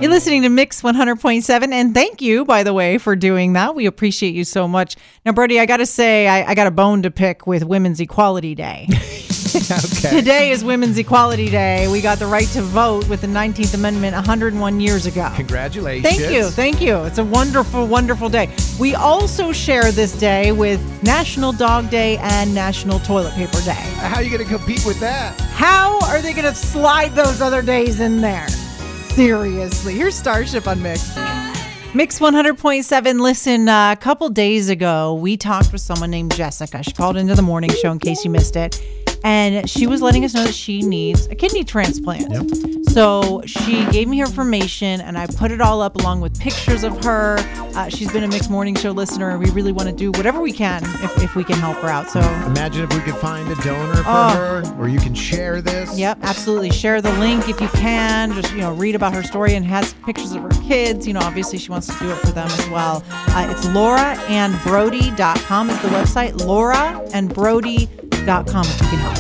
You're 0.03 0.11
listening 0.11 0.43
to 0.43 0.49
Mix 0.49 0.83
100.7, 0.83 1.73
and 1.73 1.95
thank 1.95 2.21
you, 2.21 2.45
by 2.45 2.65
the 2.65 2.73
way, 2.73 2.99
for 2.99 3.15
doing 3.15 3.53
that. 3.53 3.77
We 3.77 3.87
appreciate 3.87 4.35
you 4.35 4.43
so 4.43 4.67
much. 4.67 4.97
Now, 5.25 5.31
Brody, 5.31 5.61
I 5.61 5.67
got 5.67 5.77
to 5.77 5.87
say, 5.87 6.27
I, 6.27 6.51
I 6.51 6.55
got 6.57 6.67
a 6.67 6.73
bone 6.73 7.03
to 7.03 7.11
pick 7.13 7.47
with 7.47 7.63
Women's 7.63 8.01
Equality 8.01 8.57
Day. 8.57 8.89
okay. 8.91 10.11
Today 10.11 10.51
is 10.51 10.65
Women's 10.65 10.99
Equality 10.99 11.49
Day. 11.49 11.87
We 11.87 12.01
got 12.01 12.19
the 12.19 12.27
right 12.27 12.49
to 12.49 12.63
vote 12.63 13.09
with 13.09 13.21
the 13.21 13.29
19th 13.29 13.75
Amendment 13.75 14.17
101 14.17 14.81
years 14.81 15.07
ago. 15.07 15.31
Congratulations. 15.37 16.17
Thank 16.17 16.33
you. 16.33 16.51
Thank 16.51 16.81
you. 16.81 17.05
It's 17.05 17.19
a 17.19 17.25
wonderful, 17.25 17.87
wonderful 17.87 18.29
day. 18.29 18.53
We 18.81 18.97
also 18.97 19.53
share 19.53 19.93
this 19.93 20.19
day 20.19 20.51
with 20.51 20.81
National 21.05 21.53
Dog 21.53 21.91
Day 21.91 22.19
and 22.19 22.53
National 22.53 22.99
Toilet 22.99 23.35
Paper 23.35 23.61
Day. 23.61 23.71
How 23.71 24.17
are 24.17 24.23
you 24.25 24.37
going 24.37 24.45
to 24.45 24.53
compete 24.53 24.85
with 24.85 24.99
that? 24.99 25.41
How 25.53 26.01
are 26.07 26.21
they 26.21 26.33
going 26.33 26.49
to 26.49 26.57
slide 26.57 27.13
those 27.13 27.41
other 27.41 27.63
days 27.63 28.01
in 28.01 28.21
there? 28.21 28.49
Seriously. 29.15 29.95
Here's 29.95 30.15
Starship 30.15 30.67
on 30.67 30.83
Mix. 30.83 31.15
Mix 31.95 32.19
100.7. 32.19 33.21
Listen, 33.21 33.69
uh, 33.69 33.93
a 33.93 33.97
couple 33.97 34.31
days 34.31 34.71
ago, 34.71 35.13
we 35.13 35.37
talked 35.37 35.71
with 35.71 35.83
someone 35.83 36.11
named 36.11 36.35
Jessica. 36.35 36.83
She 36.83 36.93
called 36.93 37.19
into 37.19 37.35
the 37.35 37.43
morning 37.43 37.69
show 37.83 37.93
in 37.93 37.99
case 37.99 38.25
you 38.25 38.31
missed 38.31 38.57
it. 38.57 38.81
And 39.25 39.69
she 39.71 39.87
was 39.87 40.03
letting 40.03 40.25
us 40.25 40.35
know 40.35 40.45
that 40.45 40.55
she 40.55 40.83
needs 40.83 41.27
a 41.27 41.35
kidney 41.35 41.65
transplant. 41.65 42.31
Yep. 42.31 42.47
So 42.91 43.41
she 43.47 43.87
gave 43.91 44.07
me 44.09 44.19
her 44.19 44.27
information 44.27 45.01
and 45.01 45.17
I 45.17 45.27
put 45.27 45.51
it 45.51 45.63
all 45.63 45.81
up 45.81 45.97
along 45.97 46.21
with 46.21 46.39
pictures 46.39 46.85
of 46.85 47.03
her. 47.05 47.39
Uh, 47.75 47.89
she's 47.89 48.13
been 48.13 48.23
a 48.25 48.29
Mix 48.29 48.51
Morning 48.51 48.75
Show 48.75 48.91
listener 48.91 49.31
and 49.31 49.43
we 49.43 49.49
really 49.51 49.73
want 49.73 49.89
to 49.89 49.95
do 49.95 50.11
whatever 50.13 50.43
we 50.43 50.53
can 50.53 50.85
if, 50.85 51.23
if 51.23 51.35
we 51.35 51.43
can 51.45 51.57
help 51.57 51.79
her 51.79 51.89
out. 51.89 52.11
So 52.11 52.21
Imagine 52.47 52.83
if 52.85 52.93
we 52.93 53.01
could 53.01 53.17
find 53.21 53.49
a 53.49 53.55
donor 53.63 53.97
for 53.97 54.03
Oh. 54.07 54.29
her, 54.37 54.63
or 54.79 54.89
you 54.89 54.99
can 55.01 55.15
share 55.15 55.63
this. 55.63 55.97
Yep, 55.99 56.19
absolutely. 56.23 56.71
Share 56.71 57.01
the 57.01 57.13
link 57.19 57.49
if 57.49 57.59
you 57.63 57.69
can. 57.69 58.33
Just 58.35 58.53
you 58.53 58.59
know, 58.61 58.75
read 58.75 58.95
about 58.95 59.15
her 59.15 59.23
story 59.23 59.55
and 59.55 59.65
has 59.65 59.95
pictures 60.05 60.33
of 60.33 60.43
her 60.43 60.51
kids. 60.63 61.07
You 61.07 61.15
know, 61.15 61.21
obviously 61.21 61.59
she 61.59 61.71
wants 61.71 61.87
to 61.87 61.99
do 61.99 62.11
it 62.11 62.17
for 62.17 62.33
them 62.33 62.49
as 62.49 62.69
well. 62.69 63.03
Uh, 63.09 63.47
it's 63.51 63.65
lauraandbrody.com 63.69 65.71
is 65.71 65.81
the 65.81 65.89
website. 65.89 66.33
If 68.25 68.81
you 68.81 68.87
can 68.87 69.01
help. 69.01 69.19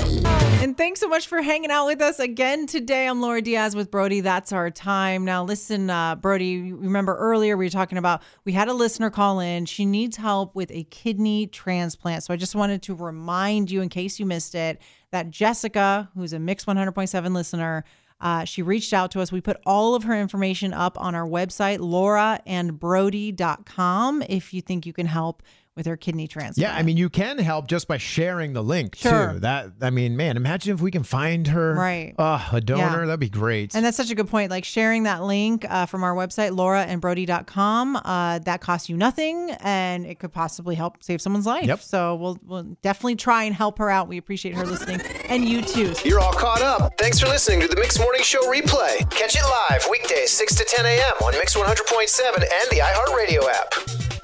And 0.62 0.76
thanks 0.76 1.00
so 1.00 1.08
much 1.08 1.26
for 1.26 1.42
hanging 1.42 1.72
out 1.72 1.86
with 1.86 2.00
us 2.00 2.20
again 2.20 2.68
today. 2.68 3.08
I'm 3.08 3.20
Laura 3.20 3.42
Diaz 3.42 3.74
with 3.74 3.90
Brody. 3.90 4.20
That's 4.20 4.52
our 4.52 4.70
time. 4.70 5.24
Now, 5.24 5.42
listen, 5.42 5.90
uh, 5.90 6.14
Brody, 6.14 6.72
remember 6.72 7.16
earlier 7.16 7.56
we 7.56 7.66
were 7.66 7.70
talking 7.70 7.98
about 7.98 8.22
we 8.44 8.52
had 8.52 8.68
a 8.68 8.72
listener 8.72 9.10
call 9.10 9.40
in. 9.40 9.66
She 9.66 9.86
needs 9.86 10.16
help 10.16 10.54
with 10.54 10.70
a 10.70 10.84
kidney 10.84 11.48
transplant. 11.48 12.22
So 12.22 12.32
I 12.32 12.36
just 12.36 12.54
wanted 12.54 12.80
to 12.82 12.94
remind 12.94 13.72
you, 13.72 13.82
in 13.82 13.88
case 13.88 14.20
you 14.20 14.26
missed 14.26 14.54
it, 14.54 14.80
that 15.10 15.30
Jessica, 15.30 16.08
who's 16.14 16.32
a 16.32 16.38
Mix 16.38 16.66
100.7 16.66 17.34
listener, 17.34 17.84
uh, 18.20 18.44
she 18.44 18.62
reached 18.62 18.92
out 18.92 19.10
to 19.10 19.20
us. 19.20 19.32
We 19.32 19.40
put 19.40 19.56
all 19.66 19.96
of 19.96 20.04
her 20.04 20.14
information 20.14 20.72
up 20.72 20.96
on 21.00 21.16
our 21.16 21.26
website, 21.26 21.80
lauraandbrody.com, 21.80 24.22
if 24.28 24.54
you 24.54 24.62
think 24.62 24.86
you 24.86 24.92
can 24.92 25.06
help 25.06 25.42
with 25.74 25.86
her 25.86 25.96
kidney 25.96 26.28
transplant. 26.28 26.58
Yeah, 26.70 26.76
I 26.78 26.82
mean, 26.82 26.96
you 26.98 27.08
can 27.08 27.38
help 27.38 27.66
just 27.66 27.88
by 27.88 27.96
sharing 27.96 28.52
the 28.52 28.62
link 28.62 28.94
Sure. 28.96 29.32
too. 29.34 29.38
That 29.40 29.70
I 29.80 29.88
mean, 29.90 30.16
man, 30.16 30.36
imagine 30.36 30.74
if 30.74 30.80
we 30.82 30.90
can 30.90 31.02
find 31.02 31.46
her, 31.48 31.74
Right. 31.74 32.14
Uh, 32.18 32.46
a 32.52 32.60
donor. 32.60 33.00
Yeah. 33.00 33.06
That'd 33.06 33.20
be 33.20 33.30
great. 33.30 33.74
And 33.74 33.84
that's 33.84 33.96
such 33.96 34.10
a 34.10 34.14
good 34.14 34.28
point. 34.28 34.50
Like 34.50 34.64
sharing 34.64 35.04
that 35.04 35.22
link 35.22 35.64
uh, 35.68 35.86
from 35.86 36.04
our 36.04 36.14
website, 36.14 36.50
lauraandbrody.com, 36.50 37.96
uh, 37.96 38.38
that 38.40 38.60
costs 38.60 38.88
you 38.90 38.96
nothing 38.96 39.50
and 39.60 40.04
it 40.06 40.18
could 40.18 40.32
possibly 40.32 40.74
help 40.74 41.02
save 41.02 41.22
someone's 41.22 41.46
life. 41.46 41.64
Yep. 41.66 41.80
So 41.80 42.16
we'll, 42.16 42.38
we'll 42.44 42.76
definitely 42.82 43.16
try 43.16 43.44
and 43.44 43.54
help 43.54 43.78
her 43.78 43.88
out. 43.90 44.08
We 44.08 44.18
appreciate 44.18 44.54
her 44.54 44.66
listening 44.66 45.00
and 45.28 45.44
you 45.48 45.62
too. 45.62 45.94
You're 46.04 46.20
all 46.20 46.32
caught 46.34 46.60
up. 46.62 46.92
Thanks 46.98 47.18
for 47.18 47.28
listening 47.28 47.60
to 47.60 47.68
the 47.68 47.76
Mix 47.76 47.98
Morning 47.98 48.22
Show 48.22 48.42
replay. 48.42 49.08
Catch 49.10 49.36
it 49.36 49.42
live 49.70 49.86
weekdays 49.90 50.30
6 50.32 50.54
to 50.56 50.64
10 50.64 50.84
a.m. 50.86 51.12
on 51.24 51.32
Mix 51.32 51.54
100.7 51.56 52.34
and 52.36 52.70
the 52.70 52.80
iHeartRadio 52.82 53.48
app. 53.50 54.21